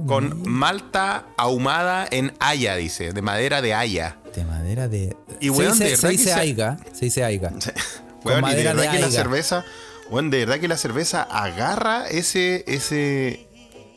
Con 0.08 0.42
malta 0.48 1.24
ahumada 1.36 2.06
en 2.10 2.32
haya, 2.40 2.74
dice, 2.76 3.12
de 3.12 3.22
madera 3.22 3.62
de 3.62 3.72
haya. 3.74 4.16
De 4.34 4.44
madera 4.44 4.88
de. 4.88 5.16
Y, 5.40 5.46
se 5.46 5.50
weón, 5.50 5.72
dice, 5.72 5.84
de 5.84 5.90
se 5.96 5.96
verdad 6.02 6.10
dice 6.10 6.24
que 6.24 6.32
aiga. 6.32 6.76
Se 6.92 7.04
dice 7.04 7.24
aiga. 7.24 7.52
Weón, 8.24 8.38
y 8.38 8.40
de 8.40 8.42
madera 8.42 8.72
verdad 8.74 8.82
de 8.84 8.96
que 8.96 9.00
la 9.00 9.06
aiga. 9.06 9.18
cerveza, 9.22 9.64
weón, 10.10 10.30
de 10.30 10.38
verdad 10.38 10.60
que 10.60 10.68
la 10.68 10.76
cerveza 10.76 11.22
agarra 11.24 12.06
ese, 12.08 12.64
ese, 12.68 13.48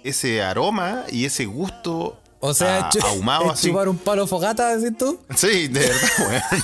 ese 0.04 0.42
aroma 0.44 1.04
y 1.12 1.26
ese 1.26 1.46
gusto 1.46 2.20
O 2.40 2.54
sea, 2.54 2.88
a- 2.88 2.90
chu- 2.90 3.00
ahumado 3.06 3.52
así. 3.52 3.70
chupar 3.70 3.88
un 3.90 3.98
palo 3.98 4.26
fogata, 4.28 4.76
decís 4.78 4.98
tú. 4.98 5.20
Sí, 5.36 5.68
de 5.70 5.80
verdad, 5.80 6.10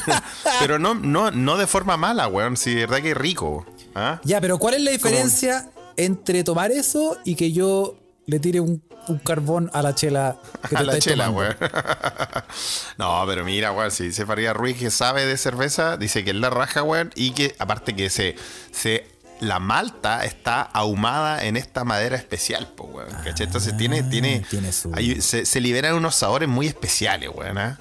weón. 0.07 0.21
Pero 0.59 0.79
no, 0.79 0.93
no, 0.95 1.31
no 1.31 1.57
de 1.57 1.67
forma 1.67 1.97
mala, 1.97 2.27
weón. 2.27 2.57
Sí, 2.57 2.73
de 2.73 2.81
verdad 2.81 3.01
que 3.01 3.11
es 3.11 3.17
rico. 3.17 3.65
¿Ah? 3.95 4.19
Ya, 4.23 4.39
pero 4.41 4.57
¿cuál 4.57 4.73
es 4.75 4.81
la 4.81 4.91
diferencia 4.91 5.69
entre 6.05 6.43
tomar 6.43 6.71
eso 6.71 7.17
y 7.25 7.35
que 7.35 7.51
yo 7.51 7.97
le 8.25 8.39
tire 8.39 8.59
un, 8.59 8.81
un 9.07 9.17
carbón 9.19 9.69
a 9.73 9.81
la 9.81 9.95
chela 9.95 10.37
que 10.63 10.69
te 10.75 10.77
A 10.77 10.83
la 10.83 10.99
chela, 10.99 11.29
weón. 11.29 11.55
No, 12.97 13.23
pero 13.27 13.43
mira, 13.43 13.71
weón, 13.71 13.91
si 13.91 14.05
dice 14.05 14.25
Faría 14.25 14.53
Ruiz 14.53 14.77
que 14.77 14.91
sabe 14.91 15.25
de 15.25 15.37
cerveza, 15.37 15.97
dice 15.97 16.23
que 16.23 16.31
es 16.31 16.35
la 16.35 16.49
raja, 16.49 16.83
weón, 16.83 17.11
y 17.15 17.31
que 17.31 17.55
aparte 17.59 17.95
que 17.95 18.09
se, 18.09 18.35
se 18.71 19.07
la 19.39 19.59
malta 19.59 20.23
está 20.23 20.61
ahumada 20.61 21.43
en 21.43 21.57
esta 21.57 21.83
madera 21.83 22.15
especial, 22.15 22.67
po, 22.75 22.85
weón. 22.85 23.09
¿cachai? 23.23 23.47
Entonces 23.47 23.75
tiene, 23.77 24.03
tiene, 24.03 24.41
Ah, 24.43 24.47
tiene 24.49 24.71
su- 24.71 24.91
hay- 24.93 25.21
se, 25.21 25.45
se 25.45 25.59
liberan 25.61 25.95
unos 25.95 26.15
sabores 26.15 26.47
muy 26.47 26.67
especiales, 26.67 27.29
weón. 27.33 27.57
¿ah? 27.57 27.79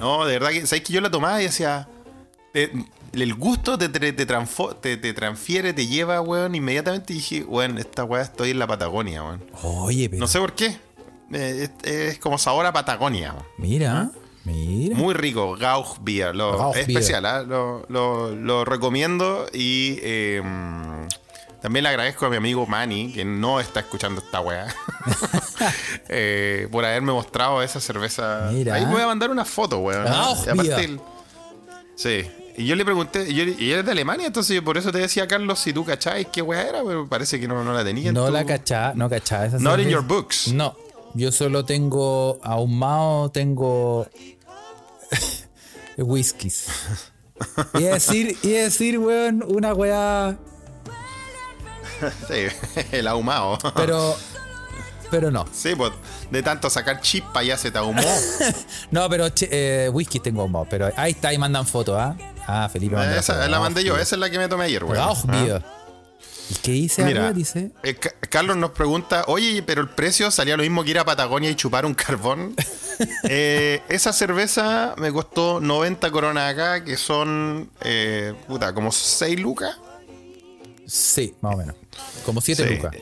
No, 0.00 0.26
de 0.26 0.34
verdad 0.38 0.50
que, 0.50 0.66
¿sabes 0.66 0.84
que 0.84 0.92
yo 0.92 1.00
la 1.00 1.10
tomaba 1.10 1.40
y 1.40 1.44
decía, 1.46 1.88
te- 2.52 2.72
el 3.12 3.34
gusto 3.34 3.78
te, 3.78 3.88
te, 3.88 4.12
te 4.12 4.26
transfo- 4.28 4.76
te- 4.80 4.96
te 4.96 5.12
transfiere, 5.14 5.72
te 5.72 5.86
lleva, 5.86 6.20
weón. 6.20 6.54
Inmediatamente 6.54 7.12
dije, 7.14 7.42
weón, 7.44 7.78
esta 7.78 8.04
weá 8.04 8.22
estoy 8.22 8.50
en 8.50 8.58
la 8.58 8.66
Patagonia, 8.66 9.22
weón. 9.24 9.44
Oye, 9.62 10.08
pero 10.08 10.20
No 10.20 10.26
sé 10.26 10.38
por 10.38 10.52
qué. 10.54 10.76
Eh, 11.32 11.68
es, 11.82 11.90
es 11.92 12.18
como 12.18 12.38
sabor 12.38 12.64
a 12.66 12.72
Patagonia, 12.72 13.32
weón. 13.32 13.44
mira, 13.58 14.10
mira. 14.44 14.96
Muy 14.96 15.14
rico, 15.14 15.56
Gauch 15.56 15.98
Beer. 16.00 16.34
Lo, 16.36 16.56
Gauch 16.58 16.76
es 16.76 16.86
Beer. 16.86 16.98
especial, 16.98 17.26
¿ah? 17.26 17.42
lo, 17.42 17.84
lo- 17.88 18.34
lo 18.34 18.64
recomiendo 18.64 19.46
y 19.52 19.98
eh, 20.02 20.42
también 21.60 21.82
le 21.82 21.88
agradezco 21.90 22.26
a 22.26 22.30
mi 22.30 22.36
amigo 22.36 22.66
Manny, 22.66 23.12
que 23.12 23.24
no 23.24 23.58
está 23.60 23.80
escuchando 23.80 24.20
esta 24.20 24.40
weá, 24.40 24.68
eh, 26.08 26.68
por 26.70 26.84
haberme 26.84 27.12
mostrado 27.12 27.62
esa 27.62 27.80
cerveza. 27.80 28.48
Mira. 28.52 28.74
Ahí 28.74 28.86
me 28.86 28.92
voy 28.92 29.02
a 29.02 29.06
mandar 29.06 29.30
una 29.30 29.44
foto, 29.44 29.78
weón. 29.80 30.06
Aparte 30.06 30.84
el- 30.84 31.00
Sí. 31.98 32.30
Y 32.56 32.64
yo 32.66 32.74
le 32.76 32.84
pregunté, 32.84 33.28
y, 33.28 33.34
yo, 33.34 33.42
y 33.44 33.68
de 33.70 33.90
Alemania, 33.90 34.26
entonces 34.28 34.54
yo 34.54 34.64
por 34.64 34.78
eso 34.78 34.90
te 34.92 34.98
decía, 34.98 35.26
Carlos, 35.28 35.58
si 35.58 35.72
tú 35.72 35.84
cacháis 35.84 36.26
qué 36.32 36.42
weá 36.42 36.68
era, 36.68 36.82
pero 36.84 37.08
parece 37.08 37.38
que 37.40 37.46
no, 37.48 37.62
no 37.64 37.72
la 37.72 37.84
tenía. 37.84 38.08
en 38.08 38.14
No 38.14 38.26
tu- 38.26 38.32
la 38.32 38.44
cachá, 38.44 38.92
no 38.94 39.08
cachá. 39.10 39.46
Esa 39.46 39.58
Not 39.58 39.80
in 39.80 39.88
your 39.88 40.02
books. 40.04 40.52
No, 40.52 40.76
yo 41.14 41.30
solo 41.32 41.64
tengo 41.64 42.38
ahumado, 42.42 43.30
tengo 43.30 44.06
whiskies. 45.98 46.66
Y 47.74 47.82
decir, 47.84 48.36
y 48.42 48.50
decir, 48.50 48.98
weón, 48.98 49.44
una 49.46 49.72
weá, 49.74 50.36
Sí, 52.28 52.84
el 52.92 53.06
ahumado. 53.08 53.58
pero, 53.74 54.16
pero 55.10 55.30
no. 55.30 55.46
Sí, 55.52 55.74
pues 55.76 55.92
de 56.30 56.42
tanto 56.42 56.68
sacar 56.70 57.00
chispa 57.00 57.42
ya 57.42 57.56
se 57.56 57.70
te 57.70 57.78
ahumó. 57.78 58.02
No, 58.90 59.08
pero 59.08 59.26
eh, 59.42 59.90
whisky 59.92 60.20
tengo 60.20 60.42
ahumado, 60.42 60.66
pero 60.70 60.90
ahí 60.96 61.12
está, 61.12 61.28
ahí 61.28 61.38
mandan 61.38 61.66
fotos, 61.66 61.96
¿ah? 61.98 62.16
Ah, 62.46 62.68
Felipe 62.72 62.96
Esa 63.16 63.34
foto. 63.34 63.48
la 63.48 63.60
mandé 63.60 63.84
yo, 63.84 63.96
esa 63.98 64.16
es 64.16 64.20
la 64.20 64.30
que 64.30 64.38
me 64.38 64.48
tomé 64.48 64.64
ayer, 64.64 64.84
güey. 64.84 64.98
Rauch 64.98 65.24
Beer. 65.26 65.62
¿Y 66.50 66.54
qué 66.62 66.70
dice 66.72 67.04
Mira, 67.04 67.20
arriba? 67.20 67.32
Dice, 67.34 67.72
eh, 67.82 67.94
Ca- 67.96 68.14
Carlos 68.30 68.56
nos 68.56 68.70
pregunta, 68.70 69.24
oye, 69.26 69.62
pero 69.62 69.82
el 69.82 69.88
precio 69.90 70.30
salía 70.30 70.56
lo 70.56 70.62
mismo 70.62 70.82
que 70.82 70.90
ir 70.92 70.98
a 70.98 71.04
Patagonia 71.04 71.50
y 71.50 71.54
chupar 71.54 71.84
un 71.86 71.94
carbón. 71.94 72.54
Eh, 73.28 73.80
esa 73.88 74.12
cerveza 74.12 74.94
me 74.98 75.12
costó 75.12 75.60
90 75.60 76.10
coronas 76.10 76.52
acá, 76.52 76.82
que 76.82 76.96
son, 76.96 77.70
eh, 77.82 78.34
puta, 78.48 78.74
como 78.74 78.90
6 78.90 79.38
lucas. 79.38 79.76
sí, 80.84 81.32
más 81.40 81.54
o 81.54 81.58
menos. 81.58 81.76
Como 82.26 82.40
7 82.40 82.66
Sí. 82.66 82.74
lucas. 82.74 82.92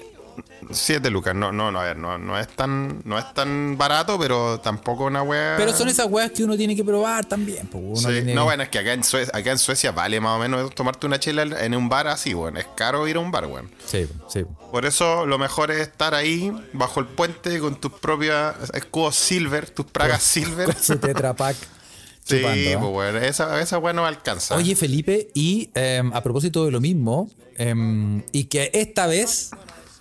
7 0.70 1.10
lucas, 1.10 1.34
no, 1.34 1.52
no, 1.52 1.70
no, 1.70 1.80
a 1.80 1.84
ver, 1.84 1.96
no, 1.96 2.18
no 2.18 2.38
es 2.38 2.48
tan, 2.48 3.00
no 3.04 3.18
es 3.18 3.34
tan 3.34 3.76
barato, 3.78 4.18
pero 4.18 4.60
tampoco 4.60 5.04
una 5.04 5.22
wea. 5.22 5.54
Pero 5.56 5.72
son 5.72 5.88
esas 5.88 6.06
weas 6.10 6.30
que 6.30 6.44
uno 6.44 6.56
tiene 6.56 6.74
que 6.74 6.84
probar 6.84 7.24
también. 7.24 7.66
pues, 7.66 7.82
uno 7.84 7.96
Sí, 7.96 8.06
tiene 8.06 8.34
No, 8.34 8.44
bueno, 8.44 8.62
es 8.62 8.68
que 8.68 8.78
acá 8.78 8.92
en, 8.92 9.04
Suecia, 9.04 9.32
acá 9.36 9.52
en 9.52 9.58
Suecia 9.58 9.92
vale 9.92 10.20
más 10.20 10.36
o 10.36 10.38
menos 10.38 10.74
tomarte 10.74 11.06
una 11.06 11.18
chela 11.18 11.42
en 11.42 11.74
un 11.74 11.88
bar 11.88 12.06
así, 12.08 12.34
weón. 12.34 12.56
Es 12.56 12.66
caro 12.76 13.06
ir 13.08 13.16
a 13.16 13.20
un 13.20 13.30
bar, 13.30 13.46
weón. 13.46 13.70
Sí, 13.84 14.06
sí. 14.28 14.44
Por 14.70 14.84
eso 14.84 15.26
lo 15.26 15.38
mejor 15.38 15.70
es 15.70 15.78
estar 15.80 16.14
ahí, 16.14 16.52
bajo 16.72 17.00
el 17.00 17.06
puente, 17.06 17.58
con 17.58 17.76
tus 17.76 17.92
propias 17.92 18.54
escudos 18.74 19.16
silver, 19.16 19.70
tus 19.70 19.86
pragas 19.86 20.22
silver. 20.22 20.66
Con 20.74 20.82
su 20.82 20.98
Tetra 20.98 21.34
Pak. 21.34 21.56
sí, 22.24 22.38
chupando, 22.38 22.80
pues 22.80 22.92
bueno, 22.92 23.18
esa, 23.18 23.60
esa 23.60 23.78
weá 23.78 23.92
no 23.92 24.02
me 24.02 24.08
alcanza. 24.08 24.56
Oye, 24.56 24.74
Felipe, 24.74 25.28
y 25.34 25.70
em, 25.74 26.12
a 26.12 26.22
propósito 26.22 26.64
de 26.64 26.72
lo 26.72 26.80
mismo, 26.80 27.30
em, 27.56 28.22
y 28.32 28.44
que 28.44 28.70
esta 28.74 29.06
vez, 29.06 29.50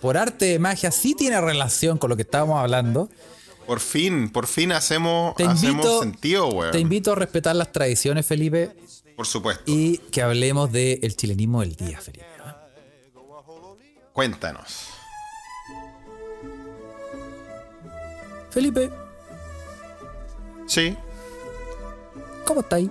por 0.00 0.16
arte 0.16 0.44
de 0.46 0.58
magia, 0.58 0.90
sí 0.90 1.14
tiene 1.14 1.40
relación 1.40 1.98
con 1.98 2.10
lo 2.10 2.16
que 2.16 2.22
estábamos 2.22 2.60
hablando, 2.60 3.08
Por 3.66 3.80
fin, 3.80 4.28
por 4.30 4.46
fin 4.46 4.70
hacemos, 4.72 5.34
te 5.34 5.44
hacemos 5.44 5.64
invito, 5.64 6.00
sentido, 6.00 6.48
weón. 6.48 6.70
te 6.72 6.78
invito 6.78 7.12
a 7.12 7.14
respetar 7.16 7.56
las 7.56 7.72
tradiciones, 7.72 8.24
Felipe, 8.24 8.70
Por 9.16 9.26
supuesto. 9.26 9.64
y 9.66 9.98
que 10.12 10.22
hablemos 10.22 10.70
del 10.70 11.16
chilenismo 11.16 11.60
del 11.62 11.74
día, 11.74 12.00
Felipe. 12.00 12.26
Cuéntanos. 14.12 14.88
Felipe, 18.50 18.90
Sí. 20.66 20.96
¿cómo 22.44 22.60
estáis? 22.60 22.88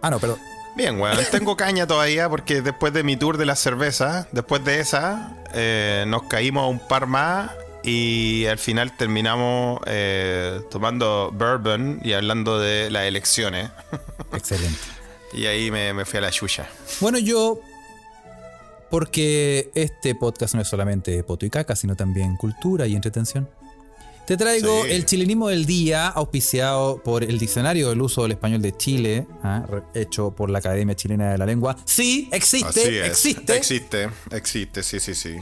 Ah, 0.00 0.10
no, 0.10 0.18
perdón. 0.18 0.38
Bien, 0.76 0.98
weón. 1.00 1.18
Tengo 1.30 1.56
caña 1.56 1.86
todavía 1.86 2.28
porque 2.28 2.62
después 2.62 2.92
de 2.92 3.02
mi 3.02 3.16
tour 3.16 3.36
de 3.36 3.44
la 3.46 3.56
cerveza, 3.56 4.28
después 4.32 4.64
de 4.64 4.80
esa, 4.80 5.36
eh, 5.54 6.04
nos 6.06 6.24
caímos 6.24 6.64
a 6.64 6.66
un 6.66 6.78
par 6.78 7.06
más 7.06 7.50
y 7.82 8.46
al 8.46 8.58
final 8.58 8.96
terminamos 8.96 9.80
eh, 9.86 10.60
tomando 10.70 11.30
bourbon 11.32 12.00
y 12.02 12.12
hablando 12.12 12.58
de 12.58 12.90
las 12.90 13.04
elecciones. 13.04 13.70
Excelente. 14.32 14.78
Y 15.32 15.46
ahí 15.46 15.70
me, 15.70 15.92
me 15.92 16.04
fui 16.04 16.18
a 16.18 16.22
la 16.22 16.30
chucha. 16.30 16.66
Bueno, 17.00 17.18
yo, 17.18 17.60
porque 18.90 19.70
este 19.74 20.14
podcast 20.14 20.54
no 20.54 20.62
es 20.62 20.68
solamente 20.68 21.22
poto 21.22 21.46
y 21.46 21.50
caca, 21.50 21.76
sino 21.76 21.94
también 21.96 22.36
cultura 22.36 22.86
y 22.86 22.96
entretención. 22.96 23.48
Te 24.30 24.36
traigo 24.36 24.84
Sí. 24.84 24.92
el 24.92 25.06
chilenismo 25.06 25.48
del 25.48 25.66
día, 25.66 26.06
auspiciado 26.06 27.02
por 27.02 27.24
el 27.24 27.36
Diccionario 27.40 27.88
del 27.88 28.00
Uso 28.00 28.22
del 28.22 28.30
Español 28.30 28.62
de 28.62 28.76
Chile, 28.76 29.26
¿ah? 29.42 29.66
Hecho 29.92 30.30
por 30.30 30.50
la 30.50 30.60
Academia 30.60 30.94
Chilena 30.94 31.32
de 31.32 31.38
la 31.38 31.46
Lengua. 31.46 31.74
Sí, 31.84 32.28
existe, 32.30 33.04
existe. 33.04 33.56
Existe, 33.56 34.08
existe, 34.30 34.84
sí, 34.84 35.00
sí, 35.00 35.16
sí. 35.16 35.34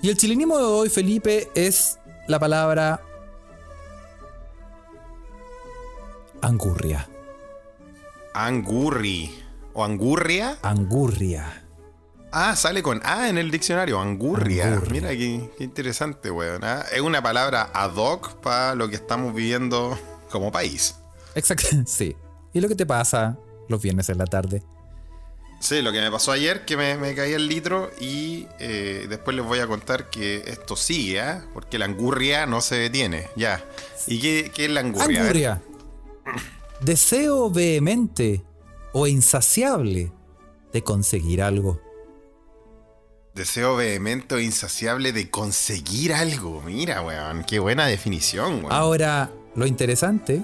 Y 0.00 0.08
el 0.08 0.16
chilenismo 0.16 0.56
de 0.56 0.64
hoy, 0.64 0.88
Felipe, 0.88 1.50
es 1.54 1.98
la 2.26 2.38
palabra 2.38 3.02
angurria. 6.40 7.06
Angurri. 8.32 9.30
¿O 9.74 9.84
angurria? 9.84 10.56
Angurria. 10.62 11.61
Ah, 12.32 12.56
sale 12.56 12.82
con 12.82 13.00
A 13.04 13.28
en 13.28 13.36
el 13.36 13.50
diccionario. 13.50 14.00
Angurria. 14.00 14.68
Angurria. 14.72 15.02
Mira 15.02 15.08
qué, 15.10 15.50
qué 15.58 15.64
interesante, 15.64 16.30
weón. 16.30 16.64
¿ah? 16.64 16.82
Es 16.90 17.02
una 17.02 17.22
palabra 17.22 17.70
ad 17.74 17.94
hoc 17.94 18.36
para 18.40 18.74
lo 18.74 18.88
que 18.88 18.96
estamos 18.96 19.34
viviendo 19.34 19.98
como 20.30 20.50
país. 20.50 20.96
Exacto, 21.34 21.68
sí. 21.86 22.16
¿Y 22.54 22.60
lo 22.60 22.68
que 22.68 22.74
te 22.74 22.86
pasa 22.86 23.38
los 23.68 23.82
viernes 23.82 24.08
en 24.08 24.16
la 24.16 24.24
tarde? 24.24 24.62
Sí, 25.60 25.82
lo 25.82 25.92
que 25.92 26.00
me 26.00 26.10
pasó 26.10 26.32
ayer, 26.32 26.64
que 26.64 26.76
me, 26.76 26.96
me 26.96 27.14
caí 27.14 27.34
el 27.34 27.46
litro 27.46 27.90
y 28.00 28.48
eh, 28.58 29.06
después 29.08 29.36
les 29.36 29.44
voy 29.44 29.58
a 29.58 29.66
contar 29.66 30.08
que 30.08 30.42
esto 30.46 30.74
sigue, 30.74 31.20
¿ah? 31.20 31.44
Porque 31.52 31.78
la 31.78 31.84
angurria 31.84 32.46
no 32.46 32.62
se 32.62 32.76
detiene, 32.76 33.28
ya. 33.36 33.62
¿Y 34.06 34.20
qué, 34.20 34.50
qué 34.52 34.64
es 34.64 34.70
la 34.70 34.80
angurria? 34.80 35.20
Angurria. 35.20 35.62
Deseo 36.80 37.50
vehemente 37.50 38.42
o 38.92 39.06
insaciable 39.06 40.12
de 40.72 40.82
conseguir 40.82 41.42
algo. 41.42 41.80
Deseo 43.34 43.76
vehemente 43.76 44.34
o 44.34 44.40
insaciable 44.40 45.12
de 45.12 45.30
conseguir 45.30 46.12
algo. 46.12 46.60
Mira, 46.66 47.00
weón, 47.02 47.44
qué 47.44 47.58
buena 47.58 47.86
definición, 47.86 48.56
weón. 48.60 48.72
Ahora, 48.72 49.30
lo 49.54 49.66
interesante, 49.66 50.42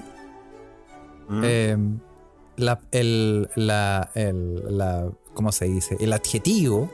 Mm. 1.27 1.41
eh, 1.43 1.77
la, 2.57 2.79
el, 2.91 3.49
la, 3.55 4.09
el- 4.15 4.77
la- 4.77 5.07
¿cómo 5.35 5.51
se 5.51 5.65
dice? 5.65 5.97
El 5.99 6.13
adjetivo 6.13 6.91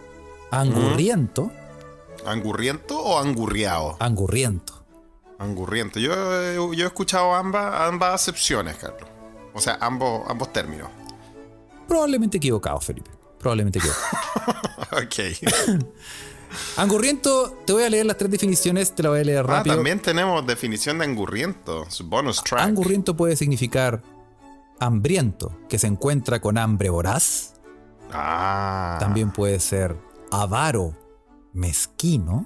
angurriento, 0.52 1.52
¿Angurriento 2.26 3.00
o 3.00 3.18
angurriado? 3.20 3.96
angurriento. 4.00 4.74
Angurriento. 5.40 6.00
Yo, 6.00 6.12
he- 6.14 6.56
yo 6.56 6.84
he 6.84 6.88
escuchado 6.88 7.34
ambas, 7.34 7.74
ambas 7.88 8.14
acepciones, 8.22 8.76
Carlos. 8.78 9.10
O 9.54 9.62
sea, 9.62 9.78
ambos, 9.80 10.24
ambos 10.28 10.52
términos. 10.52 10.90
Probablemente 11.88 12.38
equivocado, 12.38 12.80
Felipe. 12.82 13.12
Probablemente 13.40 13.80
equivocado. 13.80 14.08
ok. 15.04 15.86
angurriento, 16.78 17.58
te 17.66 17.74
voy 17.74 17.84
a 17.84 17.90
leer 17.90 18.06
las 18.06 18.18
tres 18.18 18.32
definiciones, 18.32 18.94
te 18.94 19.04
la 19.04 19.10
voy 19.10 19.20
a 19.20 19.24
leer 19.24 19.40
Ah, 19.40 19.44
rápido. 19.58 19.76
también 19.76 20.00
tenemos 20.00 20.46
definición 20.46 20.98
de 21.00 21.06
angurriento. 21.06 21.86
Su 21.90 22.06
bonus 22.08 22.44
track. 22.44 22.62
Angurriento 22.64 23.16
puede 23.16 23.36
significar 23.36 24.02
hambriento, 24.80 25.52
que 25.70 25.78
se 25.80 25.88
encuentra 25.88 26.40
con 26.40 26.58
hambre 26.58 26.90
voraz. 26.90 27.54
Ah. 28.12 28.98
También 29.00 29.32
puede 29.32 29.60
ser 29.60 29.96
avaro, 30.32 30.94
mezquino. 31.54 32.46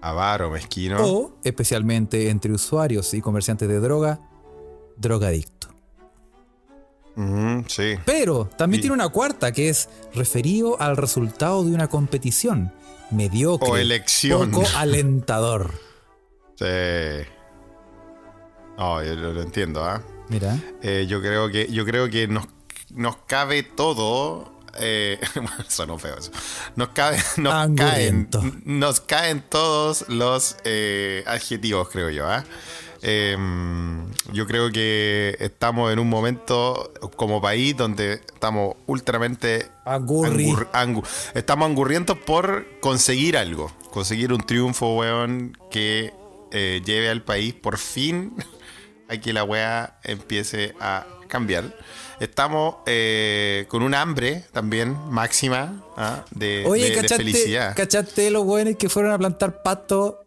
Avaro, 0.00 0.50
mezquino. 0.50 0.98
O, 1.02 1.38
especialmente 1.44 2.28
entre 2.28 2.52
usuarios 2.52 3.14
y 3.14 3.20
comerciantes 3.22 3.68
de 3.68 3.80
droga, 3.80 4.20
drogadicto. 4.98 5.68
Sí. 7.68 7.94
Pero 8.04 8.50
también 8.56 8.80
tiene 8.80 8.94
una 8.94 9.08
cuarta 9.08 9.52
que 9.52 9.68
es 9.68 9.88
referido 10.14 10.80
al 10.80 10.96
resultado 10.96 11.64
de 11.64 11.72
una 11.72 11.88
competición 11.88 12.72
mediocre, 13.10 13.68
O 13.70 13.76
elección. 13.76 14.50
poco 14.50 14.66
alentador. 14.76 15.72
Sí. 16.56 17.26
No, 18.78 19.02
yo 19.02 19.14
lo, 19.16 19.42
entiendo, 19.42 19.84
¿ah? 19.84 20.00
Mira, 20.28 20.56
Eh, 20.82 21.04
yo 21.08 21.20
creo 21.20 21.50
que, 21.50 21.66
yo 21.70 21.84
creo 21.84 22.08
que 22.08 22.28
nos, 22.28 22.46
nos 22.90 23.16
cabe 23.26 23.64
todo 23.64 24.54
eh, 24.78 25.18
bueno, 25.34 25.50
sonó 25.68 25.98
feo 25.98 26.16
eso. 26.18 26.30
Nos, 26.76 26.88
cabe, 26.88 27.18
nos, 27.36 27.76
caen, 27.76 28.28
nos 28.64 29.00
caen 29.00 29.42
todos 29.48 30.08
los 30.08 30.56
eh, 30.64 31.24
adjetivos, 31.26 31.88
creo 31.90 32.10
yo. 32.10 32.26
¿ah? 32.26 32.44
Eh, 33.06 33.36
yo 34.32 34.46
creo 34.46 34.72
que 34.72 35.36
estamos 35.38 35.92
en 35.92 35.98
un 35.98 36.08
momento 36.08 36.90
como 37.16 37.40
país 37.42 37.76
donde 37.76 38.14
estamos 38.14 38.76
ultramente 38.86 39.66
Angurri. 39.84 40.46
angur- 40.46 40.70
angu- 40.72 41.04
estamos 41.34 41.66
angurrientos 41.68 42.16
por 42.18 42.64
conseguir 42.80 43.36
algo, 43.36 43.70
conseguir 43.90 44.32
un 44.32 44.40
triunfo, 44.40 44.96
weón, 44.96 45.56
que 45.70 46.14
eh, 46.50 46.80
lleve 46.84 47.10
al 47.10 47.22
país 47.22 47.52
por 47.52 47.76
fin 47.78 48.32
a 49.08 49.18
que 49.18 49.32
la 49.34 49.44
weá 49.44 49.98
empiece 50.02 50.74
a 50.80 51.06
cambiar. 51.28 51.76
Estamos 52.20 52.76
eh, 52.86 53.66
con 53.68 53.82
un 53.82 53.92
hambre 53.94 54.44
también 54.52 54.96
máxima 55.10 55.82
¿ah? 55.96 56.24
de, 56.30 56.64
Oye, 56.66 56.84
de- 56.84 56.88
de 56.90 56.94
¿cachaste, 56.96 57.16
felicidad. 57.16 57.76
¿cachaste 57.76 58.30
los 58.30 58.44
weones 58.44 58.76
que 58.76 58.88
fueron 58.88 59.12
a 59.12 59.18
plantar 59.18 59.62
pasto 59.62 60.23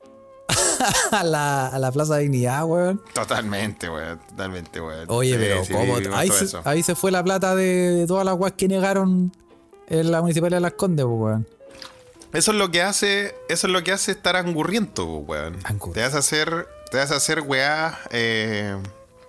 a 1.12 1.24
la, 1.24 1.68
a 1.68 1.80
la 1.80 1.92
Plaza 1.92 2.18
Dignidad, 2.18 2.66
weón? 2.66 3.02
Totalmente, 3.14 3.90
weón. 3.90 4.20
Totalmente, 4.30 4.82
weón. 4.82 5.06
Oye, 5.08 5.34
Sí, 5.34 5.38
pero 5.40 5.66
sí, 5.66 5.74
¿cómo? 5.74 5.98
Ahí 6.16 6.30
se, 6.30 6.58
ahí 6.64 6.84
se 6.84 6.96
fue 6.96 7.12
la 7.12 7.24
plata 7.24 7.56
de 7.56 8.06
todas 8.08 8.26
las 8.26 8.36
weas 8.36 8.54
que 8.54 8.68
negaron 8.68 9.32
en 9.88 10.12
la 10.12 10.22
municipalidad 10.22 10.58
de 10.58 10.62
Las 10.62 10.74
Condes, 10.74 11.06
pues, 11.06 11.18
weón. 11.20 11.48
Eso 12.34 12.52
es 12.52 12.58
lo 12.58 12.70
que 12.72 12.82
hace, 12.82 13.36
eso 13.50 13.68
es 13.68 13.74
lo 13.74 13.84
que 13.84 13.92
hace 13.92 14.12
estar 14.12 14.36
angurriento, 14.36 15.06
weón. 15.06 15.58
Angurriento. 15.64 15.94
Te 15.94 16.04
hace 16.04 16.18
hacer, 16.18 16.68
te 16.92 17.00
hace 17.00 17.16
hacer 17.16 17.42
weá 17.42 18.00
eh, 18.12 18.76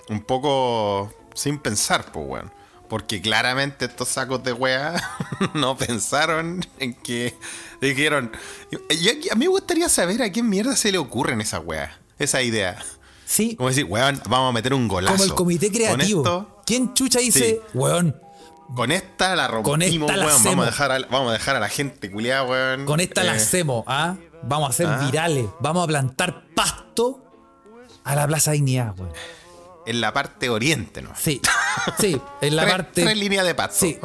un 0.08 0.22
poco 0.24 1.12
sin 1.34 1.58
pensar, 1.58 2.10
pues, 2.12 2.26
weón. 2.28 2.57
Porque 2.88 3.20
claramente 3.20 3.84
estos 3.84 4.08
sacos 4.08 4.42
de 4.42 4.52
weá 4.52 4.94
no 5.54 5.76
pensaron 5.76 6.64
en 6.78 6.94
que 6.94 7.36
dijeron. 7.80 8.32
y 8.90 9.08
aquí- 9.08 9.28
a 9.30 9.34
mí 9.34 9.44
me 9.44 9.48
gustaría 9.48 9.88
saber 9.88 10.22
a 10.22 10.32
quién 10.32 10.48
mierda 10.48 10.74
se 10.76 10.90
le 10.90 10.98
ocurren 10.98 11.40
esas 11.40 11.62
weá, 11.64 11.98
esa 12.18 12.40
idea. 12.42 12.82
Sí, 13.26 13.56
Como 13.56 13.68
decir, 13.68 13.84
weón, 13.84 14.20
vamos 14.26 14.48
a 14.48 14.52
meter 14.52 14.72
un 14.72 14.88
golazo. 14.88 15.12
como 15.16 15.24
el 15.24 15.34
comité 15.34 15.66
Con 15.66 15.74
creativo. 15.76 16.20
esto- 16.22 16.62
¿Quién 16.64 16.94
chucha 16.94 17.18
dice, 17.18 17.60
weón, 17.74 18.16
Con 18.74 18.90
esta 18.90 19.36
la 19.36 19.48
rompimos, 19.48 20.10
esta 20.10 20.16
la 20.16 20.26
weón. 20.26 20.44
Vamos 20.44 20.62
a, 20.66 20.70
dejar 20.70 20.92
a, 20.92 20.98
vamos 21.10 21.28
a 21.30 21.32
dejar 21.34 21.56
a 21.56 21.60
la 21.60 21.68
gente 21.68 22.10
culiada, 22.10 22.44
weón. 22.44 22.84
con 22.86 23.00
esta 23.00 23.22
la 23.24 23.34
Eh, 23.34 23.36
hacemos, 23.36 23.84
¿ah? 23.86 24.16
Vamos 24.42 24.70
a 24.70 24.72
ser 24.72 24.86
Ah. 24.86 24.98
virales, 25.04 25.46
vamos 25.60 25.84
a 25.84 25.86
plantar 25.86 26.44
pasto 26.54 27.22
a 28.04 28.14
la 28.14 28.26
Plaza 28.26 28.52
Dignidad, 28.52 28.98
weón. 28.98 29.12
En 29.88 30.00
la 30.00 30.12
parte 30.12 30.50
oriente, 30.50 31.02
¿no? 31.02 31.12
Sí, 31.16 31.40
sí, 31.98 32.20
en 32.40 32.56
la 32.56 32.62
tres, 32.62 32.74
parte... 32.74 33.02
tres 33.02 33.16
líneas 33.16 33.46
de 33.46 33.54
pasto. 33.54 33.86
Sí. 33.86 33.98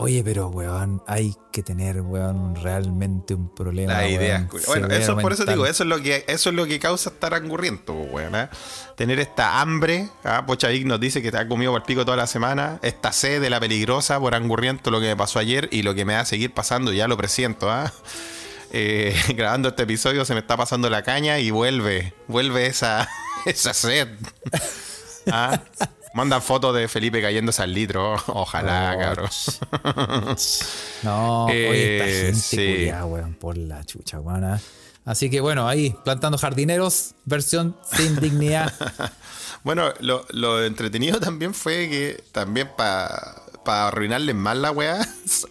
Oye, 0.00 0.22
pero, 0.22 0.46
weón, 0.46 1.02
hay 1.08 1.34
que 1.50 1.64
tener, 1.64 2.02
weón, 2.02 2.54
realmente 2.54 3.34
un 3.34 3.52
problema. 3.52 3.94
La 3.94 4.08
idea. 4.08 4.46
weón, 4.52 4.62
Bueno, 4.66 4.86
severo 4.86 4.94
eso 4.94 5.18
por 5.18 5.32
eso 5.32 5.40
mental. 5.42 5.54
digo, 5.56 5.66
eso 5.66 5.82
es 5.82 5.88
lo 5.88 6.00
que 6.00 6.24
eso 6.28 6.50
es 6.50 6.54
lo 6.54 6.66
que 6.66 6.78
causa 6.78 7.10
estar 7.10 7.34
angurriento, 7.34 7.94
pues, 7.94 8.12
weón. 8.12 8.36
¿eh? 8.36 8.48
Tener 8.96 9.18
esta 9.18 9.60
hambre, 9.60 10.08
¿ah? 10.22 10.44
Pocha 10.46 10.68
Vic 10.68 10.86
nos 10.86 11.00
dice 11.00 11.20
que 11.20 11.32
te 11.32 11.38
ha 11.38 11.48
comido 11.48 11.72
por 11.72 11.82
pico 11.82 12.04
toda 12.04 12.16
la 12.16 12.28
semana, 12.28 12.78
esta 12.82 13.10
sed 13.10 13.40
de 13.40 13.50
la 13.50 13.58
peligrosa 13.58 14.20
por 14.20 14.36
angurriento, 14.36 14.92
lo 14.92 15.00
que 15.00 15.06
me 15.06 15.16
pasó 15.16 15.40
ayer 15.40 15.68
y 15.72 15.82
lo 15.82 15.96
que 15.96 16.04
me 16.04 16.14
va 16.14 16.20
a 16.20 16.24
seguir 16.26 16.54
pasando, 16.54 16.92
ya 16.92 17.08
lo 17.08 17.16
presiento, 17.16 17.68
¿ah? 17.70 17.92
Eh, 18.70 19.16
grabando 19.34 19.70
este 19.70 19.84
episodio 19.84 20.26
se 20.26 20.34
me 20.34 20.40
está 20.40 20.54
pasando 20.54 20.90
la 20.90 21.02
caña 21.02 21.38
y 21.38 21.50
vuelve, 21.50 22.12
vuelve 22.26 22.66
esa, 22.66 23.08
esa 23.46 23.74
sed. 23.74 24.08
¿Ah? 25.30 25.60
Mandan 26.14 26.40
fotos 26.42 26.74
de 26.74 26.88
Felipe 26.88 27.20
cayéndose 27.20 27.62
al 27.62 27.72
litro. 27.72 28.16
Ojalá, 28.28 28.94
Oh, 28.96 29.00
cabrón. 29.00 29.30
No, 31.02 31.44
oye, 31.46 31.96
esta 31.98 32.08
Eh, 32.08 32.22
gente 32.32 32.40
sí. 32.40 32.90
weón, 33.04 33.34
por 33.34 33.56
la 33.56 33.84
chucha, 33.84 34.18
weón. 34.20 34.44
ah. 34.44 34.60
Así 35.04 35.30
que 35.30 35.40
bueno, 35.40 35.66
ahí, 35.68 35.94
plantando 36.04 36.36
jardineros, 36.38 37.14
versión 37.24 37.76
sin 37.96 38.16
dignidad. 38.20 38.72
Bueno, 39.64 39.92
lo, 39.98 40.24
lo 40.30 40.64
entretenido 40.64 41.18
también 41.18 41.52
fue 41.52 41.88
que 41.90 42.22
también 42.30 42.70
para 42.76 43.42
arruinarles 43.68 44.34
más 44.34 44.56
la 44.56 44.70
weá, 44.70 45.06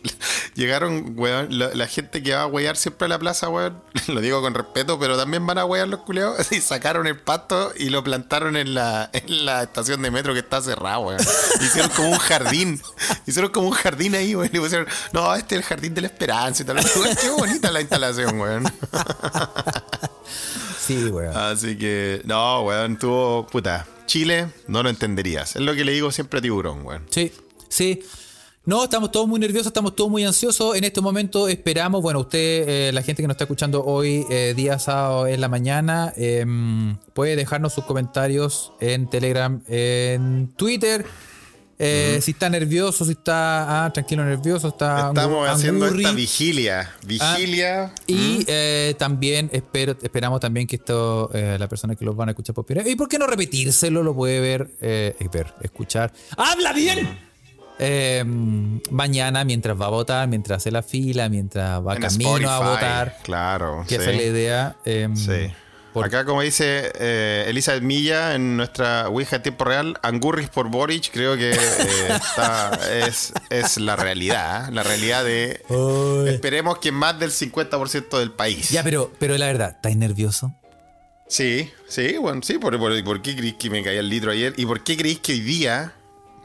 llegaron, 0.56 1.14
weón, 1.16 1.58
la, 1.58 1.70
la 1.74 1.88
gente 1.88 2.24
que 2.24 2.34
va 2.34 2.44
a 2.44 2.48
wear 2.48 2.76
siempre 2.76 3.06
a 3.06 3.10
la 3.10 3.20
plaza, 3.20 3.50
weón, 3.50 3.82
lo 4.08 4.22
digo 4.22 4.42
con 4.42 4.54
respeto, 4.54 5.00
pero 5.00 5.18
también 5.18 5.46
van 5.46 5.58
a 5.58 5.66
wear 5.66 5.88
los 5.88 6.02
culeados 6.02 6.52
y 6.52 6.62
sacaron 6.62 7.08
el 7.08 7.18
pasto 7.20 7.72
y 7.78 7.90
lo 7.90 8.04
plantaron 8.04 8.58
en 8.58 8.74
la, 8.74 9.10
en 9.14 9.46
la 9.46 9.64
estación 9.64 10.02
de 10.02 10.12
metro 10.12 10.34
que 10.34 10.40
está 10.40 10.62
cerrada, 10.62 11.00
weón. 11.00 11.20
Hicieron 11.62 11.92
como 11.92 12.10
un 12.10 12.18
jardín, 12.18 12.82
hicieron 13.26 13.52
como 13.52 13.68
un 13.68 13.74
jardín 13.74 14.16
ahí, 14.16 14.36
weón, 14.36 14.50
y 14.54 14.60
pusieron, 14.60 14.88
no, 15.14 15.34
este 15.36 15.56
es 15.56 15.62
el 15.62 15.68
jardín 15.68 15.94
de 15.94 16.02
la 16.02 16.08
esperanza 16.08 16.64
y 16.64 16.66
tal. 16.66 16.78
Weón, 16.78 17.16
Qué 17.20 17.30
bonita 17.30 17.72
la 17.72 17.82
instalación, 17.82 18.40
weón. 18.40 18.64
Sí, 20.80 21.06
weón. 21.06 21.36
Así 21.36 21.78
que, 21.78 22.22
no, 22.26 22.62
weón, 22.62 22.98
tuvo, 22.98 23.46
puta, 23.48 23.86
Chile 24.06 24.48
no 24.68 24.82
lo 24.82 24.90
entenderías. 24.90 25.56
Es 25.56 25.62
lo 25.62 25.76
que 25.76 25.84
le 25.84 25.92
digo 25.92 26.12
siempre 26.12 26.40
a 26.40 26.42
Tiburón, 26.42 26.86
weón. 26.86 27.06
Sí, 27.10 27.32
sí. 27.70 28.02
No, 28.68 28.84
estamos 28.84 29.14
todos 29.14 29.30
muy 29.30 29.40
nerviosos, 29.40 29.68
estamos 29.68 29.96
todos 29.96 30.12
muy 30.12 30.26
ansiosos. 30.26 30.76
En 30.76 30.84
este 30.84 31.00
momento 31.00 31.48
esperamos, 31.48 32.02
bueno, 32.02 32.20
usted, 32.20 32.66
eh, 32.68 32.92
la 32.92 33.02
gente 33.02 33.24
que 33.24 33.28
nos 33.28 33.36
está 33.36 33.46
escuchando 33.46 33.82
hoy, 33.86 34.26
eh, 34.30 34.54
día 34.58 34.78
sábado 34.78 35.26
en 35.26 35.40
la 35.40 35.48
mañana, 35.48 36.12
em, 36.18 36.98
puede 37.14 37.38
dejarnos 37.38 37.72
sus 37.72 37.86
comentarios 37.86 38.74
en 38.82 39.10
Telegram, 39.10 39.64
en 39.70 40.50
Twitter. 40.58 41.06
Eh, 41.80 42.20
Si 42.22 42.32
está 42.32 42.50
nervioso, 42.50 43.06
si 43.06 43.12
está 43.12 43.86
ah, 43.86 43.94
tranquilo, 43.94 44.26
nervioso, 44.26 44.68
está 44.68 45.10
Estamos 45.10 45.48
haciendo 45.48 45.88
esta 45.88 46.12
vigilia. 46.12 46.94
Vigilia. 47.06 47.94
Y 48.06 48.44
también 48.96 49.50
espero, 49.54 49.96
esperamos 50.02 50.42
también 50.42 50.68
que 50.68 50.76
esto, 50.76 51.30
la 51.34 51.70
persona 51.70 51.96
que 51.96 52.04
los 52.04 52.18
van 52.18 52.28
a 52.28 52.32
escuchar 52.32 52.54
por 52.54 52.66
primera 52.66 52.90
¿Y 52.90 52.98
por 52.98 53.08
qué 53.08 53.18
no 53.18 53.28
repetírselo? 53.28 54.04
Lo 54.04 54.14
puede 54.14 54.42
ver, 54.42 54.72
ver, 54.82 55.54
escuchar. 55.62 56.12
¡Habla 56.36 56.74
bien! 56.74 57.27
Eh, 57.80 58.24
mañana, 58.90 59.44
mientras 59.44 59.80
va 59.80 59.86
a 59.88 59.90
votar, 59.90 60.28
mientras 60.28 60.58
hace 60.58 60.72
la 60.72 60.82
fila, 60.84 61.30
mientras 61.30 61.86
va 61.86 61.96
en 61.96 62.02
camino 62.02 62.50
a 62.50 62.60
votar. 62.72 63.18
Claro. 63.24 63.84
Que 63.88 63.96
sí. 63.96 64.02
esa 64.02 64.12
es 64.12 64.18
la 64.18 64.24
idea. 64.24 64.76
eh, 64.86 65.08
Sí. 65.16 65.54
Acá, 66.04 66.26
como 66.26 66.44
dice 66.44 66.92
eh, 67.00 67.46
Elizabeth 67.48 67.82
Milla 67.82 68.36
en 68.36 68.56
nuestra 68.56 69.08
Ouija 69.08 69.38
en 69.38 69.42
tiempo 69.42 69.64
real, 69.66 69.98
Angurris 70.04 70.48
por 70.48 70.70
Boric, 70.70 71.10
creo 71.12 71.36
que 71.38 71.50
eh, 71.50 71.58
está- 72.12 72.80
es, 73.08 73.34
es 73.50 73.78
la 73.78 73.96
realidad. 73.96 74.70
¿eh? 74.70 74.72
La 74.74 74.84
realidad 74.84 75.24
de. 75.24 75.60
Esperemos 76.30 76.78
que 76.78 76.92
más 76.92 77.20
del 77.20 77.32
50% 77.32 78.20
del 78.20 78.32
país. 78.32 78.70
Ya, 78.70 78.84
pero, 78.84 79.12
pero 79.18 79.36
la 79.40 79.48
verdad, 79.48 79.72
¿estáis 79.72 79.98
nervioso? 79.98 80.54
Sí, 81.28 81.72
sí, 81.88 82.16
bueno, 82.18 82.42
sí. 82.44 82.60
¿Por, 82.60 82.78
por, 82.78 83.04
por 83.04 83.22
qué 83.24 83.36
creéis 83.36 83.56
que 83.56 83.72
me 83.72 83.84
caía 83.84 84.00
el 84.02 84.10
litro 84.10 84.30
ayer? 84.32 84.54
¿Y 84.56 84.68
por 84.68 84.84
qué 84.84 84.96
creéis 84.98 85.18
que 85.20 85.32
hoy 85.34 85.40
día, 85.40 85.94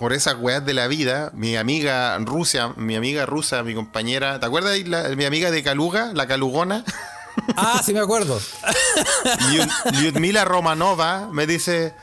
por 0.03 0.13
esas 0.13 0.35
weas 0.35 0.67
de 0.67 0.75
la 0.75 0.89
vida, 0.89 1.31
mi 1.33 1.57
amiga 1.57 2.19
Rusia, 2.19 2.73
mi 2.77 2.97
amiga 2.97 3.25
rusa, 3.25 3.63
mi 3.63 3.73
compañera, 3.73 4.41
¿te 4.41 4.47
acuerdas 4.47 4.73
de 4.73 4.85
la- 4.85 5.09
mi 5.11 5.25
amiga 5.25 5.53
de 5.53 5.63
Caluga, 5.63 6.11
la 6.13 6.27
calugona? 6.27 6.85
Ah, 7.57 7.81
sí 7.83 7.95
me 7.95 8.01
acuerdo. 8.01 8.39
Lyud- 9.51 9.71
Lyudmila 10.01 10.45
Romanova 10.45 11.29
me 11.33 11.47
dice, 11.47 11.95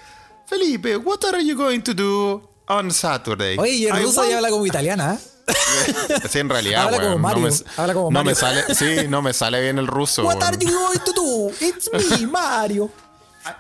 Felipe, 0.47 0.95
what 0.97 1.23
are 1.25 1.43
you 1.45 1.55
going 1.57 1.81
to 1.81 1.93
do 1.93 2.41
on 2.67 2.89
Saturday? 2.89 3.55
Oye, 3.59 3.71
y 3.73 3.87
en 3.87 3.95
I 3.97 3.99
ruso 4.03 4.23
ya 4.23 4.29
want-" 4.29 4.35
habla 4.37 4.49
como 4.49 4.65
italiana, 4.65 5.15
¿eh? 5.15 5.49
Sí, 6.31 6.39
en 6.39 6.49
realidad, 6.49 6.83
Habla 6.85 7.01
como 7.01 7.17
Mario, 7.19 7.43
no 7.43 7.49
me, 7.49 7.55
habla 7.77 7.93
como 7.93 8.05
no 8.11 8.11
Mario. 8.23 8.31
me 8.31 8.35
sale, 8.35 8.63
sí, 8.75 9.07
no 9.09 9.21
me 9.21 9.33
sale 9.33 9.61
bien 9.61 9.77
el 9.77 9.87
ruso. 9.87 10.23
What 10.23 10.37
weón. 10.37 10.43
are 10.43 10.57
you 10.65 10.71
going 10.71 10.99
to 10.99 11.11
do? 11.13 11.49
It's 11.59 11.89
me, 12.19 12.25
Mario. 12.25 12.89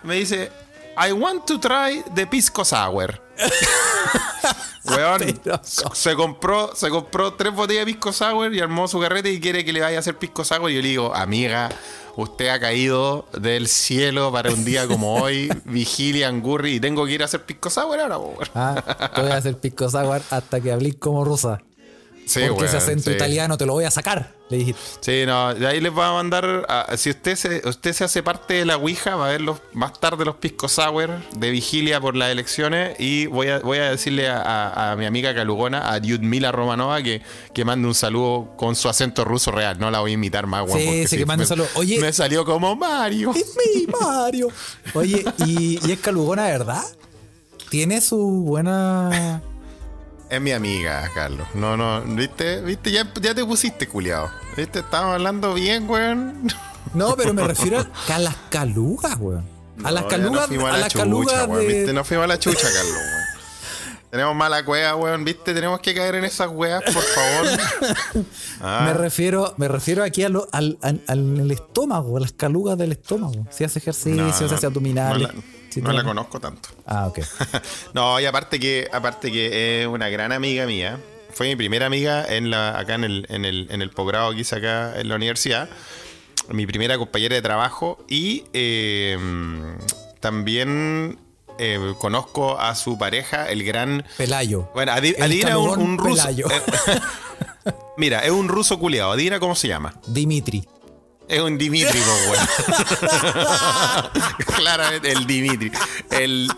Me 0.03 0.15
dice, 0.15 0.49
I 0.97 1.11
want 1.11 1.45
to 1.45 1.59
try 1.59 2.03
the 2.15 2.25
pisco 2.25 2.63
sour. 2.65 3.21
Weón, 4.85 5.21
se 5.93 6.15
compró, 6.15 6.75
se 6.75 6.89
compró 6.89 7.33
tres 7.33 7.53
botellas 7.53 7.85
de 7.85 7.93
pisco 7.93 8.11
sour 8.11 8.53
y 8.53 8.59
armó 8.59 8.87
su 8.87 8.99
carrete 8.99 9.31
y 9.31 9.39
quiere 9.39 9.63
que 9.63 9.73
le 9.73 9.81
vaya 9.81 9.97
a 9.97 9.99
hacer 9.99 10.17
pisco 10.17 10.43
sour. 10.43 10.71
Y 10.71 10.75
yo 10.75 10.81
le 10.81 10.87
digo, 10.87 11.15
amiga, 11.15 11.69
usted 12.15 12.49
ha 12.49 12.59
caído 12.59 13.27
del 13.37 13.67
cielo 13.67 14.31
para 14.31 14.51
un 14.51 14.65
día 14.65 14.87
como 14.87 15.15
hoy, 15.21 15.49
vigilia, 15.65 16.27
angurri, 16.27 16.75
y 16.75 16.79
tengo 16.79 17.05
que 17.05 17.13
ir 17.13 17.21
a 17.21 17.25
hacer 17.25 17.43
pisco 17.45 17.69
sour 17.69 17.99
ahora, 17.99 18.17
weón. 18.17 18.47
Ah, 18.55 19.11
voy 19.15 19.31
a 19.31 19.35
hacer 19.35 19.57
pisco 19.57 19.89
sour 19.89 20.21
hasta 20.29 20.61
que 20.61 20.71
hablé 20.71 20.97
como 20.97 21.23
rusa. 21.23 21.59
Sí, 22.29 22.41
porque 22.49 22.65
ese 22.65 22.77
acento 22.77 23.09
sí. 23.09 23.15
italiano 23.15 23.57
te 23.57 23.65
lo 23.65 23.73
voy 23.73 23.85
a 23.85 23.91
sacar, 23.91 24.35
le 24.49 24.57
dijiste. 24.57 24.79
Sí, 25.01 25.25
no, 25.25 25.53
de 25.55 25.65
ahí 25.65 25.81
les 25.81 25.91
voy 25.91 26.03
a 26.05 26.11
mandar. 26.11 26.65
a- 26.69 26.95
si 26.95 27.09
usted 27.09 27.35
se, 27.35 27.61
usted 27.67 27.91
se 27.93 28.03
hace 28.03 28.21
parte 28.21 28.53
de 28.55 28.65
la 28.65 28.77
Ouija, 28.77 29.15
va 29.15 29.27
a 29.27 29.31
ver 29.31 29.41
los, 29.41 29.59
más 29.73 29.99
tarde 29.99 30.25
los 30.25 30.35
pisco 30.35 30.67
sour 30.69 31.09
de 31.35 31.49
vigilia 31.49 31.99
por 31.99 32.15
las 32.15 32.29
elecciones. 32.31 32.95
Y 32.99 33.25
voy 33.25 33.47
a, 33.47 33.59
voy 33.59 33.79
a 33.79 33.89
decirle 33.91 34.27
a, 34.29 34.41
a- 34.41 34.91
a 34.91 34.95
mi 34.95 35.05
amiga 35.05 35.33
Calugona, 35.33 35.89
a 35.89 35.97
Lyudmila 35.99 36.51
Romanova, 36.51 37.01
que, 37.01 37.21
que 37.53 37.65
mande 37.65 37.87
un 37.87 37.95
saludo 37.95 38.53
con 38.57 38.75
su 38.75 38.89
acento 38.89 39.25
ruso 39.25 39.51
real. 39.51 39.79
No 39.79 39.89
la 39.89 39.99
voy 39.99 40.11
a 40.11 40.13
imitar 40.13 40.45
más, 40.45 40.65
weón, 40.69 40.79
Sí, 40.79 41.07
sí, 41.07 41.17
que 41.17 41.25
mande 41.25 41.43
un 41.45 41.47
saludo. 41.47 41.67
Oye- 41.75 41.99
me 41.99 42.13
salió 42.13 42.45
como 42.45 42.75
Mario. 42.75 43.31
It's 43.35 43.55
me, 43.55 43.87
Mario. 44.01 44.49
Oye, 44.93 45.25
¿y, 45.47 45.79
y 45.87 45.91
es 45.91 45.99
calugona, 45.99 46.43
verdad? 46.43 46.83
¿Tiene 47.69 48.01
su 48.01 48.17
buena 48.45 49.41
Es 50.29 50.39
mi 50.39 50.51
amiga, 50.51 51.09
Carlos. 51.15 51.47
No, 51.55 51.75
no, 51.75 52.01
¿viste? 52.03 52.61
¿Viste? 52.61 52.91
Ya, 52.91 53.11
ya 53.19 53.33
te 53.33 53.43
pusiste, 53.43 53.87
culiado. 53.87 54.29
¿Viste? 54.55 54.79
Estamos 54.79 55.13
hablando 55.15 55.53
bien, 55.55 55.89
weón. 55.89 56.47
No, 56.93 57.15
pero 57.15 57.33
me 57.33 57.43
refiero 57.47 57.79
a, 57.79 58.15
a 58.15 58.19
las 58.19 58.35
calugas, 58.49 59.17
weón. 59.19 59.43
A 59.83 59.91
las 59.91 60.03
No, 60.03 60.09
calugas, 60.09 60.33
nos 60.41 60.47
fuimos 60.47 60.69
a, 60.69 60.73
la 60.73 60.77
las 60.79 60.89
chucha, 60.91 61.03
calugas 61.03 61.47
weón, 61.47 61.61
¿viste? 61.67 61.85
de. 61.87 61.93
Nos 61.93 62.07
fuimos 62.07 62.23
a 62.25 62.27
la 62.27 62.37
chucha, 62.39 62.61
Carlos, 62.71 62.93
weón. 62.93 63.29
Tenemos 64.11 64.35
mala 64.35 64.65
cueva, 64.65 64.95
weón, 64.95 65.23
¿viste? 65.23 65.53
Tenemos 65.53 65.79
que 65.81 65.93
caer 65.95 66.15
en 66.15 66.25
esas 66.25 66.49
weas, 66.51 66.81
por 66.83 67.03
favor. 67.03 68.25
Ah, 68.61 68.81
Me 68.85 68.93
refiero, 68.93 69.53
me 69.57 69.67
refiero 69.67 70.03
aquí 70.03 70.23
a 70.23 70.29
lo- 70.29 70.47
al, 70.51 70.77
al- 70.81 71.01
al 71.07 71.51
estómago, 71.51 72.17
a 72.17 72.19
las 72.19 72.33
calugas 72.33 72.77
del 72.77 72.91
estómago. 72.91 73.45
Si 73.51 73.63
hace 73.63 73.79
ejercicio, 73.79 74.15
no, 74.23 74.33
si 74.33 74.43
no, 74.45 74.51
hace 74.55 74.65
abdominales. 74.65 75.27
No 75.27 75.33
la, 75.33 75.43
si 75.69 75.81
no 75.81 75.91
la 75.93 76.03
conozco 76.03 76.39
tanto. 76.39 76.69
Ah, 76.85 77.07
ok. 77.07 77.19
no, 77.93 78.19
y 78.19 78.25
aparte 78.25 78.59
que, 78.59 78.87
aparte 78.91 79.31
que 79.31 79.81
es 79.81 79.87
una 79.87 80.09
gran 80.09 80.31
amiga 80.31 80.65
mía. 80.65 80.99
Fue 81.31 81.47
mi 81.47 81.55
primera 81.55 81.85
amiga 81.85 82.25
en 82.27 82.49
la, 82.49 82.77
acá 82.77 82.95
en 82.95 83.03
el, 83.03 83.25
en 83.29 83.45
el, 83.45 83.67
en 83.69 83.81
el 83.81 83.91
posgrado 83.91 84.31
que 84.33 84.39
hice 84.41 84.55
acá 84.55 84.99
en 84.99 85.07
la 85.09 85.15
universidad. 85.15 85.69
Mi 86.49 86.65
primera 86.65 86.97
compañera 86.97 87.35
de 87.35 87.41
trabajo. 87.41 88.03
Y 88.09 88.45
eh, 88.53 89.17
también 90.19 91.19
eh, 91.59 91.93
conozco 91.99 92.59
a 92.59 92.73
su 92.75 92.97
pareja, 92.97 93.49
el 93.49 93.63
gran. 93.63 94.05
Pelayo. 94.17 94.69
Bueno, 94.73 94.91
adi- 94.93 95.13
El 95.17 95.23
adivina 95.23 95.57
un, 95.59 95.97
ruso. 95.97 96.23
Pelayo. 96.23 96.47
mira, 97.97 98.21
es 98.25 98.31
un 98.31 98.47
ruso 98.47 98.79
culiado. 98.79 99.11
Adivina 99.11 99.39
cómo 99.39 99.55
se 99.55 99.67
llama. 99.67 99.93
Dimitri. 100.07 100.65
Es 101.29 101.39
un 101.41 101.57
Dimitri, 101.57 101.99
weón. 101.99 102.47
Claramente, 104.55 105.11
el 105.11 105.25
Dimitri. 105.27 105.71
El 106.09 106.51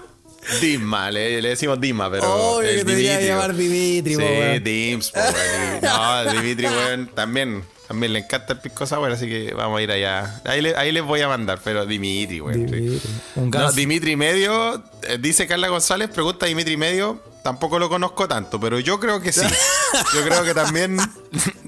Dima, 0.60 1.12
le, 1.12 1.42
le 1.42 1.50
decimos 1.50 1.80
Dima, 1.80 2.10
pero. 2.10 2.24
Obvio 2.56 2.70
que 2.70 2.86
te 2.86 2.96
Dimitri, 2.96 3.28
llamar 3.28 3.50
weón. 3.52 3.58
Dimitri, 3.60 4.16
po, 4.16 4.22
Sí, 4.22 4.26
weón. 4.28 4.64
Dims, 4.64 5.12
weón. 5.14 5.34
Y- 5.82 5.86
No, 5.86 6.32
Dimitri, 6.32 6.66
weón, 6.68 7.08
también. 7.14 7.64
También 7.88 8.14
le 8.14 8.20
encanta 8.20 8.54
el 8.54 8.60
pisco 8.60 8.86
sour, 8.88 9.12
así 9.12 9.28
que 9.28 9.54
vamos 9.54 9.78
a 9.78 9.82
ir 9.82 9.92
allá. 9.92 10.40
Ahí, 10.46 10.62
le- 10.62 10.74
ahí 10.78 10.94
les 10.94 11.04
voy 11.04 11.20
a 11.20 11.28
mandar, 11.28 11.60
pero 11.62 11.86
Dimitri, 11.86 12.40
weón. 12.40 12.66
Dimitri. 12.66 13.02
Un 13.36 13.50
No. 13.50 13.72
Dimitri 13.74 14.16
Medio, 14.16 14.82
eh, 15.04 15.18
dice 15.20 15.46
Carla 15.46 15.68
González, 15.68 16.10
pregunta 16.10 16.46
Dimitri 16.46 16.78
Medio, 16.78 17.22
tampoco 17.44 17.78
lo 17.80 17.90
conozco 17.90 18.30
tanto, 18.30 18.62
pero 18.62 18.80
yo 18.80 18.98
creo 19.02 19.20
que 19.20 19.34
sí. 19.34 19.42
Yo 20.16 20.24
creo 20.24 20.44
que 20.44 20.54
también, 20.54 20.98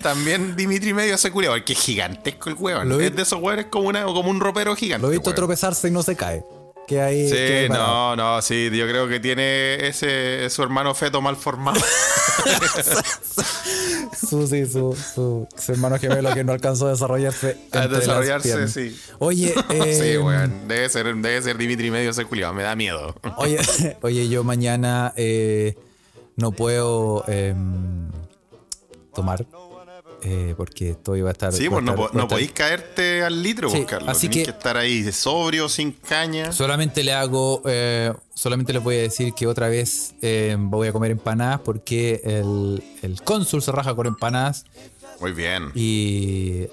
también 0.02 0.56
Dimitri 0.56 0.94
Medio 0.94 1.18
se 1.18 1.32
culió, 1.32 1.52
porque 1.52 1.74
es 1.74 1.80
gigantesco 1.80 2.50
el 2.50 2.56
hueón. 2.56 2.90
Lo 2.90 3.00
Es 3.00 3.16
de 3.16 3.22
esos 3.22 3.42
hueones 3.42 3.68
como, 3.68 3.90
una, 3.90 4.04
como 4.04 4.30
un 4.30 4.40
ropero 4.40 4.76
gigante. 4.76 5.02
Lo 5.02 5.12
he 5.12 5.18
visto 5.18 5.34
tropezarse 5.34 5.88
y 5.88 5.92
no 5.92 6.04
se 6.04 6.16
cae. 6.16 6.44
Que 6.88 7.02
ahí. 7.02 7.30
Sí, 7.30 7.36
que 7.36 7.70
no, 7.70 8.16
no, 8.16 8.42
sí, 8.42 8.70
yo 8.72 8.86
creo 8.88 9.08
que 9.08 9.20
tiene 9.20 9.88
ese 9.88 10.50
su 10.50 10.64
hermano 10.64 10.94
feto 10.94 11.22
mal 11.22 11.38
formado. 11.38 11.80
Su, 14.14 14.48
sí, 14.48 14.66
su, 14.66 14.96
su, 14.96 15.48
su 15.56 15.72
hermano 15.72 15.98
gemelo 15.98 16.34
que 16.34 16.44
no 16.44 16.52
alcanzó 16.52 16.88
a 16.88 16.92
desarrollarse. 16.92 17.58
A 17.72 17.88
desarrollarse, 17.88 18.68
sí. 18.68 19.00
Oye, 19.20 19.54
eh, 19.70 20.00
sí, 20.14 20.18
weón, 20.18 20.68
debe 20.68 20.90
ser, 20.90 21.16
debe 21.16 21.42
ser 21.42 21.58
Dimitri 21.58 21.90
Medio 21.92 22.12
ese 22.12 22.26
culiado, 22.26 22.54
me 22.54 22.64
da 22.64 22.76
miedo. 22.76 23.16
Oye, 23.38 23.60
oye, 24.02 24.30
yo 24.30 24.44
mañana 24.44 25.14
eh, 25.16 25.76
no 26.36 26.52
puedo 26.52 27.24
em, 27.28 28.10
tomar 29.14 29.46
eh, 30.26 30.54
porque 30.56 30.92
estoy 30.92 31.22
va 31.22 31.30
a 31.30 31.32
estar. 31.34 31.52
Sí, 31.52 31.68
pues 31.70 31.84
no, 31.84 31.96
po- 31.96 32.10
no 32.14 32.28
podéis 32.30 32.52
caerte 32.54 33.24
al 33.24 33.44
litro, 33.44 33.70
Sí, 33.70 33.78
pues, 33.78 33.88
Carlos. 33.90 34.10
así 34.10 34.30
Tenés 34.30 34.46
que- 34.48 34.52
que 34.54 34.58
estar 34.58 34.78
ahí 34.78 35.12
sobrio, 35.12 35.68
sin 35.68 35.92
caña. 35.92 36.52
Solamente 36.54 37.04
le 37.04 37.12
hago, 37.14 37.62
eh, 37.66 38.14
solamente 38.34 38.72
les 38.72 38.82
voy 38.82 38.96
a 38.96 39.02
decir 39.02 39.34
que 39.34 39.48
otra 39.48 39.68
vez 39.68 40.16
eh, 40.22 40.56
voy 40.58 40.88
a 40.88 40.94
comer 40.94 41.12
empanadas 41.12 41.60
porque 41.60 42.22
el, 42.24 42.82
el 43.02 43.22
cónsul 43.22 43.62
se 43.62 43.74
raja 43.74 43.94
con 43.96 44.08
empanadas 44.08 44.66
Muy 45.20 45.34
bien. 45.34 45.72
y 45.76 46.68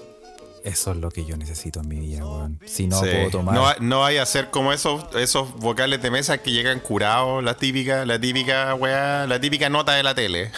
eso 0.63 0.91
es 0.91 0.97
lo 0.97 1.09
que 1.11 1.25
yo 1.25 1.37
necesito 1.37 1.79
en 1.81 1.87
mi 1.87 1.99
vida, 1.99 2.25
weón. 2.25 2.59
Si 2.65 2.87
no 2.87 2.99
Sí. 2.99 3.07
puedo 3.11 3.29
tomar. 3.31 3.55
No, 3.55 3.67
no 3.79 3.99
vaya 4.01 4.21
a 4.23 4.25
ser 4.25 4.49
como 4.49 4.71
esos, 4.73 5.03
esos 5.15 5.53
vocales 5.55 6.01
de 6.01 6.11
mesa 6.11 6.37
que 6.39 6.51
llegan 6.51 6.79
curados, 6.79 7.43
la 7.43 7.55
típica, 7.55 8.05
la 8.05 8.19
típica 8.19 8.73
weá, 8.75 9.25
la 9.27 9.39
típica 9.39 9.69
nota 9.69 9.93
de 9.93 10.03
la 10.03 10.13
tele. 10.15 10.51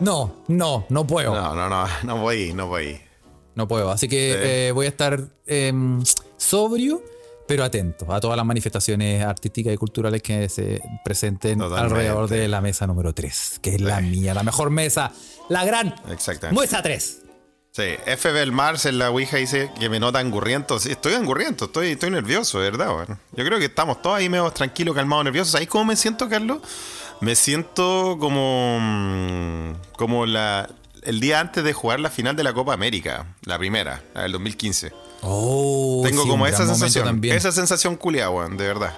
No, 0.00 0.34
no, 0.48 0.86
no 0.88 1.06
puedo. 1.06 1.34
No, 1.34 1.54
no, 1.54 1.68
no, 1.68 1.86
no 2.02 2.18
voy, 2.18 2.52
no 2.52 2.66
voy. 2.66 3.00
No 3.54 3.68
puedo. 3.68 3.90
Así 3.90 4.08
que 4.08 4.32
Sí. 4.32 4.38
eh, 4.42 4.70
voy 4.72 4.86
a 4.86 4.88
estar 4.88 5.20
em, 5.46 6.02
sobrio, 6.36 7.00
pero 7.46 7.62
atento 7.62 8.12
a 8.12 8.18
todas 8.20 8.36
las 8.36 8.44
manifestaciones 8.46 9.24
artísticas 9.24 9.72
y 9.72 9.76
culturales 9.76 10.22
que 10.22 10.48
se 10.48 10.80
presenten 11.04 11.58
Totalmente. 11.58 11.94
alrededor 11.94 12.28
de 12.28 12.48
la 12.48 12.60
mesa 12.60 12.86
número 12.86 13.12
3, 13.12 13.60
que 13.62 13.74
es 13.76 13.80
la 13.80 14.00
mía, 14.00 14.34
la 14.34 14.42
mejor 14.42 14.70
mesa, 14.70 15.12
la 15.48 15.64
gran 15.64 15.94
Exactamente. 16.10 16.60
mesa 16.60 16.82
3. 16.82 17.20
Sí, 17.76 17.96
FB 18.06 18.36
el 18.40 18.52
Mars 18.52 18.86
en 18.86 18.98
la 18.98 19.10
Ouija 19.10 19.36
dice 19.36 19.68
que 19.80 19.88
me 19.88 19.98
nota 19.98 20.20
angurriento. 20.20 20.78
Sí, 20.78 20.92
estoy 20.92 21.14
angurriento, 21.14 21.64
estoy, 21.64 21.88
estoy 21.88 22.10
nervioso, 22.10 22.60
de 22.60 22.70
verdad. 22.70 22.94
weón. 22.94 23.18
Yo 23.32 23.44
creo 23.44 23.58
que 23.58 23.64
estamos 23.64 24.00
todos 24.00 24.16
ahí 24.16 24.28
medio 24.28 24.48
tranquilos, 24.52 24.94
calmados, 24.94 25.24
nerviosos. 25.24 25.50
¿Sabes 25.50 25.66
cómo 25.66 25.86
me 25.86 25.96
siento, 25.96 26.28
Carlos? 26.28 26.58
Me 27.20 27.34
siento 27.34 28.16
como. 28.20 28.78
mm, 28.80 29.72
como 29.96 30.24
la. 30.24 30.70
El 31.02 31.18
día 31.18 31.40
antes 31.40 31.64
de 31.64 31.72
jugar 31.72 31.98
la 31.98 32.10
final 32.10 32.36
de 32.36 32.44
la 32.44 32.52
Copa 32.54 32.72
América, 32.74 33.26
la 33.42 33.58
primera, 33.58 34.04
la 34.14 34.22
del 34.22 34.32
2015. 34.32 34.92
Oh, 35.22 36.02
Tengo 36.04 36.22
sí, 36.22 36.28
como 36.28 36.46
esa 36.46 36.66
sensación. 36.66 37.04
también. 37.06 37.36
Esa 37.36 37.50
sensación 37.50 37.96
culiada, 37.96 38.30
weón, 38.30 38.56
de 38.56 38.68
verdad. 38.68 38.94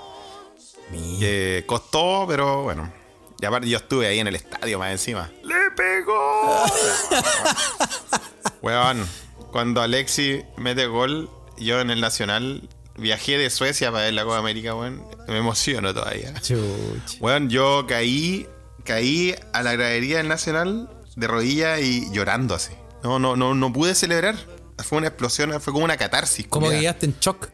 Que 1.19 1.65
costó, 1.67 2.27
pero 2.29 2.65
bueno. 2.65 2.93
Y 3.41 3.47
aparte 3.47 3.69
yo 3.71 3.79
estuve 3.79 4.07
ahí 4.07 4.19
en 4.19 4.27
el 4.29 4.37
estadio 4.37 4.79
más 4.79 4.93
encima. 4.93 5.31
¡Le 5.43 5.71
pegó! 5.75 6.65
weón, 8.63 9.07
cuando 9.53 9.81
Alexi 9.83 10.43
mete 10.57 10.87
gol, 10.87 11.31
yo 11.59 11.81
en 11.81 11.91
el 11.91 12.01
Nacional 12.01 12.69
viajé 12.97 13.39
de 13.39 13.51
Suecia 13.51 13.91
para 13.93 14.05
ver 14.05 14.15
la 14.15 14.25
Copa 14.25 14.39
América, 14.39 14.75
weón. 14.75 15.03
Me 15.29 15.39
emociono 15.39 15.93
todavía. 15.93 16.35
Chuch. 16.41 17.21
Weón, 17.21 17.51
yo 17.51 17.87
caí, 17.87 18.47
caí 18.85 19.35
a 19.53 19.63
la 19.63 19.73
gradería 19.73 20.19
del 20.19 20.29
Nacional 20.29 20.91
de 21.17 21.27
rodillas 21.27 21.81
y 21.81 22.11
llorando 22.13 22.55
así. 22.55 22.73
No, 23.03 23.19
no, 23.19 23.37
no, 23.37 23.55
no 23.55 23.73
pude 23.73 23.95
celebrar. 23.95 24.37
Fue 24.79 24.99
una 24.99 25.09
explosión, 25.09 25.59
fue 25.61 25.73
como 25.73 25.85
una 25.85 25.97
catarsis. 25.97 26.47
Como 26.49 26.69
que 26.69 26.81
quedaste 26.81 27.07
en 27.07 27.17
shock. 27.21 27.51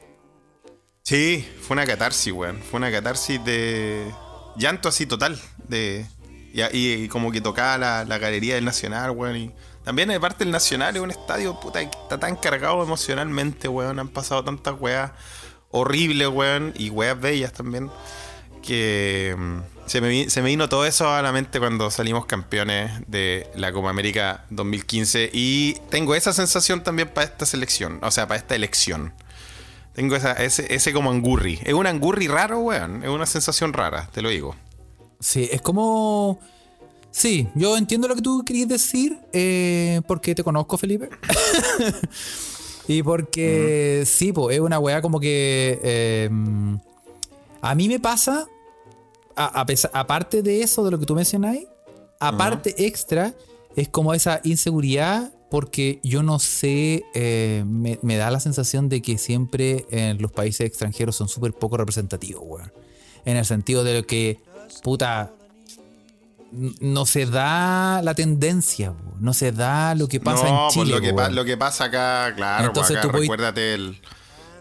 Sí, 1.04 1.46
fue 1.60 1.74
una 1.74 1.86
catarsis, 1.86 2.32
weón. 2.32 2.58
Fue 2.58 2.78
una 2.78 2.90
catarsis 2.90 3.44
de 3.44 4.12
llanto 4.56 4.88
así 4.88 5.06
total. 5.06 5.40
De, 5.68 6.06
y, 6.52 6.62
y 6.62 7.08
como 7.08 7.30
que 7.32 7.40
tocaba 7.40 7.78
la, 7.78 8.04
la 8.04 8.18
galería 8.18 8.56
del 8.56 8.64
Nacional, 8.64 9.10
weón. 9.12 9.36
Y 9.36 9.52
también 9.84 10.08
de 10.08 10.20
parte 10.20 10.44
del 10.44 10.52
Nacional 10.52 10.96
es 10.96 11.02
un 11.02 11.10
estadio, 11.10 11.58
puta, 11.58 11.80
está 11.80 12.18
tan 12.18 12.36
cargado 12.36 12.82
emocionalmente, 12.82 13.68
weón. 13.68 13.98
Han 13.98 14.08
pasado 14.08 14.44
tantas 14.44 14.80
weas 14.80 15.10
horribles, 15.70 16.28
weón. 16.28 16.72
Y 16.76 16.90
weas 16.90 17.20
bellas 17.20 17.52
también. 17.52 17.90
Que 18.62 19.34
mm, 19.36 19.58
se 19.86 20.00
me, 20.00 20.30
se 20.30 20.40
me 20.40 20.48
vino 20.48 20.68
todo 20.68 20.86
eso 20.86 21.10
a 21.12 21.20
la 21.20 21.32
mente 21.32 21.58
cuando 21.58 21.90
salimos 21.90 22.26
campeones 22.26 22.92
de 23.08 23.50
la 23.56 23.72
Copa 23.72 23.90
América 23.90 24.44
2015. 24.50 25.30
Y 25.32 25.74
tengo 25.90 26.14
esa 26.14 26.32
sensación 26.32 26.84
también 26.84 27.08
para 27.08 27.26
esta 27.26 27.44
selección, 27.44 27.98
o 28.02 28.10
sea, 28.12 28.28
para 28.28 28.38
esta 28.38 28.54
elección. 28.54 29.12
Tengo 29.94 30.16
esa, 30.16 30.32
ese, 30.32 30.72
ese 30.72 30.92
como 30.92 31.10
angurri. 31.10 31.58
Es 31.64 31.74
un 31.74 31.86
angurri 31.86 32.28
raro, 32.28 32.60
weón. 32.60 33.02
Es 33.02 33.10
una 33.10 33.26
sensación 33.26 33.72
rara, 33.72 34.08
te 34.12 34.22
lo 34.22 34.28
digo. 34.28 34.54
Sí, 35.18 35.48
es 35.52 35.60
como. 35.60 36.40
Sí, 37.12 37.46
yo 37.54 37.76
entiendo 37.76 38.08
lo 38.08 38.14
que 38.16 38.22
tú 38.22 38.42
querías 38.44 38.68
decir, 38.68 39.18
eh, 39.32 40.00
porque 40.08 40.34
te 40.34 40.42
conozco, 40.42 40.76
Felipe. 40.78 41.10
y 42.88 43.02
porque 43.02 44.02
sí, 44.06 44.32
pues 44.32 44.56
es 44.56 44.60
una 44.62 44.78
weá 44.78 45.00
como 45.02 45.20
que. 45.20 45.78
eh, 45.82 46.30
a 47.60 47.74
mí 47.76 47.86
me 47.88 48.00
pasa, 48.00 48.48
a- 49.36 49.60
a 49.60 49.66
pesar- 49.66 49.90
aparte 49.94 50.42
de 50.42 50.62
eso, 50.62 50.84
de 50.84 50.90
lo 50.90 50.98
que 50.98 51.06
tú 51.06 51.14
mencionáis, 51.14 51.66
aparte 52.18 52.74
extra, 52.86 53.34
es 53.76 53.88
como 53.88 54.14
esa 54.14 54.40
inseguridad, 54.42 55.32
porque 55.50 56.00
yo 56.02 56.22
no 56.22 56.38
sé, 56.38 57.04
eh, 57.14 57.62
me, 57.66 57.98
me 58.02 58.16
da 58.16 58.30
la 58.30 58.40
sensación 58.40 58.88
de 58.88 59.00
que 59.02 59.18
siempre 59.18 59.86
en 59.90 60.20
los 60.20 60.32
países 60.32 60.66
extranjeros 60.66 61.14
son 61.14 61.28
súper 61.28 61.52
poco 61.52 61.76
representativos, 61.76 62.42
weón. 62.44 62.72
En 63.24 63.36
el 63.36 63.44
sentido 63.44 63.84
de 63.84 64.00
lo 64.00 64.06
que, 64.06 64.40
puta, 64.82 65.32
no 66.52 67.06
se 67.06 67.26
da 67.26 68.00
la 68.02 68.14
tendencia, 68.14 68.92
no 69.18 69.32
se 69.32 69.52
da 69.52 69.94
lo 69.94 70.06
que 70.08 70.20
pasa 70.20 70.48
en 70.48 70.54
pues 70.54 70.74
Chile. 70.74 70.94
lo, 70.94 71.00
que 71.00 71.14
pa- 71.14 71.30
lo 71.30 71.44
que 71.44 71.56
pasa 71.56 71.84
acá, 71.84 72.32
claro, 72.36 72.72
pues 72.72 72.90
Entonces 72.90 72.96
acá, 72.98 73.08
tú 73.12 73.18
recuérdate 73.18 73.74
el. 73.74 74.00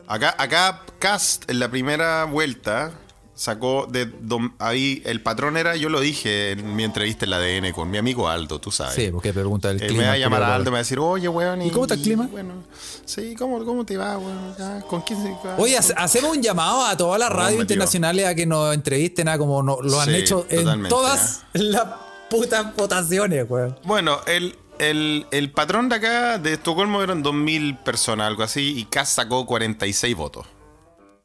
Acá, 0.08 0.36
acá 0.38 0.82
Cast 1.00 1.50
en 1.50 1.60
la 1.60 1.70
primera 1.70 2.26
vuelta 2.26 2.92
sacó 3.42 3.88
de 3.90 4.08
dom- 4.22 4.54
ahí 4.60 5.02
el 5.04 5.20
patrón 5.24 5.58
era, 5.58 5.76
yo 5.76 5.90
lo 5.90 6.00
dije 6.00 6.52
en 6.52 6.76
mi 6.76 6.84
entrevista 6.84 7.26
en 7.26 7.32
la 7.32 7.38
ADN 7.38 7.74
con 7.74 7.90
mi 7.90 7.98
amigo 7.98 8.30
Aldo, 8.30 8.60
tú 8.60 8.70
sabes. 8.70 8.94
Sí, 8.94 9.10
porque 9.12 9.34
pregunta 9.34 9.70
del 9.70 9.82
Eh, 9.82 9.88
clima. 9.88 10.02
me 10.04 10.08
va 10.10 10.14
a 10.14 10.18
llamar 10.20 10.44
a 10.44 10.54
Aldo, 10.56 10.66
me 10.66 10.74
va 10.74 10.78
a 10.78 10.82
decir, 10.82 11.00
oye, 11.00 11.28
weón. 11.28 11.60
¿Y 11.64 11.72
cómo 11.72 11.86
está 11.86 11.96
el 11.96 12.02
clima? 12.04 12.28
Bueno, 12.32 12.54
sí, 13.04 13.34
¿cómo, 13.36 13.66
cómo 13.66 13.84
te 13.84 13.98
va, 13.98 14.20
weón? 14.20 14.56
Ya, 14.60 14.82
¿Con 14.82 15.02
quién 15.02 15.24
se 15.24 15.32
va? 15.32 15.56
Oye, 15.58 15.76
hace- 15.76 15.96
hacemos 15.98 16.38
un 16.38 16.44
llamado 16.44 16.86
a 16.86 16.96
todas 16.96 17.20
las 17.20 17.32
No, 17.32 17.36
radios 17.38 17.62
internacionales 17.62 18.28
a 18.28 18.36
que 18.36 18.46
nos 18.46 18.76
entrevisten 18.76 19.28
a 19.28 19.40
como 19.40 19.64
no- 19.64 19.82
lo 19.82 20.00
han 20.00 20.10
Sí, 20.10 20.16
hecho 20.18 20.46
en 20.50 20.84
todas 20.88 21.42
la- 21.54 21.98
putas 22.30 22.76
votaciones, 22.76 23.46
weón. 23.50 23.76
Bueno, 23.86 24.20
el, 24.28 24.56
el, 24.78 25.26
el 25.32 25.52
patrón 25.52 25.90
de 25.90 25.96
acá 25.96 26.38
de 26.38 26.54
Estocolmo 26.54 27.02
eran 27.02 27.24
2.000 27.24 27.80
personas, 27.84 28.28
algo 28.28 28.44
así, 28.44 28.78
y 28.78 28.86
Kass 28.86 29.10
sacó 29.10 29.48
46 29.48 30.16
votos. 30.16 30.46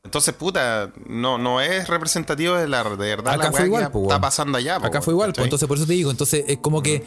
Entonces, 0.06 0.34
puta, 0.34 0.90
no, 1.06 1.36
no 1.38 1.60
es 1.60 1.86
representativo 1.88 2.54
de 2.54 2.66
la 2.66 2.82
de 2.84 2.96
verdad 2.96 3.34
Acá 3.34 3.44
la 3.44 3.52
fue 3.52 3.66
igual, 3.66 3.84
que 3.84 3.90
po, 3.90 4.02
está 4.02 4.20
pasando 4.20 4.56
allá. 4.58 4.80
po, 4.80 4.86
Acá 4.86 5.02
fue 5.02 5.12
igual, 5.12 5.28
pues 5.28 5.34
¿cachai? 5.36 5.44
entonces 5.46 5.68
por 5.68 5.76
eso 5.76 5.86
te 5.86 5.92
digo, 5.92 6.10
entonces 6.10 6.44
es 6.48 6.58
como 6.58 6.82
que 6.82 7.04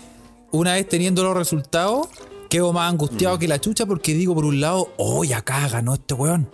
una 0.51 0.73
vez 0.73 0.87
teniendo 0.87 1.23
los 1.23 1.35
resultados, 1.35 2.07
quedo 2.49 2.71
más 2.73 2.89
angustiado 2.91 3.35
Mm. 3.35 3.39
que 3.39 3.47
la 3.47 3.59
chucha 3.59 3.85
porque 3.85 4.13
digo 4.13 4.35
por 4.35 4.45
un 4.45 4.59
lado, 4.61 4.91
oye, 4.97 5.33
acá 5.33 5.67
ganó 5.67 5.93
este 5.95 6.13
weón. 6.13 6.49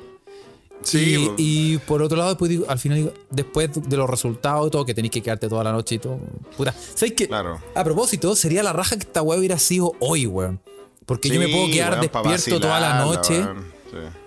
Sí, 0.83 1.15
y, 1.15 1.25
po. 1.27 1.33
y 1.37 1.77
por 1.79 2.01
otro 2.03 2.15
lado, 2.17 2.29
después 2.29 2.49
digo, 2.49 2.65
al 2.69 2.77
final 2.77 2.97
digo, 2.99 3.13
después 3.31 3.69
de 3.73 3.97
los 3.97 4.07
resultados 4.09 4.67
y 4.67 4.69
todo, 4.71 4.85
que 4.85 4.93
tenéis 4.93 5.11
que 5.11 5.21
quedarte 5.21 5.49
toda 5.49 5.63
la 5.63 5.71
noche 5.71 5.95
y 5.95 5.99
todo. 5.99 6.19
Puta. 6.55 6.75
¿Sabes 6.93 7.13
qué? 7.15 7.27
Claro. 7.27 7.59
A 7.73 7.83
propósito, 7.83 8.35
sería 8.35 8.61
la 8.61 8.71
raja 8.73 8.95
que 8.95 9.01
esta 9.03 9.21
weá 9.23 9.39
hubiera 9.39 9.57
sido 9.57 9.93
hoy, 9.99 10.27
weón. 10.27 10.59
Porque 11.07 11.29
yo 11.29 11.39
me 11.39 11.47
puedo 11.47 11.67
quedar 11.67 11.93
weón, 11.93 12.31
despierto 12.31 12.59
toda 12.61 12.79
la 12.79 13.03
noche. 13.03 13.39
weón, 13.39 13.65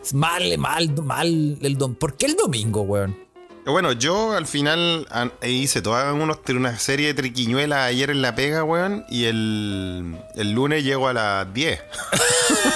sí. 0.02 0.14
Mal, 0.16 0.58
mal, 0.58 1.02
mal 1.02 1.58
el. 1.60 1.76
¿Por 1.98 2.16
qué 2.16 2.26
el 2.26 2.36
domingo, 2.36 2.82
weón? 2.82 3.16
Bueno, 3.66 3.92
yo 3.92 4.32
al 4.32 4.46
final 4.46 5.06
an- 5.10 5.32
hice 5.42 5.82
toda 5.82 6.12
unos, 6.14 6.38
una 6.48 6.78
serie 6.78 7.08
de 7.08 7.14
triquiñuelas 7.14 7.80
ayer 7.80 8.08
en 8.08 8.22
la 8.22 8.34
pega, 8.34 8.64
weón, 8.64 9.04
y 9.10 9.24
el, 9.24 10.16
el 10.36 10.52
lunes 10.52 10.84
llego 10.84 11.06
a 11.08 11.12
las 11.12 11.52
10. 11.52 11.78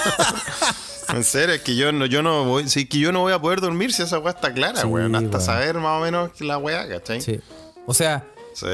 en 1.15 1.25
serio, 1.25 1.55
es 1.55 1.63
que 1.63 1.77
yo 1.77 1.93
no, 1.93 2.05
yo 2.07 2.23
no 2.23 2.45
voy, 2.45 2.69
sí, 2.69 2.87
que 2.87 2.99
yo 2.99 3.11
no 3.11 3.21
voy 3.21 3.33
a 3.33 3.39
poder 3.41 3.61
dormir 3.63 3.93
si 3.93 4.03
esa 4.03 4.19
weá 4.19 4.35
está 4.35 4.53
clara, 4.53 4.83
Sí, 4.83 4.87
weón. 4.87 5.15
Hasta 5.15 5.29
weón. 5.39 5.41
saber 5.43 5.77
más 5.79 5.99
o 5.99 6.05
menos 6.05 6.41
la 6.41 6.59
weá, 6.59 6.87
¿cachai? 6.89 7.21
Sí. 7.23 7.41
O 7.87 7.95
sea, 7.95 8.25
Sí. 8.55 8.67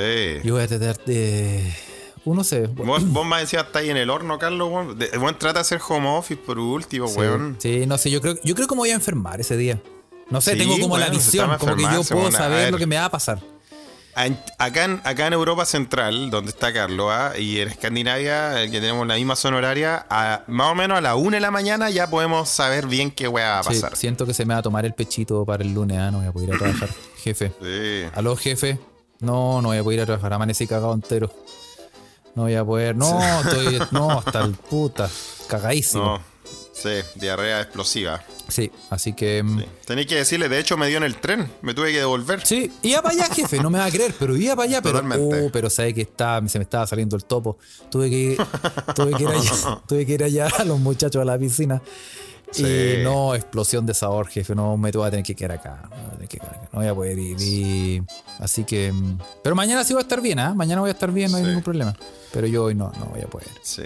yo 0.42 0.54
voy 0.54 0.64
a 0.64 0.66
tratar 0.68 0.96
de. 1.04 1.72
Uno 2.24 2.44
sé. 2.44 2.66
Vos, 2.66 3.04
vos 3.10 3.26
me 3.26 3.38
decías, 3.38 3.66
está 3.66 3.78
ahí 3.80 3.90
en 3.90 3.96
el 3.96 4.10
horno, 4.10 4.38
Carlos, 4.38 4.68
weón. 4.70 4.98
De- 4.98 5.10
Weón, 5.18 5.38
trata 5.38 5.54
de 5.54 5.60
hacer 5.60 5.80
home 5.88 6.08
office 6.08 6.40
por 6.44 6.58
último, 6.58 7.08
Sí, 7.08 7.18
weón. 7.18 7.56
sí, 7.58 7.84
no 7.86 7.96
sé, 7.98 8.10
yo 8.10 8.20
creo, 8.20 8.36
yo 8.44 8.54
creo 8.54 8.66
que 8.68 8.74
me 8.74 8.80
voy 8.80 8.90
a 8.90 8.94
enfermar 8.94 9.40
ese 9.40 9.56
día. 9.56 9.80
No 10.30 10.40
sé, 10.40 10.52
Sí, 10.52 10.58
tengo 10.58 10.78
como 10.78 10.98
la 10.98 11.06
bueno, 11.06 11.20
se 11.20 11.26
visión, 11.30 11.56
como 11.58 11.76
que 11.76 11.82
yo 11.82 12.02
puedo 12.04 12.30
saber 12.30 12.70
lo 12.70 12.78
que 12.78 12.86
me 12.86 12.96
va 12.96 13.06
a 13.06 13.10
pasar. 13.10 13.40
Acá 14.58 14.84
en, 14.84 15.00
acá 15.04 15.28
en 15.28 15.32
Europa 15.32 15.64
Central, 15.64 16.28
donde 16.30 16.50
está 16.50 16.72
Carlos, 16.72 17.06
¿ah? 17.08 17.34
y 17.38 17.60
en 17.60 17.68
Escandinavia, 17.68 18.60
el 18.64 18.70
que 18.72 18.80
tenemos 18.80 19.06
la 19.06 19.14
misma 19.14 19.36
zona 19.36 19.58
horaria, 19.58 20.06
a- 20.10 20.42
más 20.48 20.72
o 20.72 20.74
menos 20.74 20.98
a 20.98 21.00
la 21.00 21.14
una 21.14 21.36
de 21.36 21.40
la 21.40 21.52
mañana 21.52 21.88
ya 21.88 22.10
podemos 22.10 22.48
saber 22.48 22.86
bien 22.88 23.12
qué 23.12 23.28
weá 23.28 23.50
va 23.52 23.58
a 23.60 23.62
Sí, 23.62 23.68
pasar. 23.68 23.92
Sí. 23.94 24.00
siento 24.00 24.26
que 24.26 24.34
se 24.34 24.44
me 24.44 24.54
va 24.54 24.58
a 24.60 24.62
tomar 24.62 24.84
el 24.84 24.92
pechito 24.92 25.44
para 25.44 25.62
el 25.62 25.72
lunes, 25.72 25.98
ah, 25.98 26.10
no 26.10 26.18
voy 26.18 26.26
a 26.26 26.32
poder 26.32 26.48
ir 26.48 26.54
a 26.56 26.58
trabajar. 26.58 26.88
jefe. 27.22 27.52
Aló, 28.14 28.34
jefe. 28.36 28.80
No, 29.20 29.62
no 29.62 29.68
voy 29.68 29.78
a 29.78 29.84
poder 29.84 29.98
ir 29.98 30.02
a 30.02 30.06
trabajar, 30.06 30.32
amanecí 30.32 30.66
cagado 30.66 30.92
entero. 30.94 31.32
No 32.38 32.44
voy 32.44 32.54
a 32.54 32.64
poder. 32.64 32.94
No, 32.94 33.18
estoy. 33.40 33.80
No, 33.90 34.12
hasta 34.12 34.44
el 34.44 34.52
puta. 34.52 35.10
Cagadísimo. 35.48 36.04
No, 36.04 36.22
sí, 36.72 36.90
diarrea 37.16 37.62
explosiva. 37.62 38.22
Sí, 38.46 38.70
así 38.90 39.12
que. 39.12 39.42
mm, 39.42 39.58
Sí. 39.58 39.64
Tenéis 39.84 40.06
que 40.06 40.14
decirle, 40.14 40.48
de 40.48 40.60
hecho 40.60 40.76
me 40.76 40.86
dio 40.86 40.98
en 40.98 41.02
el 41.02 41.16
tren, 41.16 41.50
me 41.62 41.74
tuve 41.74 41.90
que 41.90 41.98
devolver. 41.98 42.46
Sí, 42.46 42.70
iba 42.82 43.02
para 43.02 43.14
allá, 43.16 43.34
jefe, 43.34 43.58
no 43.58 43.70
me 43.70 43.80
va 43.80 43.86
a 43.86 43.90
creer, 43.90 44.14
pero 44.16 44.36
iba 44.36 44.54
para 44.54 44.68
allá, 44.68 44.80
pero, 44.82 45.00
oh, 45.00 45.50
pero 45.52 45.68
sabe 45.68 45.92
que 45.92 46.02
está, 46.02 46.40
se 46.46 46.60
me 46.60 46.62
estaba 46.62 46.86
saliendo 46.86 47.16
el 47.16 47.24
topo. 47.24 47.58
Tuve 47.90 48.08
que, 48.08 48.36
tuve 48.94 49.14
que 49.14 49.22
ir 49.24 49.28
allá, 49.30 49.80
tuve 49.88 50.06
que 50.06 50.12
ir 50.12 50.22
allá 50.22 50.46
a 50.58 50.64
los 50.64 50.78
muchachos 50.78 51.20
a 51.20 51.24
la 51.24 51.36
piscina. 51.36 51.82
Sí. 52.50 52.64
Y 53.00 53.04
no, 53.04 53.34
explosión 53.34 53.84
de 53.86 53.94
sabor, 53.94 54.26
jefe, 54.28 54.54
no 54.54 54.76
me 54.76 54.90
voy 54.90 55.06
a 55.06 55.10
tener 55.10 55.24
que 55.24 55.34
quedar 55.36 55.52
acá, 55.52 55.82
no, 55.82 55.96
voy 55.96 56.06
a 56.06 56.10
tener 56.12 56.28
que 56.28 56.38
quedar 56.38 56.54
acá, 56.54 56.68
no 56.72 56.78
voy 56.80 56.88
a 56.88 56.94
poder 56.94 57.18
ir. 57.18 57.36
y- 57.40 58.02
así 58.40 58.64
que, 58.64 58.90
mm, 58.92 59.18
pero 59.42 59.54
mañana 59.54 59.84
sí 59.84 59.92
voy 59.92 60.00
a 60.00 60.02
estar 60.02 60.20
bien, 60.20 60.38
¿ah? 60.38 60.54
Mañana 60.54 60.80
voy 60.80 60.88
a 60.88 60.92
estar 60.92 61.12
bien, 61.12 61.30
no 61.30 61.36
hay 61.36 61.42
Sí. 61.42 61.48
ningún 61.48 61.62
problema. 61.62 61.94
Pero 62.32 62.46
yo 62.46 62.64
hoy 62.64 62.74
no, 62.74 62.90
no 62.98 63.06
voy 63.06 63.20
a 63.20 63.26
poder. 63.26 63.48
Sí. 63.62 63.82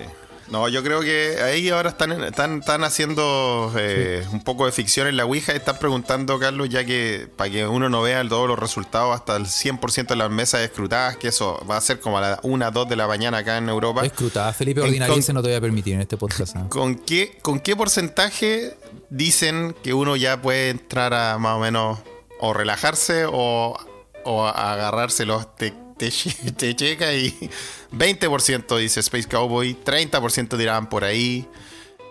No, 0.53 0.69
yo 0.69 0.83
creo 0.83 1.01
que 1.01 1.39
ahí 1.43 1.71
ahora 1.71 1.89
están, 1.89 2.13
están, 2.23 2.59
están 2.59 2.85
haciendo 2.85 3.73
eh, 3.75 4.23
un 4.33 4.45
poco 4.45 4.67
de 4.67 4.73
ficción 4.73 5.07
en 5.07 5.17
la 5.17 5.25
Ouija 5.25 5.55
y 5.55 5.57
están 5.57 5.79
preguntando, 5.79 6.39
Carlos, 6.39 6.69
ya 6.69 6.85
que 6.85 7.27
para 7.37 7.49
que 7.49 7.67
uno 7.67 7.89
no 7.89 8.03
vea 8.03 8.23
todos 8.29 8.47
los 8.47 8.59
resultados 8.59 9.15
hasta 9.15 9.35
el 9.37 9.47
100% 9.47 10.09
de 10.09 10.17
las 10.17 10.31
mesas 10.31 10.61
escrutadas, 10.61 11.17
que 11.17 11.29
eso 11.29 11.59
va 11.69 11.79
a 11.79 11.81
ser 11.81 12.01
como 12.01 12.19
a 12.19 12.21
las 12.21 12.39
1, 12.43 12.71
2 12.71 12.87
de 12.87 12.97
la 12.97 13.07
mañana 13.07 13.39
acá 13.39 13.57
en 13.57 13.71
Europa. 13.71 14.05
Escrutada, 14.05 14.53
Felipe 14.53 14.83
Ordinarice 14.83 15.33
no 15.33 15.41
te 15.41 15.49
voy 15.49 15.57
a 15.57 15.61
permitir 15.63 15.95
en 15.95 16.03
este 16.03 16.19
podcast. 16.19 16.55
¿ah? 16.55 16.67
¿Con 16.69 16.97
qué, 16.97 17.39
¿Con 17.41 17.59
qué 17.59 17.75
porcentaje 17.75 18.77
dicen 19.09 19.75
que 19.83 19.95
uno 19.95 20.17
ya 20.17 20.43
puede 20.43 20.69
entrar 20.69 21.15
a 21.15 21.39
más 21.39 21.57
o 21.57 21.61
menos 21.61 21.99
o 22.41 22.53
relajarse 22.53 23.25
o, 23.25 23.79
o 24.25 24.45
a 24.45 24.73
agarrarse 24.75 25.25
los 25.25 25.57
te, 25.57 25.73
te, 26.11 26.53
te 26.57 26.75
checa 26.75 27.13
y 27.15 27.51
20% 27.93 28.79
dice 28.79 29.01
Space 29.01 29.29
Cowboy, 29.29 29.77
30% 29.85 30.57
dirán 30.57 30.89
por 30.89 31.05
ahí. 31.05 31.49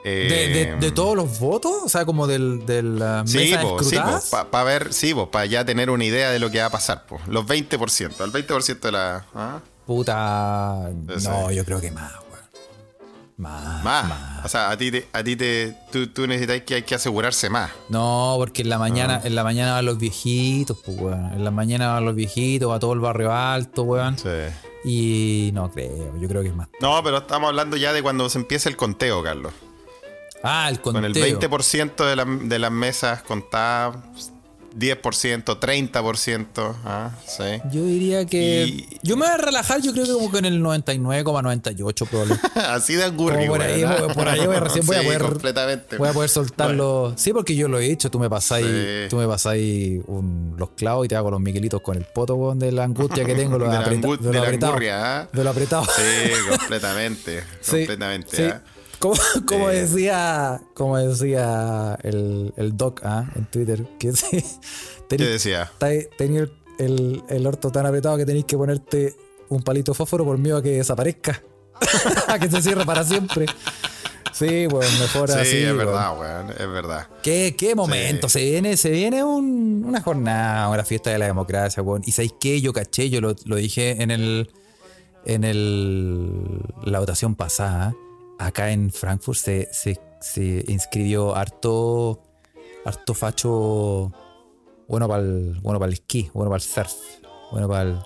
¿De, 0.03 0.45
eh, 0.45 0.49
de, 0.49 0.75
de 0.77 0.91
todos 0.91 1.15
los 1.15 1.39
votos? 1.39 1.73
O 1.83 1.89
sea, 1.89 2.05
como 2.05 2.25
del, 2.25 2.65
del 2.65 2.95
uh, 2.95 3.27
Sí, 3.27 3.53
sí, 3.83 3.97
para 4.49 4.63
ver, 4.63 4.93
sí, 4.93 5.13
para 5.31 5.45
ya 5.45 5.63
tener 5.63 5.91
una 5.91 6.05
idea 6.05 6.31
de 6.31 6.39
lo 6.39 6.49
que 6.49 6.59
va 6.59 6.67
a 6.67 6.69
pasar. 6.71 7.05
po. 7.05 7.19
Los 7.27 7.45
20%, 7.45 8.23
el 8.23 8.31
20% 8.31 8.79
de 8.79 8.91
la... 8.91 9.25
¿ah? 9.35 9.59
Puta. 9.85 10.89
Ese. 11.07 11.29
No, 11.29 11.51
yo 11.51 11.63
creo 11.65 11.81
que 11.81 11.91
más, 11.91 12.13
Más. 13.41 13.83
Más. 13.83 14.45
O 14.45 14.47
sea, 14.47 14.69
a 14.71 14.77
ti 14.77 14.91
te, 14.91 15.07
a 15.13 15.23
ti 15.23 15.35
te 15.35 15.75
tú, 15.91 16.07
tú 16.07 16.27
necesitas 16.27 16.61
que 16.61 16.75
hay 16.75 16.83
que 16.83 16.95
asegurarse 16.95 17.49
más. 17.49 17.71
No, 17.89 18.35
porque 18.37 18.61
en 18.61 18.69
la 18.69 18.77
mañana, 18.77 19.19
en 19.23 19.35
la 19.35 19.43
mañana 19.43 19.73
van 19.73 19.85
los 19.85 19.97
viejitos, 19.97 20.77
pues, 20.85 20.97
weón. 20.99 21.33
En 21.33 21.43
la 21.43 21.51
mañana 21.51 21.93
van 21.93 22.05
los 22.05 22.15
viejitos, 22.15 22.69
va 22.69 22.79
todo 22.79 22.93
el 22.93 22.99
barrio 22.99 23.31
alto, 23.33 23.83
weón. 23.83 24.17
Sí. 24.17 24.29
Y 24.83 25.51
no 25.53 25.69
creo, 25.71 26.19
yo 26.19 26.27
creo 26.27 26.41
que 26.41 26.47
es 26.49 26.55
más. 26.55 26.67
No, 26.79 27.01
pero 27.03 27.17
estamos 27.19 27.49
hablando 27.49 27.77
ya 27.77 27.93
de 27.93 28.01
cuando 28.01 28.29
se 28.29 28.39
empieza 28.39 28.69
el 28.69 28.75
conteo, 28.77 29.21
Carlos. 29.21 29.53
Ah, 30.43 30.67
el 30.69 30.81
conteo. 30.81 31.01
Con 31.01 31.05
el 31.05 31.13
20% 31.13 31.95
de, 32.05 32.15
la- 32.15 32.25
de 32.25 32.59
las 32.59 32.71
mesas 32.71 33.21
contadas, 33.21 33.95
10%, 34.77 35.59
30%. 35.59 36.75
Ah, 36.85 37.11
sí. 37.27 37.43
Yo 37.71 37.83
diría 37.85 38.25
que. 38.25 38.63
Y- 38.65 38.87
Yo 39.03 39.17
me 39.17 39.25
voy 39.25 39.33
a 39.33 39.37
relajar, 39.37 39.81
yo 39.81 39.91
creo 39.93 40.05
que 40.05 40.13
como 40.13 40.31
que 40.31 40.37
en 40.39 40.45
el 40.45 40.61
99,98 40.61 42.07
probablemente. 42.07 42.47
Así 42.59 42.95
de 42.95 43.03
angurri, 43.03 43.47
por 43.47 43.61
ahí, 43.61 43.83
¿ah? 43.83 44.07
por 44.13 44.27
ahí 44.27 44.45
voy, 44.45 44.55
recién 44.57 44.85
voy 44.85 44.95
a 44.97 45.01
poder. 45.03 45.21
completamente. 45.21 45.97
Voy 45.97 46.09
a 46.09 46.13
poder 46.13 46.29
soltarlo. 46.29 47.13
Sí, 47.17 47.33
porque 47.33 47.55
yo 47.55 47.67
lo 47.67 47.79
he 47.79 47.91
hecho. 47.91 48.09
Tú 48.09 48.19
me 48.19 48.29
pasáis, 48.29 48.65
Sí. 48.65 49.09
tú 49.09 49.17
me 49.17 49.27
pasáis 49.27 50.01
un- 50.07 50.55
los 50.57 50.69
clavos 50.71 51.05
y 51.05 51.09
te 51.09 51.15
hago 51.15 51.31
los 51.31 51.39
miguelitos 51.41 51.81
con 51.81 51.97
el 51.97 52.05
poto, 52.05 52.35
weón, 52.35 52.59
de 52.59 52.71
la 52.71 52.83
angustia 52.85 53.25
que 53.25 53.35
tengo. 53.35 53.57
Lo 53.57 53.65
De 53.71 53.71
la 53.73 53.89
de 53.89 53.97
lo 54.01 54.17
de 54.17 54.33
la 54.39 54.47
angurria, 54.67 55.19
¿ah? 55.21 55.29
De 55.31 55.43
lo 55.43 55.49
apretado. 55.49 55.83
Sí, 55.85 56.31
completamente. 56.57 57.43
Sí, 57.61 57.71
completamente. 57.71 58.37
sí. 58.37 58.43
Como, 59.01 59.15
como 59.47 59.67
decía, 59.69 60.61
como 60.73 60.97
decía 60.97 61.97
el, 62.03 62.53
el 62.55 62.77
doc 62.77 63.01
¿ah? 63.03 63.29
en 63.35 63.45
Twitter, 63.47 63.85
que 63.99 64.11
sí, 64.13 64.43
¿Qué 65.09 65.17
decía? 65.17 65.69
tenía 66.17 66.41
el, 66.41 66.51
el, 66.79 67.23
el 67.27 67.47
orto 67.47 67.69
tan 67.71 67.85
apretado 67.85 68.15
que 68.17 68.25
tenéis 68.25 68.45
que 68.45 68.55
ponerte 68.57 69.15
un 69.49 69.61
palito 69.63 69.93
fósforo 69.93 70.23
por 70.23 70.37
miedo 70.37 70.57
a 70.57 70.61
que 70.63 70.77
desaparezca. 70.77 71.41
a 72.27 72.37
que 72.39 72.49
se 72.49 72.61
cierre 72.61 72.85
para 72.85 73.03
siempre. 73.03 73.47
Sí, 74.33 74.65
bueno, 74.67 74.89
mejor 74.99 75.29
Sí, 75.29 75.37
así. 75.39 75.57
es 75.57 75.75
verdad, 75.75 76.17
weón. 76.17 76.49
Es 76.51 76.67
verdad. 76.71 77.07
¿Qué, 77.21 77.53
qué 77.57 77.75
momento? 77.75 78.29
Se 78.29 78.39
viene, 78.43 78.77
se 78.77 78.89
viene 78.91 79.23
un- 79.23 79.83
una 79.85 79.99
jornada, 80.01 80.69
una 80.69 80.85
fiesta 80.85 81.09
de 81.09 81.17
la 81.17 81.25
democracia, 81.25 81.83
weón. 81.83 82.01
Y 82.05 82.11
sabéis 82.13 82.35
qué, 82.39 82.61
yo 82.61 82.71
caché, 82.71 83.09
yo 83.09 83.19
lo, 83.19 83.35
lo 83.45 83.55
dije 83.57 84.01
en 84.01 84.09
el 84.11 84.51
en 85.25 85.43
el 85.43 86.61
la 86.85 86.99
votación 86.99 87.35
pasada. 87.35 87.93
Acá 88.41 88.71
en 88.71 88.91
Frankfurt 88.91 89.37
se, 89.37 89.69
se, 89.71 89.99
se 90.19 90.65
inscribió 90.67 91.35
harto 91.35 92.23
harto 92.83 93.13
facho 93.13 94.11
bueno 94.87 95.07
para 95.07 95.21
el 95.21 95.59
bueno 95.61 95.79
para 95.79 95.89
el 95.89 95.93
esquí, 95.93 96.31
bueno 96.33 96.49
para 96.49 96.63
el 96.63 96.67
surf, 96.67 96.93
bueno 97.51 97.67
para 97.67 97.83
el 97.83 97.99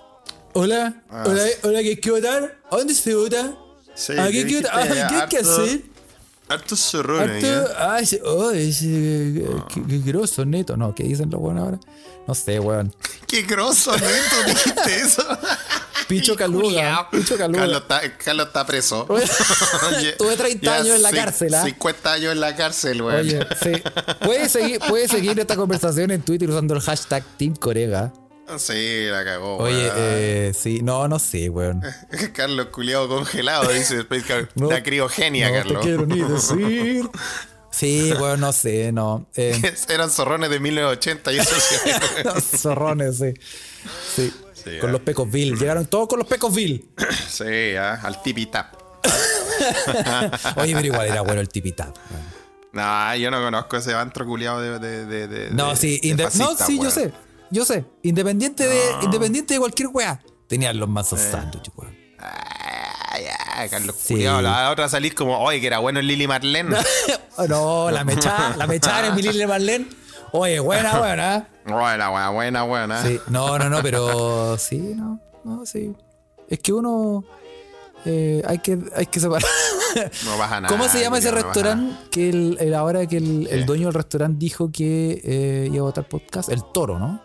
Hola, 0.52 1.04
Ah, 1.10 1.24
hola, 1.26 1.42
hola, 1.64 1.82
¿qué 1.82 1.88
hay 1.88 1.96
que 1.96 2.10
votar? 2.10 2.58
¿A 2.70 2.76
dónde 2.76 2.94
se 2.94 3.14
vota? 3.14 3.56
Sí, 3.94 4.12
¿A 4.12 4.26
qué, 4.26 4.32
qué, 4.32 4.44
dijiste 4.44 4.68
ah, 4.70 4.86
¿qué 5.08 5.14
hay 5.14 5.28
que 5.28 5.38
hacer? 5.38 5.82
Hartos 6.48 6.78
zorrones, 6.80 7.44
Harto- 7.44 8.52
ese, 8.52 8.86
eh, 8.86 9.46
qué, 9.74 9.82
qué 9.86 9.98
grosso, 9.98 10.44
neto. 10.44 10.76
No, 10.76 10.94
¿qué 10.94 11.02
dicen 11.04 11.28
los 11.30 11.40
buenos 11.40 11.64
ahora? 11.64 11.80
No 12.28 12.34
sé, 12.34 12.60
weón. 12.60 12.94
Qué 13.26 13.42
grosso, 13.42 13.92
neto, 13.96 14.36
dijiste 14.46 14.96
eso. 15.00 15.24
Picho 16.08 16.36
Caluga. 16.36 17.08
Picho 17.10 17.36
Carlos 17.36 17.58
Caluga. 17.58 17.78
está, 17.78 18.16
Carlos 18.16 18.46
está 18.46 18.64
preso. 18.66 19.06
Tuve 20.18 20.36
30 20.36 20.64
ya 20.64 20.76
años 20.76 20.96
en 20.96 21.02
la 21.02 21.10
cárcel, 21.10 21.54
¿ah? 21.54 21.64
50 21.64 22.12
años 22.12 22.32
en 22.32 22.40
la 22.40 22.54
cárcel, 22.54 23.02
weón. 23.02 23.20
Oye, 23.20 23.40
sí. 23.60 23.72
Puedes 24.24 24.52
seguir, 24.52 24.78
puedes 24.88 25.10
seguir 25.10 25.38
esta 25.40 25.56
conversación 25.56 26.12
en 26.12 26.22
Twitter 26.22 26.48
usando 26.48 26.74
el 26.74 26.80
hashtag 26.80 27.24
Team 27.36 27.56
Corega. 27.56 28.12
Sí, 28.58 29.06
la 29.10 29.24
cagó, 29.24 29.56
Oye, 29.58 29.90
eh, 29.96 30.52
sí, 30.54 30.80
no, 30.82 31.08
no 31.08 31.18
sé, 31.18 31.48
weón. 31.50 31.82
Carlos 32.32 32.66
culiado 32.66 33.08
congelado, 33.08 33.70
dice 33.72 33.98
Space 34.00 34.22
Car- 34.24 34.48
No, 34.54 34.70
La 34.70 34.82
criogenia, 34.82 35.48
no 35.48 35.54
Carlos. 35.54 35.80
te 35.82 35.88
quiero 35.88 36.06
ni 36.06 36.20
decir. 36.22 37.08
Sí, 37.70 38.10
weón, 38.18 38.40
no 38.40 38.54
sé, 38.54 38.90
no. 38.90 39.26
Eh, 39.36 39.60
Eran 39.90 40.08
zorrones 40.10 40.48
de 40.48 40.60
1980 40.60 41.32
y 41.32 41.38
eso 41.40 41.54
sí. 41.60 42.56
zorrones, 42.56 43.18
sí. 43.18 43.34
Sí. 44.14 44.32
Sí, 44.54 44.78
Con 44.80 44.88
ah. 44.88 44.92
los 44.92 45.02
Pecosville. 45.02 45.56
Llegaron 45.58 45.84
todos 45.84 46.08
con 46.08 46.18
los 46.18 46.26
Pecosville. 46.26 46.86
Sí, 47.28 47.76
ah, 47.78 48.00
al 48.02 48.22
tipi 48.22 48.46
tap. 48.46 48.74
Oye, 50.56 50.74
pero 50.74 50.86
igual 50.86 51.06
era 51.08 51.20
bueno 51.20 51.40
el 51.42 51.48
tipitap. 51.50 51.94
No, 52.72 53.16
yo 53.16 53.30
no 53.30 53.42
conozco 53.42 53.76
ese 53.76 53.92
antro 53.94 54.24
culiado 54.26 54.60
de, 54.60 54.78
de, 54.78 55.04
de, 55.06 55.28
de- 55.28 55.50
No, 55.50 55.76
sí, 55.76 55.98
de 56.02 56.08
inde- 56.08 56.24
no, 56.24 56.30
fascista, 56.30 56.66
sí, 56.66 56.78
yo 56.82 56.90
sé. 56.90 57.12
Yo 57.50 57.64
sé. 57.64 57.84
Independiente 58.02 58.66
de, 58.66 58.80
independiente 59.02 59.54
de 59.54 59.60
cualquier 59.60 59.88
weá. 59.92 60.20
Tenían 60.48 60.78
los 60.78 60.88
mazos 60.88 61.20
sándwiches, 61.20 61.72
weón. 61.76 61.94
Ay, 63.54 63.68
Carlos 63.70 63.96
Sí. 63.98 64.14
culiao, 64.14 64.42
La 64.42 64.70
otra 64.70 64.88
salís 64.88 65.14
como, 65.14 65.38
oye, 65.38 65.60
que 65.60 65.66
era 65.66 65.78
bueno 65.78 65.98
el 66.00 66.06
Lili 66.06 66.26
Marlene. 66.26 66.76
No, 67.48 67.90
la 67.90 68.02
mechada, 68.04 68.56
la 68.56 68.66
mechada 68.66 69.08
en 69.08 69.14
mi 69.14 69.22
Lille 69.22 69.46
Marlene. 69.46 69.86
Oye, 70.32 70.58
buena, 70.60 70.98
buena. 70.98 71.48
buena, 71.66 72.08
buena, 72.08 72.30
buena, 72.30 72.62
buena. 72.64 73.02
Sí, 73.02 73.20
no, 73.28 73.58
no, 73.58 73.68
no, 73.70 73.82
pero 73.82 74.56
sí, 74.58 74.78
no, 74.96 75.20
no, 75.44 75.64
sí. 75.66 75.94
Es 76.48 76.58
que 76.60 76.72
uno 76.72 77.24
eh, 78.06 78.42
hay 78.46 78.58
que 78.58 78.78
hay 78.94 79.06
que 79.06 79.20
separar. 79.20 79.48
No 80.24 80.36
baja 80.38 80.60
nada. 80.60 80.74
¿Cómo 80.76 80.88
se 80.90 81.00
llama 81.00 81.18
ese 81.18 81.30
no 81.30 81.36
restaurante 81.36 81.96
que 82.10 82.28
el, 82.30 82.56
el- 82.60 82.74
ahora 82.74 83.06
que 83.06 83.16
el, 83.18 83.46
el 83.50 83.64
dueño 83.66 83.86
del 83.86 83.94
restaurante 83.94 84.38
dijo 84.38 84.70
que 84.70 85.20
eh, 85.24 85.66
iba 85.70 85.80
a 85.80 85.82
votar 85.84 86.06
podcast? 86.08 86.50
El 86.50 86.62
Toro, 86.72 86.98
¿no? 86.98 87.22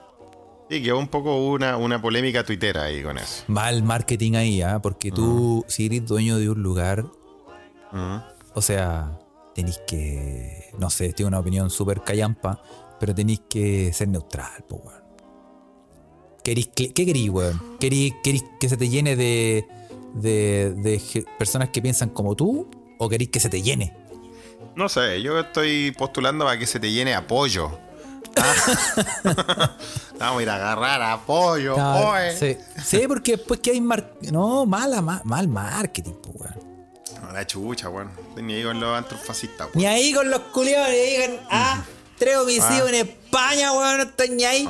Sí, 0.71 0.81
que 0.81 0.93
un 0.93 1.09
poco 1.09 1.35
una, 1.35 1.75
una 1.75 2.01
polémica 2.01 2.45
tuitera 2.45 2.83
ahí 2.83 3.03
con 3.03 3.17
eso. 3.17 3.43
Mal 3.47 3.83
marketing 3.83 4.35
ahí, 4.35 4.61
¿ah? 4.61 4.79
Porque 4.81 5.11
tú, 5.11 5.65
si 5.67 5.87
eres 5.87 6.05
dueño 6.05 6.37
de 6.37 6.49
un 6.49 6.63
lugar, 6.63 7.03
o 8.53 8.61
sea, 8.61 9.19
tenéis 9.53 9.81
que, 9.85 10.69
no 10.77 10.89
sé, 10.89 11.11
tengo 11.11 11.27
una 11.27 11.39
opinión 11.39 11.69
súper 11.69 12.03
callampa, 12.03 12.63
pero 13.01 13.13
tenéis 13.13 13.41
que 13.49 13.91
ser 13.91 14.07
neutral, 14.07 14.63
po, 14.69 14.77
weón. 14.77 15.01
¿Qué 16.41 16.93
querís, 16.93 17.29
weón? 17.29 17.61
¿Querís, 17.77 18.13
querís 18.23 18.45
que 18.57 18.69
se 18.69 18.77
te 18.77 18.87
llene 18.87 19.17
de, 19.17 19.67
de, 20.13 20.73
de 20.73 21.25
personas 21.37 21.67
que 21.67 21.81
piensan 21.81 22.11
como 22.11 22.37
tú? 22.37 22.71
¿O 22.97 23.09
querís 23.09 23.27
que 23.27 23.41
se 23.41 23.49
te 23.49 23.61
llene? 23.61 23.93
No 24.77 24.87
sé, 24.87 25.21
yo 25.21 25.37
estoy 25.37 25.91
postulando 25.91 26.45
para 26.45 26.57
que 26.57 26.65
se 26.65 26.79
te 26.79 26.93
llene 26.93 27.13
apoyo. 27.13 27.77
Ah. 28.37 29.71
Vamos 30.19 30.39
a 30.39 30.43
ir 30.43 30.49
a 30.49 30.55
agarrar 30.55 31.01
apoyo, 31.01 31.75
Ah, 31.77 32.29
sí. 32.37 32.57
Sí, 32.83 33.03
porque 33.07 33.37
después 33.37 33.59
que 33.59 33.71
hay 33.71 33.81
mar... 33.81 34.13
No, 34.21 34.65
mala, 34.65 35.01
ma- 35.01 35.21
mal 35.23 35.47
marketing, 35.47 36.13
po, 36.13 36.29
weón. 36.31 36.55
La 37.33 37.45
chucha, 37.47 37.89
weón. 37.89 38.11
Ni 38.35 38.53
ahí 38.55 38.63
con 38.63 38.79
los 38.79 38.95
antros 38.97 39.21
fascistas, 39.21 39.67
weón. 39.67 39.77
Ni 39.77 39.85
ahí 39.85 40.13
con 40.13 40.29
los 40.29 40.39
culiados 40.53 40.89
le 40.89 41.05
digan, 41.05 41.39
ah, 41.49 41.81
tres 42.17 42.37
homicidios 42.37 42.87
en 42.89 42.95
España, 42.95 43.71
weón, 43.73 43.97
no 43.97 44.03
estoy 44.03 44.29
ni 44.29 44.43
ahí. 44.43 44.69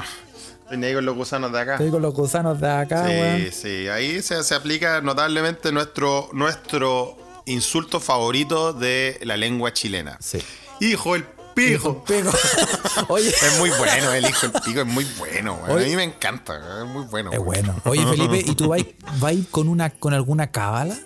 Ni 0.72 0.86
ahí 0.86 0.94
con 0.94 1.06
los 1.06 1.16
gusanos 1.16 1.52
de 1.52 1.60
acá. 1.60 1.74
Estoy 1.74 1.92
con 1.92 2.02
los 2.02 2.14
gusanos 2.14 2.60
de 2.62 2.70
acá, 2.70 3.04
weón. 3.04 3.38
Sí, 3.42 3.52
sí, 3.52 3.88
ahí 3.90 4.22
se, 4.22 4.42
se 4.44 4.56
aplica 4.56 5.02
notablemente 5.02 5.72
nuestro, 5.72 6.30
nuestro 6.34 7.18
insulto 7.46 8.00
favorito 8.00 8.72
de 8.74 9.20
la 9.24 9.36
lengua 9.36 9.74
chilena. 9.74 10.18
Sí. 10.22 10.40
Hijo 10.80 11.16
el 11.16 11.26
Pico. 11.56 12.04
Oye, 13.10 13.30
Es 13.30 13.60
muy 13.60 13.70
bueno, 13.72 14.14
el 14.14 14.26
hijo 14.28 14.46
el 14.48 14.52
pico 14.64 14.82
es 14.82 14.86
muy 14.88 15.06
bueno. 15.18 15.60
Oye. 15.68 15.86
A 15.86 15.88
mí 15.90 15.96
me 15.96 16.04
encanta, 16.04 16.60
es 16.84 16.88
muy 16.88 17.06
bueno. 17.06 17.32
es 17.32 17.40
bueno. 17.40 17.76
Oye, 17.86 18.06
Felipe, 18.06 18.38
¿y 18.40 18.56
tú 18.56 18.70
vas, 18.70 18.82
vas 19.20 19.36
con 19.50 19.68
una 19.68 19.90
con 19.90 20.14
alguna 20.14 20.52
cábala? 20.52 20.98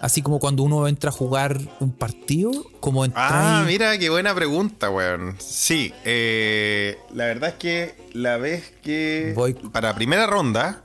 Así 0.00 0.20
como 0.20 0.38
cuando 0.38 0.62
uno 0.64 0.86
entra 0.86 1.08
a 1.08 1.12
jugar 1.12 1.58
un 1.80 1.90
partido, 1.92 2.50
como 2.80 3.06
Ah, 3.14 3.64
mira, 3.66 3.96
qué 3.98 4.10
buena 4.10 4.34
pregunta, 4.34 4.90
weón. 4.90 5.36
Sí, 5.38 5.94
eh, 6.04 6.98
la 7.14 7.24
verdad 7.26 7.50
es 7.50 7.54
que 7.56 7.94
la 8.12 8.36
vez 8.36 8.72
que 8.82 9.32
Voy- 9.34 9.54
para 9.54 9.94
primera 9.94 10.26
ronda 10.26 10.84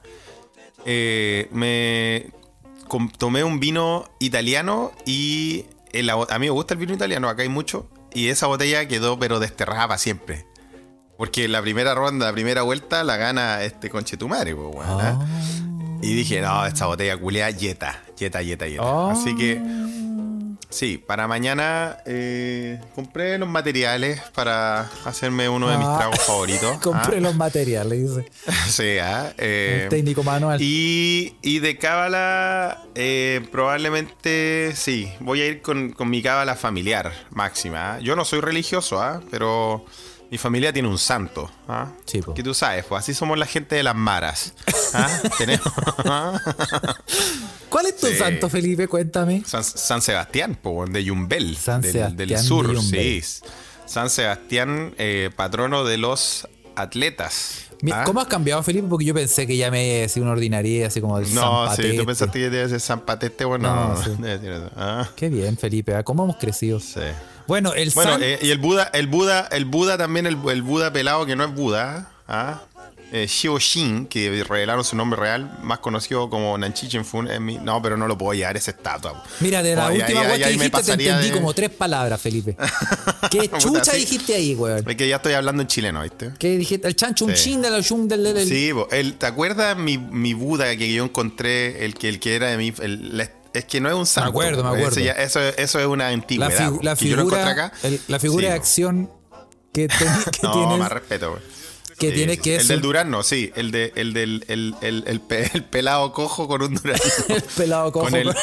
eh, 0.86 1.50
me 1.52 2.32
tomé 3.18 3.44
un 3.44 3.60
vino 3.60 4.06
italiano 4.20 4.94
y 5.06 5.66
bo- 6.16 6.28
a 6.30 6.40
mí 6.40 6.46
me 6.46 6.52
gusta 6.52 6.74
el 6.76 6.80
vino 6.80 6.94
italiano, 6.94 7.28
acá 7.28 7.42
hay 7.44 7.50
mucho, 7.50 7.90
y 8.14 8.30
esa 8.30 8.48
botella 8.48 8.88
quedó 8.88 9.20
pero 9.20 9.40
desterrada 9.40 9.88
para 9.88 9.98
siempre. 9.98 10.46
Porque 11.18 11.48
la 11.48 11.62
primera 11.62 11.96
ronda, 11.96 12.28
la 12.28 12.34
primera 12.34 12.62
vuelta 12.62 13.04
la 13.04 13.18
gana 13.18 13.64
este 13.64 13.90
conchetumare, 13.90 14.56
pues, 14.56 14.76
weón. 14.76 15.02
¿ah? 15.02 15.20
Y 16.02 16.14
dije, 16.14 16.40
no, 16.42 16.66
esta 16.66 16.86
botella 16.86 17.18
culea 17.18 17.50
yeta, 17.50 18.02
yeta, 18.18 18.42
yeta, 18.42 18.68
yeta. 18.68 18.84
Ah. 18.84 19.12
Así 19.12 19.36
que, 19.36 19.62
sí, 20.70 20.98
para 20.98 21.28
mañana 21.28 21.98
eh, 22.06 22.80
compré 22.96 23.38
los 23.38 23.48
materiales 23.50 24.22
para 24.34 24.82
hacerme 25.06 25.48
uno 25.50 25.70
de 25.70 25.78
mis 25.78 25.88
Ah. 25.88 25.98
tragos 25.98 26.20
favoritos. 26.22 26.78
Compré 26.82 27.18
¿ah? 27.18 27.22
los 27.22 27.36
materiales, 27.36 28.00
dice. 28.16 28.32
Sí, 28.70 28.98
¿ah? 29.00 29.34
Eh, 29.38 29.82
El 29.84 29.90
técnico 29.90 30.24
manual. 30.24 30.60
y, 30.62 31.36
y 31.42 31.60
de 31.60 31.78
cábala, 31.78 32.84
eh, 32.96 33.42
probablemente 33.52 34.74
sí, 34.76 35.12
voy 35.20 35.42
a 35.42 35.48
ir 35.48 35.62
con, 35.62 35.92
con 35.92 36.10
mi 36.10 36.22
cábala 36.22 36.56
familiar 36.56 37.12
máxima. 37.32 37.96
¿ah? 37.96 38.00
Yo 38.00 38.16
no 38.16 38.26
soy 38.26 38.42
religioso, 38.42 39.22
pero 39.32 39.86
mi 40.32 40.38
familia 40.38 40.72
tiene 40.72 40.88
un 40.88 40.98
santo. 40.98 41.50
¿ah? 41.68 41.88
Sí, 42.06 42.22
po. 42.22 42.34
Que 42.34 42.44
tú 42.44 42.54
sabes, 42.54 42.86
pues 42.86 43.00
así 43.04 43.14
somos 43.14 43.38
la 43.38 43.46
gente 43.46 43.76
de 43.76 43.84
las 43.84 43.96
maras. 43.96 44.54
¿ah? 44.94 45.10
Tenemos 45.38 45.68
¿Cuál 47.70 47.86
es 47.88 47.98
tu 47.98 48.08
Sí. 48.08 48.16
santo, 48.16 48.50
Felipe? 48.50 48.88
Cuéntame. 48.88 49.44
San, 49.46 49.64
San 49.64 50.02
Sebastián, 50.02 50.56
po, 50.62 50.86
de 50.88 51.04
Yumbel, 51.04 51.56
San 51.56 51.82
del, 51.82 51.92
Sebastián 51.92 52.18
del 52.18 52.30
de 52.30 52.38
sur, 52.40 52.82
sí. 52.82 53.22
San 53.86 54.10
Sebastián, 54.10 54.94
eh, 54.98 55.30
patrono 55.36 55.84
de 55.84 55.98
los 55.98 56.48
atletas. 56.76 57.66
¿ah? 57.92 58.04
¿Cómo 58.06 58.22
has 58.22 58.28
cambiado, 58.28 58.62
Felipe? 58.64 58.88
Porque 58.88 59.06
yo 59.06 59.14
pensé 59.14 59.46
que 59.48 59.56
ya 59.58 59.70
me 59.72 59.84
decía 60.02 60.22
una 60.24 60.32
ordinaria, 60.32 60.88
así 60.88 61.00
como 61.02 61.18
el 61.20 61.34
No, 61.34 61.68
San 61.68 61.76
sí, 61.76 61.96
tú 61.98 62.06
pensaste 62.06 62.40
que 62.40 62.50
debe 62.50 62.70
ser 62.70 62.80
San 62.80 63.02
Patete, 63.02 63.46
bueno, 63.46 63.74
No, 63.74 63.94
no, 63.96 64.04
sí. 64.04 64.12
debe 64.20 64.40
ser 64.40 64.52
eso. 64.54 64.72
Ah, 64.76 65.10
Qué 65.16 65.30
bien, 65.30 65.58
Felipe. 65.58 65.94
¿ah? 65.96 66.04
¿Cómo 66.04 66.24
hemos 66.24 66.38
crecido? 66.38 66.80
sí. 66.80 67.00
Bueno, 67.50 67.74
el 67.74 67.90
Bueno, 67.92 68.12
San... 68.14 68.24
eh, 68.24 68.40
y 68.42 68.52
el 68.52 68.60
Buda, 68.60 68.90
el 68.94 69.08
Buda, 69.08 69.50
el 69.52 69.66
Buda 69.66 69.98
también, 69.98 70.26
el, 70.28 70.38
el 70.50 70.62
Buda 70.62 70.94
pelado 70.94 71.26
que 71.26 71.36
no 71.36 71.44
es 71.44 71.54
Buda, 71.54 72.10
¿ah? 72.28 72.62
Eh, 73.12 73.26
Shio 73.28 73.58
Shin, 73.58 74.06
que 74.06 74.44
revelaron 74.48 74.84
su 74.86 74.96
nombre 74.96 75.20
real, 75.20 75.58
más 75.64 75.80
conocido 75.80 76.30
como 76.30 76.56
Nanchi 76.60 76.88
Chenfun. 76.88 77.28
es 77.28 77.42
mi- 77.42 77.58
No, 77.58 77.82
pero 77.82 77.98
no 77.98 78.08
lo 78.08 78.16
puedo 78.20 78.36
llevar 78.36 78.56
esa 78.56 78.70
estatua. 78.70 79.24
Mira, 79.40 79.64
de 79.64 79.76
la 79.76 79.88
última 79.90 80.22
ahí- 80.22 80.38
que 80.38 80.46
ahí 80.46 80.58
me 80.60 80.66
dijiste 80.70 80.96
te 80.96 81.04
entendí 81.10 81.30
de- 81.30 81.34
como 81.34 81.52
tres 81.56 81.72
palabras, 81.72 82.22
Felipe. 82.22 82.56
¿Qué 83.32 83.50
chucha 83.58 83.94
sí. 83.94 83.98
dijiste 84.02 84.36
ahí, 84.36 84.54
weón? 84.54 84.88
Es 84.88 84.96
que 84.96 85.08
ya 85.08 85.16
estoy 85.16 85.34
hablando 85.34 85.64
en 85.64 85.68
chileno, 85.68 86.04
¿viste? 86.04 86.34
¿Qué 86.38 86.56
dijiste? 86.56 86.88
El 86.88 86.96
chancho, 86.96 87.26
un 87.26 87.36
Sí. 87.36 87.46
chin 87.46 87.62
de 87.64 87.72
la 87.72 87.78
del... 87.78 88.08
del- 88.08 88.34
del- 88.36 88.48
Sí, 88.48 88.72
el, 88.92 89.16
¿te 89.16 89.26
acuerdas 89.26 89.76
mi, 89.76 89.98
mi 89.98 90.36
Buda 90.36 90.76
que 90.78 90.94
yo 90.94 91.04
encontré, 91.04 91.84
el 91.86 91.96
que, 91.96 92.10
el 92.10 92.20
que 92.20 92.36
era 92.36 92.50
de 92.50 92.58
mi... 92.58 92.72
el- 92.80 93.18
la- 93.18 93.32
es 93.54 93.66
que 93.66 93.82
no 93.82 93.90
es 93.90 93.96
un 93.96 94.06
santo. 94.06 94.30
acuerdo, 94.30 94.64
me 94.64 94.70
po, 94.70 94.76
acuerdo. 94.76 95.00
ya- 95.02 95.14
eso, 95.14 95.40
eso 95.42 95.80
es 95.80 95.86
una 95.86 96.06
la, 96.06 96.10
antigüedad. 96.12 96.52
figu- 96.52 96.84
la 96.84 96.94
yo 96.96 97.16
lo 97.16 97.22
encontré 97.24 97.40
figura, 97.46 97.52
acá. 97.52 97.74
el- 97.84 98.02
la 98.08 98.20
figura 98.20 98.42
Sí, 98.44 98.48
de 98.48 98.54
acción 98.54 99.12
que, 99.74 99.88
teni- 99.90 100.30
que 100.32 100.40
No, 100.48 100.52
tienes... 100.54 100.78
más 100.80 100.92
respeto, 100.92 101.32
güey. 101.32 101.42
Que 102.00 102.10
Sí, 102.10 102.14
tiene 102.16 102.36
sí, 102.36 102.42
que 102.42 102.56
El 102.56 102.68
del 102.68 102.82
Durazno, 102.82 103.22
sí. 103.24 103.52
El, 103.56 103.72
de, 103.72 103.92
el 103.96 104.14
del 104.14 104.46
el, 104.48 104.74
el, 104.82 105.04
el, 105.06 105.20
pe- 105.22 105.52
el 105.54 105.64
pelado 105.66 106.12
cojo 106.14 106.48
con 106.48 106.62
un 106.64 106.74
durazno. 106.76 107.36
el 107.36 107.44
pelado 107.44 107.92
cojo. 107.92 108.06
con 108.06 108.16
el, 108.16 108.34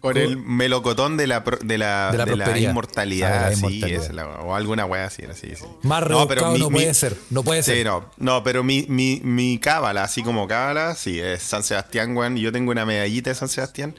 con 0.00 0.16
el 0.16 0.36
melocotón 0.36 1.16
de 1.16 1.26
la, 1.26 1.40
de 1.62 1.78
la, 1.78 2.10
De 2.12 2.18
la 2.18 2.24
de 2.24 2.36
la 2.36 2.44
prosperidad. 2.44 2.70
inmortalidad. 2.70 3.44
Ah, 3.46 3.50
de 3.50 3.56
la 3.56 3.68
sí, 3.68 3.82
es 3.84 4.10
o 4.44 4.54
alguna 4.54 4.84
wea 4.84 5.06
así, 5.06 5.24
así, 5.24 5.54
sí. 5.56 5.64
Más 5.82 6.08
No, 6.08 6.28
pero 6.28 6.52
mi- 6.52 6.58
no 6.58 6.68
mi- 6.70 6.80
puede 6.80 6.94
ser. 6.94 7.16
No 7.30 7.42
puede 7.42 7.62
Sí, 7.62 7.70
ser. 7.72 7.86
no, 7.86 8.10
no, 8.18 8.42
pero 8.44 8.62
mi, 8.62 8.84
mi, 8.88 9.20
mi 9.24 9.58
cábala, 9.58 10.04
así 10.04 10.22
como 10.22 10.46
cábala, 10.46 10.94
sí, 10.94 11.18
es 11.18 11.42
San 11.42 11.62
Sebastián, 11.62 12.16
weón. 12.16 12.36
Yo 12.36 12.52
tengo 12.52 12.70
una 12.70 12.84
medallita 12.84 13.30
de 13.30 13.34
San 13.36 13.48
Sebastián 13.48 13.94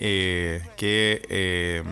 eh, 0.00 0.60
que, 0.76 1.22
eh, 1.28 1.82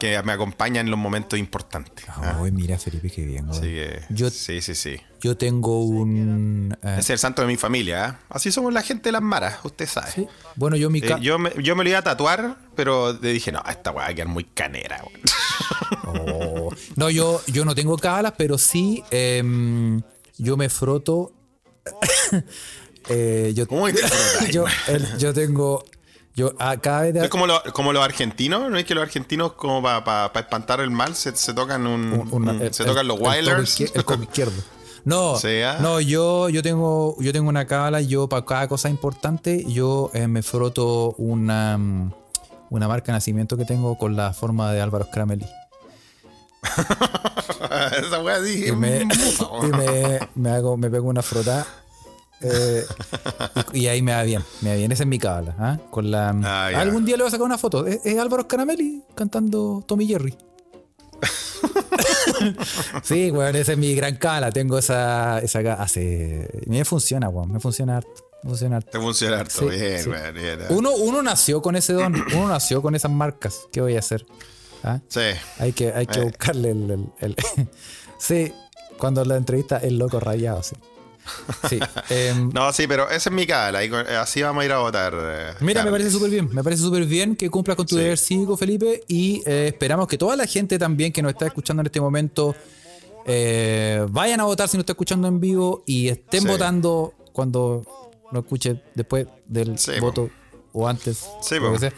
que 0.00 0.20
me 0.24 0.32
acompaña 0.32 0.80
en 0.80 0.90
los 0.90 0.98
momentos 0.98 1.38
importantes. 1.38 2.04
¿ah? 2.08 2.40
Ay, 2.42 2.50
mira, 2.50 2.76
Felipe, 2.78 3.08
qué 3.10 3.24
bien. 3.24 3.46
que, 3.60 4.00
yo, 4.10 4.28
sí, 4.30 4.60
sí, 4.60 4.74
sí. 4.74 4.96
yo 5.20 5.36
tengo 5.36 5.84
un... 5.84 6.76
eh, 6.82 6.96
es 6.98 7.10
el 7.10 7.18
santo 7.18 7.42
de 7.42 7.48
mi 7.48 7.56
familia. 7.56 8.04
¿ah? 8.06 8.18
Así 8.30 8.50
somos 8.50 8.72
la 8.72 8.82
gente 8.82 9.04
de 9.10 9.12
las 9.12 9.22
maras, 9.22 9.58
usted 9.62 9.86
sabe. 9.86 10.10
sí. 10.10 10.26
Bueno, 10.56 10.76
yo 10.76 10.90
mi... 10.90 10.98
Eh, 10.98 11.16
yo, 11.20 11.38
me, 11.38 11.52
yo 11.62 11.76
me 11.76 11.84
lo 11.84 11.90
iba 11.90 12.00
a 12.00 12.02
tatuar, 12.02 12.56
pero 12.74 13.12
le 13.12 13.32
dije, 13.32 13.52
no, 13.52 13.62
esta 13.68 13.92
weá 13.92 14.06
va 14.06 14.10
a 14.10 14.14
quedar 14.14 14.28
muy 14.28 14.44
canera. 14.44 15.04
weón". 15.04 16.26
Oh. 16.26 16.70
No, 16.96 17.10
yo, 17.10 17.40
yo 17.46 17.64
no 17.64 17.74
tengo 17.74 17.96
cábalas, 17.98 18.34
pero 18.36 18.58
sí 18.58 19.02
em, 19.10 20.02
yo 20.38 20.56
me 20.56 20.68
froto. 20.68 21.32
Eh, 23.08 23.52
yo, 23.56 23.66
¿Cómo 23.66 23.86
que 23.86 23.94
te 23.94 23.98
frotas, 24.06 24.50
yo, 24.50 24.64
el- 24.86 25.18
yo 25.18 25.32
tengo. 25.32 25.84
Yo 26.40 26.52
a 26.58 26.76
cada 26.78 27.02
vez 27.02 27.14
de- 27.14 27.24
Es 27.24 27.28
como, 27.28 27.46
lo- 27.46 27.62
como 27.72 27.92
los 27.92 28.02
argentinos, 28.04 28.70
¿no 28.70 28.78
es 28.78 28.84
que 28.84 28.94
los 28.94 29.02
argentinos, 29.02 29.52
como 29.52 29.82
para 29.82 30.30
espantar 30.34 30.80
el 30.80 30.90
mal, 30.90 31.14
se, 31.14 31.36
se 31.36 31.52
tocan 31.54 31.86
un, 31.86 32.12
un- 32.12 32.28
una- 32.32 32.52
un- 32.52 32.62
el- 32.62 32.72
se 32.74 32.84
tocan 32.84 33.06
los 33.06 33.18
el 33.20 33.26
Wilders? 33.26 33.80
El 33.94 34.04
codo 34.04 34.22
izquierdo. 34.22 34.52
No, 35.02 35.34
ah. 35.42 35.78
no, 35.80 35.98
yo, 35.98 36.50
yo 36.50 36.62
tengo, 36.62 37.16
yo 37.20 37.32
tengo 37.32 37.48
una 37.48 37.66
cábala, 37.66 38.02
yo 38.02 38.28
para 38.28 38.44
cada 38.44 38.68
cosa 38.68 38.90
importante, 38.90 39.64
yo 39.66 40.10
eh, 40.12 40.28
me 40.28 40.42
froto 40.42 41.14
una, 41.16 41.78
mm, 41.78 42.12
una 42.68 42.86
marca 42.86 43.06
de 43.06 43.12
nacimiento 43.16 43.56
que 43.56 43.64
tengo 43.64 43.96
con 43.96 44.14
la 44.14 44.34
forma 44.34 44.70
de 44.74 44.82
Álvaro 44.82 45.06
Scrameli. 45.06 45.46
Esa 48.06 48.22
weá 48.22 48.40
dije. 48.40 48.68
Y 48.68 48.72
me, 48.72 49.04
"Mm, 49.06 49.10
y 49.64 49.66
me, 49.72 50.18
me 50.34 50.50
hago, 50.50 50.76
me 50.76 50.90
pego 50.90 51.08
una 51.08 51.22
frotada 51.22 51.66
Eh, 52.42 52.84
y, 53.74 53.80
y 53.80 53.86
ahí 53.88 54.00
me 54.02 54.12
va 54.12 54.22
bien, 54.22 54.42
me 54.62 54.70
va 54.70 54.76
bien. 54.76 54.90
Esa 54.92 55.02
es 55.02 55.06
mi 55.08 55.18
cábala. 55.18 55.54
¿ah? 55.58 55.78
Con 55.90 56.10
la, 56.10 56.30
Ah, 56.44 56.66
algún 56.80 57.04
día 57.04 57.16
le 57.16 57.22
voy 57.24 57.28
a 57.28 57.30
sacar 57.30 57.44
una 57.46 57.58
foto. 57.58 57.86
Es, 57.86 58.00
es 58.04 58.18
Álvaro 58.18 58.44
Scaramelli 58.44 59.02
cantando 59.14 59.84
Tommy 59.86 60.06
Jerry. 60.06 60.36
sí, 63.02 63.30
weón, 63.30 63.56
esa 63.56 63.72
es 63.72 63.78
mi 63.78 63.94
gran 63.94 64.16
cala. 64.16 64.50
Tengo 64.50 64.78
esa, 64.78 65.38
esa 65.40 65.58
hace. 65.74 66.48
Me 66.66 66.84
funciona, 66.84 67.28
weón. 67.28 67.52
Me 67.52 67.60
funciona 67.60 67.98
harto. 67.98 68.10
Me 68.42 68.50
funciona 68.50 68.76
harto. 68.78 68.90
Te 68.90 68.98
funciona 69.00 69.40
harto. 69.40 69.70
Sí, 69.70 69.76
bien, 69.78 70.02
sí. 70.02 70.08
weón, 70.08 70.34
bien. 70.34 70.58
Uno, 70.70 70.92
uno 70.92 71.22
nació 71.22 71.60
con 71.62 71.76
ese 71.76 71.92
don. 71.92 72.14
Uno 72.34 72.48
nació 72.48 72.80
con 72.82 72.94
esas 72.94 73.10
marcas. 73.10 73.60
¿Qué 73.72 73.80
voy 73.80 73.96
a 73.96 73.98
hacer? 73.98 74.24
¿Ah? 74.82 75.00
Sí. 75.08 75.20
Hay 75.58 75.72
que, 75.72 75.92
hay 75.92 76.06
que 76.06 76.20
Eh. 76.20 76.24
buscarle 76.24 76.70
el, 76.70 76.90
el- 76.90 77.12
el- 77.20 77.36
Sí, 78.18 78.52
cuando 78.98 79.24
la 79.24 79.36
entrevista 79.36 79.78
el 79.78 79.98
loco 79.98 80.20
rayado, 80.20 80.62
sí. 80.62 80.76
Sí. 81.68 81.78
em, 82.10 82.50
No, 82.52 82.72
sí, 82.72 82.86
pero 82.86 83.08
esa 83.10 83.30
es 83.30 83.32
mi 83.34 83.42
y 83.42 83.88
con- 83.90 84.06
Así 84.06 84.42
vamos 84.42 84.62
a 84.62 84.64
ir 84.66 84.72
a 84.72 84.78
votar. 84.78 85.14
eh, 85.16 85.54
Mira, 85.60 85.84
me 85.84 85.90
parece 85.90 86.10
súper 86.10 86.30
bien. 86.30 86.48
Me 86.52 86.62
parece 86.64 86.82
súper 86.82 87.04
bien 87.04 87.36
que 87.36 87.48
cumplas 87.50 87.76
con 87.76 87.86
tu 87.86 87.96
Sí. 87.96 88.02
deber 88.02 88.18
cívico, 88.18 88.56
Felipe. 88.56 89.02
Y 89.08 89.42
eh, 89.46 89.68
esperamos 89.68 90.06
que 90.08 90.16
toda 90.18 90.36
la 90.36 90.46
gente 90.46 90.78
también 90.78 91.12
que 91.12 91.22
nos 91.22 91.32
está 91.32 91.46
escuchando 91.46 91.80
en 91.82 91.86
este 91.86 92.00
momento 92.00 92.54
eh, 93.26 94.04
vayan 94.10 94.40
a 94.40 94.44
votar 94.44 94.68
si 94.68 94.76
nos 94.76 94.82
está 94.82 94.92
escuchando 94.92 95.28
en 95.28 95.40
vivo 95.40 95.82
y 95.86 96.08
estén 96.08 96.42
Sí. 96.42 96.48
votando 96.48 97.14
cuando 97.32 97.82
lo 98.32 98.40
escuche 98.40 98.82
después 98.94 99.26
del 99.46 99.78
Sí, 99.78 99.92
po. 100.00 100.06
voto 100.06 100.30
o 100.72 100.88
antes. 100.88 101.26
Sí, 101.42 101.56
sea. 101.78 101.92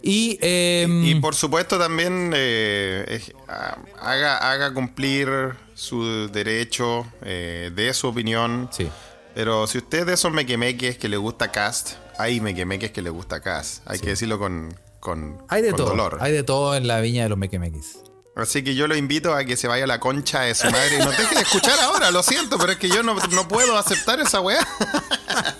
Y, 0.00 0.38
em, 0.42 1.02
Y 1.04 1.14
por 1.16 1.34
supuesto 1.34 1.78
también 1.78 2.30
eh, 2.34 3.20
ah, 3.48 3.78
haga, 4.00 4.36
haga 4.36 4.72
cumplir 4.74 5.28
su 5.74 6.28
derecho 6.28 7.06
eh, 7.22 7.70
de 7.74 7.92
su 7.94 8.08
opinión. 8.08 8.68
sí. 8.72 8.88
Pero 9.34 9.66
si 9.66 9.78
usted 9.78 9.98
es 10.00 10.06
de 10.06 10.12
esos 10.12 10.30
mequemeques 10.30 10.96
que 10.96 11.08
le 11.08 11.16
gusta 11.16 11.50
Cast, 11.50 11.94
hay 12.18 12.40
mequemeques 12.40 12.92
que 12.92 13.02
le 13.02 13.10
gusta 13.10 13.40
Cast. 13.40 13.82
Hay 13.84 13.98
que 13.98 14.10
decirlo 14.10 14.38
con, 14.38 14.72
con, 15.00 15.42
Hay 15.48 15.60
de 15.60 15.70
con 15.70 15.78
todo. 15.78 15.88
dolor. 15.88 16.18
Hay 16.20 16.30
de 16.32 16.44
todo 16.44 16.76
en 16.76 16.86
la 16.86 17.00
viña 17.00 17.24
de 17.24 17.30
los 17.30 17.38
mequemeques. 17.38 17.98
Así 18.36 18.62
que 18.62 18.76
yo 18.76 18.86
lo 18.86 18.94
invito 18.94 19.34
a 19.34 19.44
que 19.44 19.56
se 19.56 19.66
vaya 19.66 19.84
a 19.84 19.86
la 19.88 19.98
concha 19.98 20.42
de 20.42 20.54
su 20.54 20.70
madre 20.70 20.96
y 20.96 20.98
nos 20.98 21.16
deje 21.18 21.34
de 21.34 21.40
escuchar 21.40 21.76
ahora, 21.80 22.12
lo 22.12 22.22
siento, 22.22 22.58
pero 22.58 22.70
es 22.72 22.78
que 22.78 22.88
yo 22.88 23.02
no, 23.02 23.14
no 23.14 23.48
puedo 23.48 23.76
aceptar 23.76 24.20
esa 24.20 24.40
weá. 24.40 24.64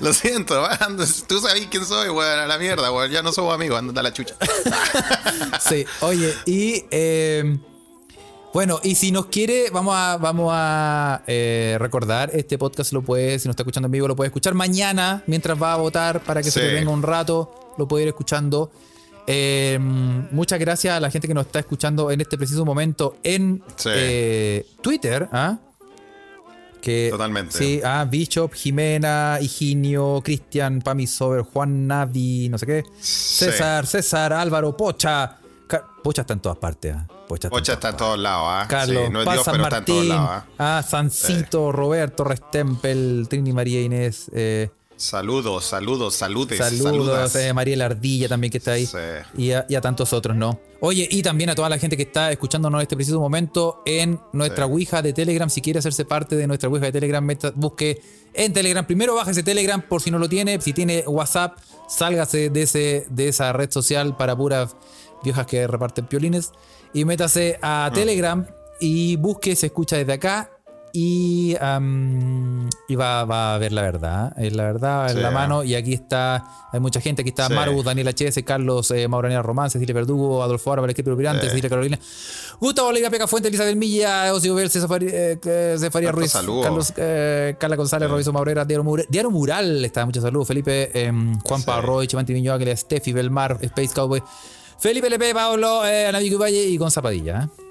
Lo 0.00 0.12
siento, 0.14 0.62
weón. 0.62 0.96
tú 1.26 1.40
sabes 1.40 1.66
quién 1.68 1.84
soy, 1.84 2.08
weón, 2.08 2.38
a 2.38 2.46
la 2.46 2.56
mierda, 2.58 2.92
weón. 2.92 3.10
Ya 3.10 3.20
no 3.20 3.32
somos 3.32 3.52
amigos, 3.52 3.78
andate 3.78 3.98
a 3.98 4.02
la 4.04 4.12
chucha. 4.12 4.34
Sí, 5.60 5.84
oye, 6.00 6.34
y 6.46 6.84
eh, 6.90 7.58
bueno, 8.54 8.80
y 8.82 8.94
si 8.94 9.12
nos 9.12 9.26
quiere, 9.26 9.70
vamos 9.70 9.94
a, 9.96 10.16
vamos 10.16 10.50
a 10.54 11.22
eh, 11.26 11.76
recordar, 11.78 12.30
este 12.32 12.56
podcast 12.58 12.92
lo 12.92 13.02
puede, 13.02 13.38
si 13.38 13.46
nos 13.46 13.52
está 13.52 13.62
escuchando 13.62 13.86
en 13.86 13.92
vivo, 13.92 14.08
lo 14.08 14.16
puede 14.16 14.28
escuchar 14.28 14.54
mañana 14.54 15.22
mientras 15.26 15.60
va 15.60 15.74
a 15.74 15.76
votar 15.76 16.20
para 16.20 16.42
que 16.42 16.50
se 16.50 16.62
le 16.62 16.72
venga 16.74 16.90
un 16.90 17.02
rato, 17.02 17.74
lo 17.76 17.86
puede 17.86 18.04
ir 18.04 18.08
escuchando. 18.08 18.70
Eh, 19.26 19.78
muchas 19.80 20.58
gracias 20.58 20.96
a 20.96 21.00
la 21.00 21.10
gente 21.10 21.28
que 21.28 21.34
nos 21.34 21.44
está 21.46 21.58
escuchando 21.58 22.10
en 22.10 22.22
este 22.22 22.38
preciso 22.38 22.64
momento 22.64 23.16
en 23.22 23.62
Sí. 23.76 23.90
eh, 23.92 24.66
Twitter, 24.80 25.28
¿ah? 25.30 25.58
Que, 26.80 27.08
Totalmente. 27.10 27.58
Sí, 27.58 27.80
ah, 27.84 28.06
Bishop, 28.08 28.54
Jimena, 28.54 29.38
Higinio, 29.42 30.22
Cristian, 30.24 30.80
Pami 30.80 31.06
Sober, 31.06 31.42
Juan 31.42 31.86
Navi, 31.86 32.48
no 32.48 32.56
sé 32.56 32.64
qué. 32.66 32.84
Sí. 33.00 33.44
César, 33.44 33.86
César, 33.86 34.32
Álvaro, 34.32 34.74
Pocha. 34.76 35.38
Pocha 36.02 36.22
está 36.22 36.32
en 36.32 36.40
todas 36.40 36.56
partes. 36.58 36.94
ah. 36.96 37.06
Pocha 37.28 37.48
está 37.74 37.88
en 37.88 37.94
está 37.94 37.96
todos 37.96 38.18
lados, 38.18 38.44
¿ah? 38.48 38.66
Carlos, 38.68 39.02
Sí, 39.06 39.12
no 39.12 39.20
es 39.20 39.24
Paz 39.26 39.34
Dios, 39.34 39.44
San 39.44 39.52
pero 39.54 39.64
está 39.64 39.78
en 39.78 39.84
todos 39.84 39.98
Martín, 40.06 40.08
lados, 40.08 40.44
¿ah? 40.58 40.78
ah, 40.78 40.82
Sancito, 40.82 41.72
Roberto, 41.72 42.24
Restempel, 42.24 43.26
Trini 43.28 43.52
María 43.52 43.82
Inés, 43.82 44.30
eh, 44.34 44.70
Saludos, 44.96 45.64
saludos, 45.64 46.16
saludes. 46.16 46.58
saludos, 46.58 46.82
saludas. 46.82 47.36
eh, 47.36 47.52
Mariela 47.54 47.84
Ardilla 47.84 48.28
también 48.28 48.50
que 48.50 48.58
está 48.58 48.72
ahí, 48.72 48.84
Sí. 48.84 48.96
y, 49.36 49.52
a, 49.52 49.64
y 49.68 49.76
a 49.76 49.80
tantos 49.80 50.12
otros, 50.12 50.36
¿no? 50.36 50.58
Oye, 50.80 51.06
y 51.08 51.22
también 51.22 51.50
a 51.50 51.54
toda 51.54 51.68
la 51.68 51.78
gente 51.78 51.96
que 51.96 52.02
está 52.02 52.32
escuchándonos 52.32 52.80
en 52.80 52.82
este 52.82 52.96
preciso 52.96 53.20
momento 53.20 53.80
en 53.86 54.18
nuestra. 54.32 54.66
Ouija 54.66 55.00
de 55.00 55.12
Telegram, 55.12 55.48
si 55.48 55.60
quiere 55.60 55.78
hacerse 55.78 56.04
parte 56.04 56.34
de 56.34 56.48
nuestra 56.48 56.68
Ouija 56.68 56.86
de 56.86 56.92
Telegram, 56.92 57.24
meta- 57.24 57.52
busque 57.54 58.02
en 58.34 58.52
Telegram, 58.52 58.84
primero 58.84 59.14
bájese 59.14 59.44
Telegram 59.44 59.80
por 59.80 60.02
si 60.02 60.10
no 60.10 60.18
lo 60.18 60.28
tiene, 60.28 60.60
si 60.60 60.72
tiene 60.72 61.04
WhatsApp, 61.06 61.58
sálgase 61.88 62.50
de, 62.50 62.62
ese, 62.62 63.06
de 63.08 63.28
esa 63.28 63.52
red 63.52 63.70
social 63.70 64.16
para 64.16 64.36
puras 64.36 64.74
viejas 65.22 65.46
que 65.46 65.64
reparten 65.68 66.06
piolines 66.06 66.50
y 66.92 67.04
métase 67.04 67.58
Ah. 67.62 67.86
a 67.86 67.92
Telegram 67.92 68.44
y 68.80 69.16
busque, 69.16 69.54
se 69.56 69.66
escucha 69.66 69.96
desde 69.96 70.12
acá 70.12 70.50
y, 70.92 71.54
y 72.88 72.94
va, 72.96 73.24
va 73.24 73.54
a 73.54 73.58
ver 73.58 73.72
la 73.72 73.82
verdad. 73.82 74.32
eh, 74.38 74.50
La 74.50 74.64
verdad 74.64 75.10
en 75.10 75.16
Sí. 75.16 75.22
la 75.22 75.30
mano. 75.30 75.62
Y 75.62 75.74
aquí 75.74 75.92
está, 75.92 76.44
hay 76.72 76.80
mucha 76.80 77.00
gente. 77.00 77.22
Aquí 77.22 77.28
está 77.28 77.46
Sí. 77.48 77.52
Maru, 77.52 77.82
Daniela 77.82 78.10
HS, 78.10 78.42
Carlos, 78.42 78.90
eh, 78.90 79.06
Román, 79.06 79.68
Cecilia 79.70 79.94
Verdugo, 79.94 80.42
Adolfo 80.42 80.72
Ára, 80.72 80.80
Valesquipio 80.80 81.14
Pirante, 81.16 81.42
Sí. 81.42 81.48
Cecilia 81.50 81.68
Carolina, 81.68 81.98
Gustavo 82.58 82.90
Liga 82.90 83.10
Peca 83.10 83.26
Fuente, 83.26 83.48
Elizabeth 83.48 83.76
Milla, 83.76 84.32
Osio 84.32 84.54
Bel, 84.54 84.70
Cefaría 84.70 86.10
Ruiz, 86.10 86.30
saludo. 86.32 86.62
Carlos, 86.62 86.92
eh, 86.96 87.54
Carla 87.58 87.76
González, 87.76 88.08
Robinson 88.08 88.32
Maurera, 88.34 88.64
Diario, 88.64 88.82
Mure- 88.84 89.06
Diario 89.08 89.30
Mural, 89.30 89.84
está 89.84 90.06
muchos 90.06 90.22
saludos. 90.22 90.48
Felipe, 90.48 90.90
eh, 90.94 91.12
Juan. 91.44 91.62
Parroy, 91.64 92.06
Chimanti 92.06 92.48
Águila, 92.48 92.74
Steffi, 92.74 93.12
Belmar, 93.12 93.58
Space 93.60 93.92
Cowboy. 93.94 94.22
Felipe 94.80 95.10
Lepe, 95.10 95.34
Pablo, 95.34 95.86
eh, 95.86 96.10
Valle 96.12 96.62
y 96.64 96.76
Gonza 96.76 97.02
Padilla. 97.02 97.44
¿eh? 97.44 97.62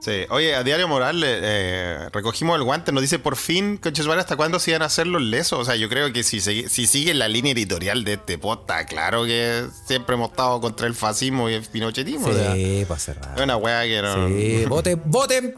Sí, 0.00 0.26
oye, 0.30 0.56
a 0.56 0.64
Diario 0.64 0.88
Moral 0.88 1.22
eh, 1.22 1.38
eh, 1.42 2.08
recogimos 2.12 2.56
el 2.56 2.64
guante, 2.64 2.90
nos 2.90 3.02
dice 3.02 3.20
por 3.20 3.36
fin, 3.36 3.76
coches, 3.76 4.04
¿vale? 4.08 4.20
¿hasta 4.20 4.34
cuándo 4.36 4.58
se 4.58 4.72
iban 4.72 4.82
a 4.82 4.86
hacer 4.86 5.06
los 5.06 5.22
lesos? 5.22 5.60
O 5.60 5.64
sea, 5.64 5.76
yo 5.76 5.88
creo 5.88 6.12
que 6.12 6.24
si, 6.24 6.38
segui- 6.38 6.66
si 6.66 6.88
sigue 6.88 7.14
la 7.14 7.28
línea 7.28 7.52
editorial 7.52 8.02
de 8.02 8.14
este 8.14 8.36
podcast, 8.36 8.88
claro 8.88 9.24
que 9.24 9.64
siempre 9.86 10.16
hemos 10.16 10.30
estado 10.30 10.60
contra 10.60 10.88
el 10.88 10.94
fascismo 10.96 11.48
y 11.48 11.54
el 11.54 11.62
pinochetismo. 11.62 12.26
o 12.26 12.32
sea, 12.32 12.52
Sí, 12.54 12.84
para 12.88 12.98
cerrar. 12.98 13.34
es 13.36 13.42
una 13.44 13.56
weá 13.56 13.82
que 13.84 14.02
no. 14.02 14.26
Sí, 14.28 14.64
voten, 14.66 15.02
voten, 15.04 15.54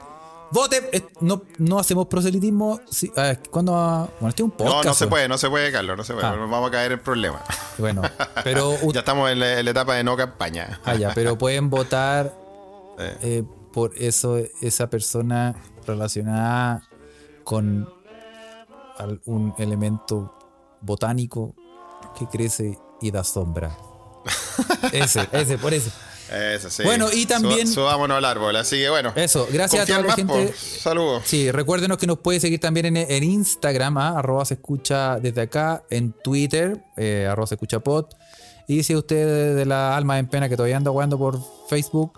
voten. 0.55 0.85
Eh, 0.93 1.03
No, 1.21 1.43
no 1.59 1.79
hacemos 1.79 2.07
proselitismo. 2.07 2.81
Va? 3.19 3.39
Bueno, 3.53 4.29
este 4.29 4.43
es 4.43 4.45
un 4.45 4.51
No, 4.51 4.57
podcast. 4.57 4.85
no 4.87 4.95
se 4.95 5.05
weón. 5.05 5.11
puede, 5.11 5.29
no 5.29 5.37
se 5.39 5.51
puede, 5.51 5.71
Carlos, 5.73 5.97
no 5.99 6.05
se 6.05 6.15
puede. 6.15 6.27
Ah. 6.27 6.37
Nos 6.37 6.51
vamos 6.51 6.69
a 6.69 6.73
caer 6.73 6.93
en 6.93 7.01
problemas. 7.01 7.43
Bueno, 7.77 8.01
pero, 8.45 8.77
ya 8.93 9.01
estamos 9.01 9.31
en 9.31 9.41
la, 9.41 9.59
en 9.59 9.65
la 9.67 9.71
etapa 9.73 9.95
de 9.97 10.05
no 10.05 10.17
campaña. 10.17 10.81
ah, 10.85 10.95
ya, 10.95 11.13
pero 11.15 11.37
pueden 11.37 11.69
votar 11.69 12.33
eh, 12.99 13.43
por 13.73 13.93
eso, 13.99 14.39
esa 14.63 14.89
persona 14.89 15.55
relacionada 15.87 16.89
con 17.43 17.87
algún 18.97 19.53
elemento 19.59 20.33
botánico 20.81 21.55
que 22.19 22.27
crece 22.29 22.79
y 23.01 23.11
da 23.11 23.25
sombra. 23.25 23.77
Ese, 24.93 25.29
ese, 25.33 25.59
por 25.59 25.75
eso. 25.75 25.91
Eso, 26.35 26.71
sí. 26.71 26.83
Bueno, 26.83 27.09
y 27.13 27.27
también- 27.27 27.67
Su- 27.67 27.75
subámonos 27.75 28.17
al 28.19 28.25
árbol, 28.25 28.57
así 28.57 28.77
que 28.77 28.91
bueno. 28.91 29.13
Eso, 29.17 29.47
gracias 29.53 29.83
a 29.83 29.87
toda 29.87 30.01
la 30.01 30.07
más, 30.07 30.17
gente. 30.17 30.55
Saludos. 30.57 31.23
Sí, 31.27 31.51
recuérdenos 31.51 31.99
que 31.99 32.07
nos 32.07 32.19
puede 32.19 32.41
seguir 32.41 32.61
también 32.61 32.87
en, 32.87 32.97
en 32.97 33.23
Instagram, 33.25 33.99
¿ah? 33.99 34.19
arroba 34.19 34.45
se 34.45 34.55
escucha 34.55 35.19
desde 35.21 35.43
acá, 35.43 35.83
en 35.91 36.13
Twitter, 36.13 36.83
eh, 36.97 37.27
arroba 37.31 37.47
se 37.47 37.55
escucha 37.55 37.81
pod. 37.81 38.07
Y 38.67 38.83
si 38.83 38.95
usted 38.97 39.57
de 39.57 39.67
la 39.67 39.97
alma 39.97 40.19
en 40.19 40.27
pena 40.27 40.49
que 40.49 40.57
todavía 40.57 40.77
anda 40.77 40.91
jugando 40.91 41.19
por 41.19 41.39
Facebook, 41.69 42.13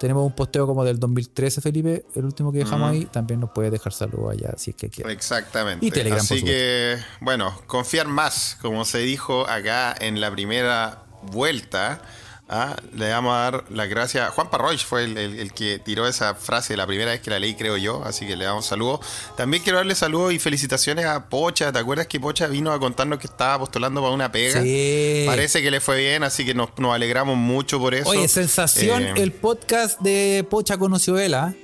tenemos 0.00 0.26
un 0.26 0.32
posteo 0.34 0.66
como 0.66 0.82
del 0.84 0.98
2013, 0.98 1.60
Felipe, 1.60 2.04
el 2.16 2.24
último 2.24 2.50
que 2.50 2.58
dejamos 2.58 2.90
ahí, 2.90 3.04
también 3.04 3.38
nos 3.38 3.50
puede 3.50 3.70
dejar 3.70 3.92
saludos 3.92 4.32
allá 4.32 4.52
si 4.56 4.70
es 4.70 4.76
que 4.76 4.88
quiere. 4.90 5.12
Exactamente. 5.12 5.86
Y 5.86 5.92
Telegram, 5.92 6.18
Así 6.20 6.42
que, 6.42 6.96
bueno, 7.20 7.56
confiar 7.68 8.08
más, 8.08 8.58
como 8.60 8.84
se 8.84 8.98
dijo 8.98 9.46
acá 9.48 9.94
en 10.00 10.20
la 10.20 10.28
primera 10.32 11.04
vuelta. 11.30 12.02
¿Ah? 12.48 12.76
Le 12.94 13.10
vamos 13.10 13.34
a 13.34 13.38
dar 13.38 13.64
las 13.70 13.88
gracias. 13.88 14.30
Juan 14.30 14.50
Parroy 14.50 14.76
fue 14.78 15.04
el, 15.04 15.16
el- 15.18 15.38
el 15.38 15.52
que 15.52 15.78
tiró 15.78 16.06
esa 16.06 16.34
frase 16.34 16.76
la 16.76 16.86
primera 16.86 17.10
vez 17.12 17.20
que 17.20 17.30
la 17.30 17.38
leí, 17.38 17.54
creo 17.54 17.76
yo. 17.76 18.02
Así 18.04 18.26
que 18.26 18.36
le 18.36 18.44
damos 18.44 18.66
saludos. 18.66 19.00
También 19.36 19.62
quiero 19.62 19.78
darle 19.78 19.94
saludos 19.94 20.32
y 20.32 20.38
felicitaciones 20.38 21.06
a 21.06 21.28
Pocha. 21.28 21.72
¿Te 21.72 21.78
acuerdas 21.78 22.06
que 22.06 22.20
Pocha 22.20 22.46
vino 22.46 22.72
a 22.72 22.78
contarnos 22.78 23.18
que 23.18 23.26
estaba 23.26 23.58
postulando 23.58 24.00
para 24.02 24.12
una 24.12 24.30
pega? 24.30 24.62
Sí. 24.62 25.24
Parece 25.26 25.62
que 25.62 25.70
le 25.70 25.80
fue 25.80 25.98
bien, 25.98 26.22
así 26.24 26.44
que 26.44 26.54
nos, 26.54 26.70
nos 26.78 26.94
alegramos 26.94 27.36
mucho 27.36 27.78
por 27.78 27.94
eso. 27.94 28.08
Oye, 28.10 28.28
sensación, 28.28 29.02
Eh, 29.02 29.14
el 29.16 29.32
podcast 29.32 30.00
de 30.00 30.46
Pocha 30.50 30.76
conoció 30.78 31.14
Vela. 31.14 31.54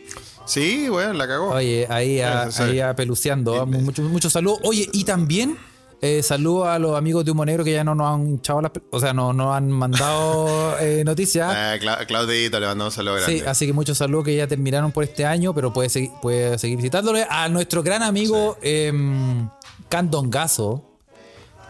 Sí, 0.46 0.88
bueno, 0.88 1.12
la 1.12 1.28
cagó. 1.28 1.50
Oye, 1.50 1.86
ahí, 1.90 2.22
a, 2.22 2.50
sí. 2.50 2.62
ahí 2.62 2.80
a 2.80 2.96
peluceando. 2.96 3.66
Muchos 3.66 4.08
mucho 4.10 4.30
saludos. 4.30 4.60
Oye, 4.62 4.88
y 4.94 5.04
también 5.04 5.58
eh, 6.00 6.22
saludos 6.22 6.68
a 6.68 6.78
los 6.78 6.96
amigos 6.96 7.24
de 7.24 7.30
Humo 7.32 7.44
Negro 7.44 7.64
que 7.64 7.72
ya 7.72 7.82
no 7.84 7.94
nos 7.94 8.06
han 8.08 8.62
las. 8.62 8.70
pe- 8.70 8.82
O 8.90 9.00
sea, 9.00 9.12
no 9.12 9.32
nos 9.32 9.54
han 9.56 9.70
mandado 9.70 10.78
eh, 10.80 11.02
noticias. 11.04 11.52
Ah, 11.54 11.76
Cla- 11.80 12.06
Claudito, 12.06 12.60
le 12.60 12.66
mandamos 12.66 12.94
saludos 12.94 13.22
Sí, 13.26 13.42
así 13.46 13.66
que 13.66 13.72
muchos 13.72 13.98
saludos 13.98 14.24
que 14.26 14.36
ya 14.36 14.46
terminaron 14.46 14.92
por 14.92 15.04
este 15.04 15.24
año, 15.24 15.52
pero 15.54 15.72
puede 15.72 15.88
seguir, 15.88 16.10
puede 16.22 16.56
seguir 16.58 16.76
visitándole. 16.76 17.26
A 17.28 17.48
nuestro 17.48 17.82
gran 17.82 18.02
amigo 18.02 18.56
em, 18.62 19.48
Candongazo, 19.88 20.84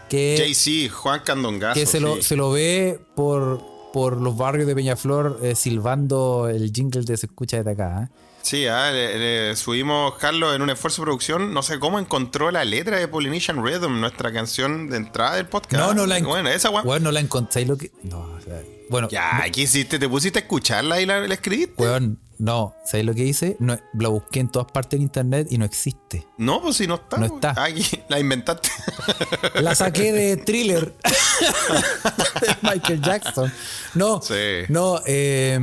que, 0.09 0.35
JC, 0.37 0.91
Juan 0.91 1.21
Candongazo. 1.25 1.73
que 1.79 1.85
se, 1.85 1.99
lo, 1.99 2.15
sí. 2.17 2.23
se 2.23 2.35
lo 2.35 2.51
ve 2.51 2.99
por, 3.15 3.61
por 3.93 4.21
los 4.21 4.35
barrios 4.37 4.67
de 4.67 4.75
Peñaflor 4.75 5.39
eh, 5.41 5.55
silbando 5.55 6.47
el 6.49 6.71
jingle 6.71 7.03
de 7.03 7.17
Se 7.17 7.25
escucha 7.27 7.57
desde 7.57 7.71
acá. 7.71 8.03
¿eh? 8.11 8.15
Sí, 8.41 8.65
ah, 8.67 8.91
le, 8.91 9.47
le 9.49 9.55
subimos, 9.55 10.15
Carlos, 10.15 10.55
en 10.55 10.61
un 10.61 10.69
esfuerzo 10.69 11.01
de 11.01 11.05
producción. 11.07 11.53
No 11.53 11.61
sé 11.63 11.79
cómo 11.79 11.99
encontró 11.99 12.51
la 12.51 12.63
letra 12.65 12.97
de 12.97 13.07
Polynesian 13.07 13.63
Rhythm, 13.63 13.99
nuestra 13.99 14.31
canción 14.31 14.89
de 14.89 14.97
entrada 14.97 15.35
del 15.35 15.45
podcast. 15.47 15.81
No, 15.83 15.93
no 15.93 16.05
la 16.05 16.17
encontré. 16.17 16.41
Bueno, 16.43 16.55
esa. 16.55 16.69
Weón, 16.69 17.03
no 17.03 17.11
la 17.11 17.19
encontré. 17.19 17.65
Lo 17.65 17.77
que... 17.77 17.91
No, 18.03 18.19
o 18.21 18.41
sea, 18.41 18.61
bueno, 18.89 19.07
Ya, 19.09 19.43
¿qué 19.51 19.61
hiciste? 19.61 19.99
¿Te 19.99 20.09
pusiste 20.09 20.39
a 20.39 20.41
escucharla 20.41 20.99
y 21.01 21.05
la, 21.05 21.19
la 21.27 21.33
escribiste? 21.33 21.81
weón, 21.83 22.17
no. 22.39 22.73
¿Sabes 22.85 23.05
lo 23.05 23.13
que 23.13 23.23
hice? 23.25 23.57
No, 23.59 23.77
la 23.93 24.07
busqué 24.09 24.39
en 24.39 24.49
todas 24.49 24.71
partes 24.71 24.97
en 24.97 25.03
internet 25.03 25.47
y 25.51 25.57
no 25.57 25.65
existe. 25.65 26.25
No, 26.37 26.61
pues 26.61 26.77
si 26.77 26.87
no 26.87 26.95
está. 26.95 27.17
No 27.17 27.27
pues. 27.27 27.33
está. 27.43 27.61
Aquí, 27.63 27.85
la 28.07 28.19
inventaste. 28.19 28.69
La 29.61 29.75
saqué 29.75 30.11
de 30.13 30.37
thriller 30.37 30.95
de 32.41 32.55
Michael 32.61 33.01
Jackson. 33.01 33.51
No, 33.93 34.21
Sí. 34.21 34.33
no, 34.69 35.01
eh, 35.05 35.59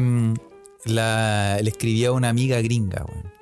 la, 0.87 1.59
le 1.62 1.70
escribí 1.70 2.05
a 2.05 2.12
una 2.12 2.28
amiga 2.28 2.61
gringa, 2.62 3.05
weón, 3.09 3.32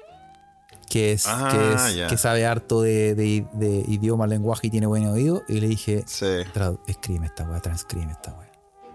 que 0.89 1.13
es, 1.13 1.27
Ah, 1.27 1.49
que, 1.51 2.03
es 2.03 2.09
que 2.11 2.17
sabe 2.17 2.47
harto 2.47 2.83
de, 2.83 3.15
de- 3.15 3.47
de 3.55 3.85
idioma, 3.89 4.27
lenguaje 4.27 4.67
y 4.69 4.71
tiene 4.71 4.87
buen 4.87 5.07
oído. 5.07 5.43
Y 5.49 5.61
le 5.61 5.69
dije, 5.69 6.05
sí. 6.07 6.27
"Tradu- 6.55 6.79
escríbeme 6.87 7.27
esta 7.27 7.45
weá, 7.45 7.61
transcribe 7.61 8.11
esta 8.13 8.33
weá. 8.35 8.45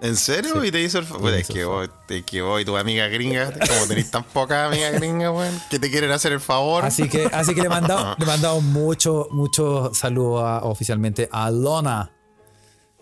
¿En 0.01 0.15
serio? 0.15 0.61
Sí. 0.61 0.67
¿Y 0.69 0.71
te 0.71 0.81
hizo 0.81 0.99
el 0.99 1.03
favor? 1.05 1.33
es 1.33 1.45
que 1.47 1.65
vos, 1.65 1.89
es 2.07 2.23
que 2.23 2.41
vos 2.41 2.61
y 2.61 2.63
tu 2.65 2.77
amiga 2.77 3.07
gringa, 3.09 3.51
como 3.67 3.85
tenéis 3.87 4.09
tan 4.09 4.23
pocas 4.23 4.71
amigas 4.71 4.93
gringas, 4.93 5.31
weón, 5.35 5.61
que 5.69 5.77
te 5.77 5.91
quieren 5.91 6.11
hacer 6.11 6.31
el 6.31 6.39
favor. 6.39 6.85
Así 6.85 7.09
que, 7.09 7.25
así 7.33 7.53
que 7.53 7.61
le 7.63 7.67
mandamos, 7.69 8.15
le 8.19 8.25
mandamos 8.25 8.63
mucho, 8.63 9.27
mucho 9.31 9.91
saludo 9.93 10.45
a- 10.45 10.63
oficialmente 10.63 11.27
a 11.31 11.51
Lona. 11.51 12.11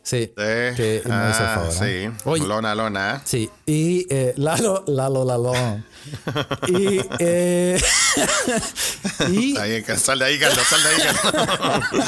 Sí, 0.08 0.20
Sí. 0.28 0.34
que 0.38 1.02
me 1.04 1.10
hizo 1.10 1.10
el 1.10 1.12
Ah, 1.12 1.52
favor. 1.56 1.74
¿eh? 1.86 2.12
Sí. 2.14 2.22
Oye, 2.30 2.48
Lona, 2.48 2.74
lona. 2.74 3.22
Sí, 3.26 3.50
y 3.66 4.08
eh, 4.10 4.34
Lalo, 4.38 4.86
Lalo, 4.88 5.26
Lalo. 5.26 5.52
y, 6.70 7.02
eh, 7.20 7.78
y, 9.30 9.50
Está 9.52 9.66
bien, 9.66 10.00
sal 10.00 10.20
de 10.20 10.26
ahí, 10.26 10.40
Carlos, 10.40 10.66
sal 10.66 10.82
de 10.82 10.90
ahí, 10.90 11.02
Carlos. 11.04 12.06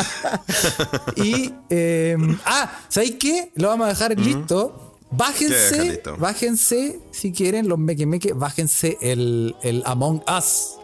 y 1.18 1.54
eh, 1.70 2.16
ah, 2.45 2.72
¿sabéis 2.88 3.16
qué? 3.20 3.52
Lo 3.56 3.68
vamos 3.68 3.88
a 3.88 3.89
dejar 3.89 4.18
listo. 4.18 4.95
¿Qué 5.10 5.50
dejar 5.50 5.97
Bájense, 5.97 6.04
bájense, 6.20 7.00
si 7.12 7.34
quieren, 7.34 7.68
los 7.68 7.80
meque 7.80 8.06
meque, 8.06 8.32
bájense 8.32 8.97
el, 9.02 9.56
el 9.62 9.84
Among 9.86 10.24
Us. 10.38 10.76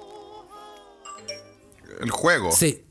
El 2.02 2.12
juego. 2.12 2.52
Sí. 2.52 2.85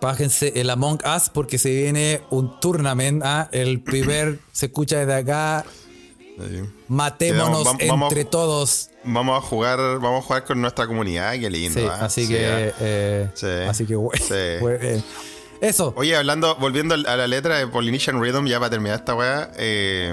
Bájense 0.00 0.52
el 0.60 0.70
Among 0.70 0.98
Us 1.16 1.28
porque 1.28 1.58
se 1.58 1.70
viene 1.70 2.22
un 2.30 2.58
tournament. 2.60 3.22
ah, 3.24 3.48
El 3.52 3.80
primer 3.82 4.38
se 4.52 4.66
escucha 4.66 4.98
desde 4.98 5.14
acá. 5.14 5.64
Sí. 6.38 6.60
Matémonos 6.88 7.64
Vamos- 7.64 7.82
vamos- 7.86 8.08
entre 8.12 8.24
todos. 8.24 8.88
Vamos 9.04 9.38
a 9.38 9.46
jugar, 9.46 9.78
vamos 9.78 10.24
a 10.24 10.26
jugar 10.26 10.44
con 10.44 10.60
nuestra 10.60 10.86
comunidad, 10.86 11.32
qué 11.38 11.50
lindo. 11.50 11.78
Sí, 11.80 11.86
¿ah? 11.90 11.98
así 12.04 12.26
Sí, 12.26 12.32
que. 12.32 12.46
¿ah? 12.46 12.74
eh, 12.80 13.28
Sí. 13.34 13.46
Así 13.68 13.86
que, 13.86 13.94
güey, 13.96 14.18
Sí. 14.20 14.58
güey, 14.60 14.76
eh, 14.80 15.02
Eso. 15.60 15.92
Oye, 15.96 16.16
hablando, 16.16 16.56
volviendo 16.56 16.94
a 16.94 17.16
la 17.16 17.26
letra 17.26 17.58
de 17.58 17.66
Polynesian 17.66 18.20
Rhythm, 18.20 18.46
ya 18.46 18.58
para 18.58 18.70
terminar 18.70 18.98
esta 18.98 19.14
weá, 19.14 19.50
eh, 19.58 20.12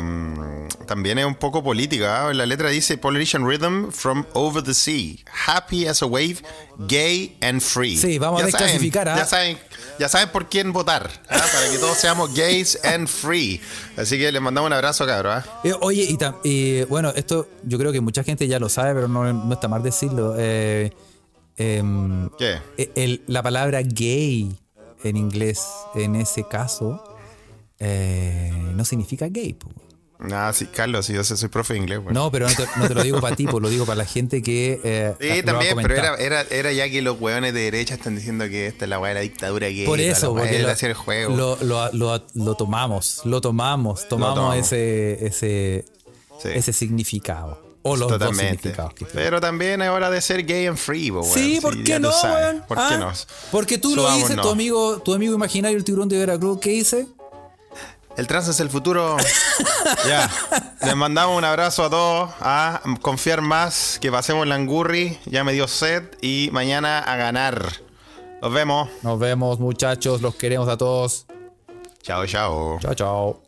también 0.88 1.18
es 1.20 1.26
un 1.26 1.36
poco 1.36 1.64
política. 1.64 2.28
¿ah? 2.28 2.34
La 2.34 2.45
letra 2.45 2.70
dice 2.70 2.98
Polynesian 2.98 3.45
Rhythm 3.48 3.91
from 3.91 4.26
over 4.34 4.62
the 4.64 4.74
sea, 4.74 5.16
happy 5.48 5.88
as 5.88 6.02
a 6.02 6.06
wave, 6.06 6.38
gay 6.88 7.38
and 7.41 7.62
free. 7.62 7.95
Sí, 7.98 8.18
vamos 8.20 8.41
a 8.41 8.45
Ya 8.45 8.52
saben, 8.52 8.66
desclasificar, 8.68 9.10
¿ah? 9.10 9.16
Ya 9.18 9.26
saben, 9.26 9.58
ya 10.00 10.10
saben 10.10 10.30
por 10.30 10.50
quién 10.50 10.74
votar, 10.74 11.10
¿ah? 11.30 11.41
para 11.54 11.72
que 11.72 11.78
todos 11.78 11.98
seamos 11.98 12.34
gays 12.34 12.78
and 12.84 13.08
free. 13.08 13.62
Así 13.95 14.18
que 14.18 14.32
les 14.32 14.41
mandamos 14.41 14.68
un 14.68 14.74
abrazo, 14.74 15.06
cabrón. 15.06 15.43
Eh, 15.64 15.74
oye, 15.82 16.04
y, 16.04 16.18
tam- 16.18 16.38
y, 16.43 16.84
bueno, 16.84 17.14
esto 17.16 17.48
yo 17.64 17.78
creo 17.78 17.91
que 17.93 18.02
mucha 18.02 18.24
gente 18.24 18.48
ya 18.48 18.60
lo 18.60 18.68
sabe, 18.70 18.93
pero 18.93 19.08
no, 19.08 19.32
no 19.32 19.54
está 19.54 19.68
mal 19.70 19.82
decirlo. 19.82 20.36
Eh, 20.38 20.91
em, 21.58 22.30
¿Qué? 22.38 22.58
el- 22.95 23.22
la 23.28 23.41
palabra 23.41 23.82
gay 23.82 24.56
en 25.04 25.18
inglés, 25.18 25.66
en 25.95 26.16
ese 26.16 26.48
caso, 26.48 27.04
eh, 27.80 28.52
no 28.76 28.86
significa 28.86 29.28
gay. 29.30 29.54
po. 29.54 29.70
Nada, 30.20 30.52
sí, 30.52 30.66
Carlos, 30.66 31.06
sí, 31.06 31.14
yo 31.14 31.24
soy 31.24 31.48
profe 31.48 31.74
de 31.76 31.80
inglés. 31.80 32.00
weón. 32.00 32.14
No, 32.16 32.32
pero 32.32 32.50
no 32.50 32.56
te, 32.56 32.66
no 32.78 32.88
te 32.88 32.95
lo 32.95 33.04
digo 33.04 33.22
para 33.22 33.36
ti, 33.36 33.45
pues 33.45 33.62
lo 33.62 33.70
digo 33.70 33.86
para 33.86 33.98
la 33.98 34.06
gente 34.06 34.41
que. 34.41 34.82
eh, 34.84 35.14
Sí, 35.22 35.43
también, 35.43 35.78
pero 35.80 35.93
era, 35.95 36.16
era, 36.16 36.41
era 36.50 36.72
ya 36.72 36.89
que 36.89 37.04
los 37.04 37.22
hueones 37.22 37.54
de 37.54 37.60
derecha 37.62 37.93
están 37.93 38.16
diciendo 38.16 38.45
que 38.50 38.66
esta 38.66 38.86
es 38.86 38.89
la 38.89 38.98
weá 39.00 39.10
de 39.10 39.14
la 39.16 39.22
dictadura 39.22 39.68
gay. 39.68 39.86
Por 39.86 40.00
eso, 40.00 40.34
la 40.34 40.41
porque 40.41 40.58
lo, 40.60 40.70
hacer 40.70 40.93
juego. 40.95 41.36
lo, 41.36 41.56
lo- 41.62 41.91
lo- 41.93 42.24
lo 42.34 42.56
tomamos, 42.56 43.22
lo 43.26 43.41
tomamos, 43.41 44.08
tomamos 44.08 44.36
tomamos. 44.36 44.58
ese, 44.58 45.24
ese, 45.28 45.86
Sí. 46.41 46.50
ese 46.54 46.74
significado. 46.74 47.66
O 47.84 47.95
los 47.95 48.09
dos 48.09 48.19
Totalmente. 48.19 48.57
significados 48.57 48.95
tiene. 48.95 49.13
Pero 49.13 49.39
también 49.39 49.82
es 49.82 49.89
hora 49.89 50.09
de 50.09 50.19
ser 50.21 50.45
gay 50.45 50.65
and 50.67 50.78
free, 50.78 51.09
weón. 51.11 51.25
Sí, 51.25 51.59
¿por 51.61 51.82
qué 51.84 51.99
no, 51.99 52.09
weón? 52.09 52.63
¿Por 52.67 52.78
Ah, 52.80 52.88
qué 52.89 52.97
no? 52.97 53.11
Porque 53.51 53.78
tú 53.78 53.95
lo 53.95 54.11
dices, 54.15 54.36
tu 54.41 54.49
amigo, 54.49 54.99
tu 54.99 55.13
amigo 55.13 55.34
imaginario, 55.36 55.78
el 55.78 55.84
tiburón 55.84 56.09
de 56.09 56.17
Veracruz, 56.17 56.59
¿qué 56.59 56.71
dice? 56.71 57.07
El 58.17 58.25
trans 58.25 58.47
es 58.47 58.59
el 58.59 58.69
futuro. 58.71 59.15
ya. 60.07 60.30
Les 60.82 60.95
mandamos 60.95 61.38
un 61.38 61.43
abrazo 61.45 61.84
a 61.86 61.89
todos. 61.91 62.30
A 62.41 62.82
confiar 63.01 63.41
más. 63.41 63.99
Que 64.01 64.11
pasemos 64.11 64.47
la 64.47 64.55
angurri. 64.55 65.19
Ya 65.25 65.43
me 65.43 65.53
dio 65.53 65.67
sed. 65.67 66.03
Y 66.19 66.49
mañana 66.51 66.97
a 66.97 67.15
ganar. 67.15 67.61
Nos 68.41 68.51
vemos. 68.51 68.89
Nos 69.03 69.19
vemos, 69.19 69.59
muchachos, 69.59 70.21
los 70.23 70.34
queremos 70.34 70.67
a 70.67 70.78
todos. 70.78 71.28
Chao, 72.01 72.25
chao. 72.25 72.80
Chao, 72.82 72.93
chao. 72.95 73.47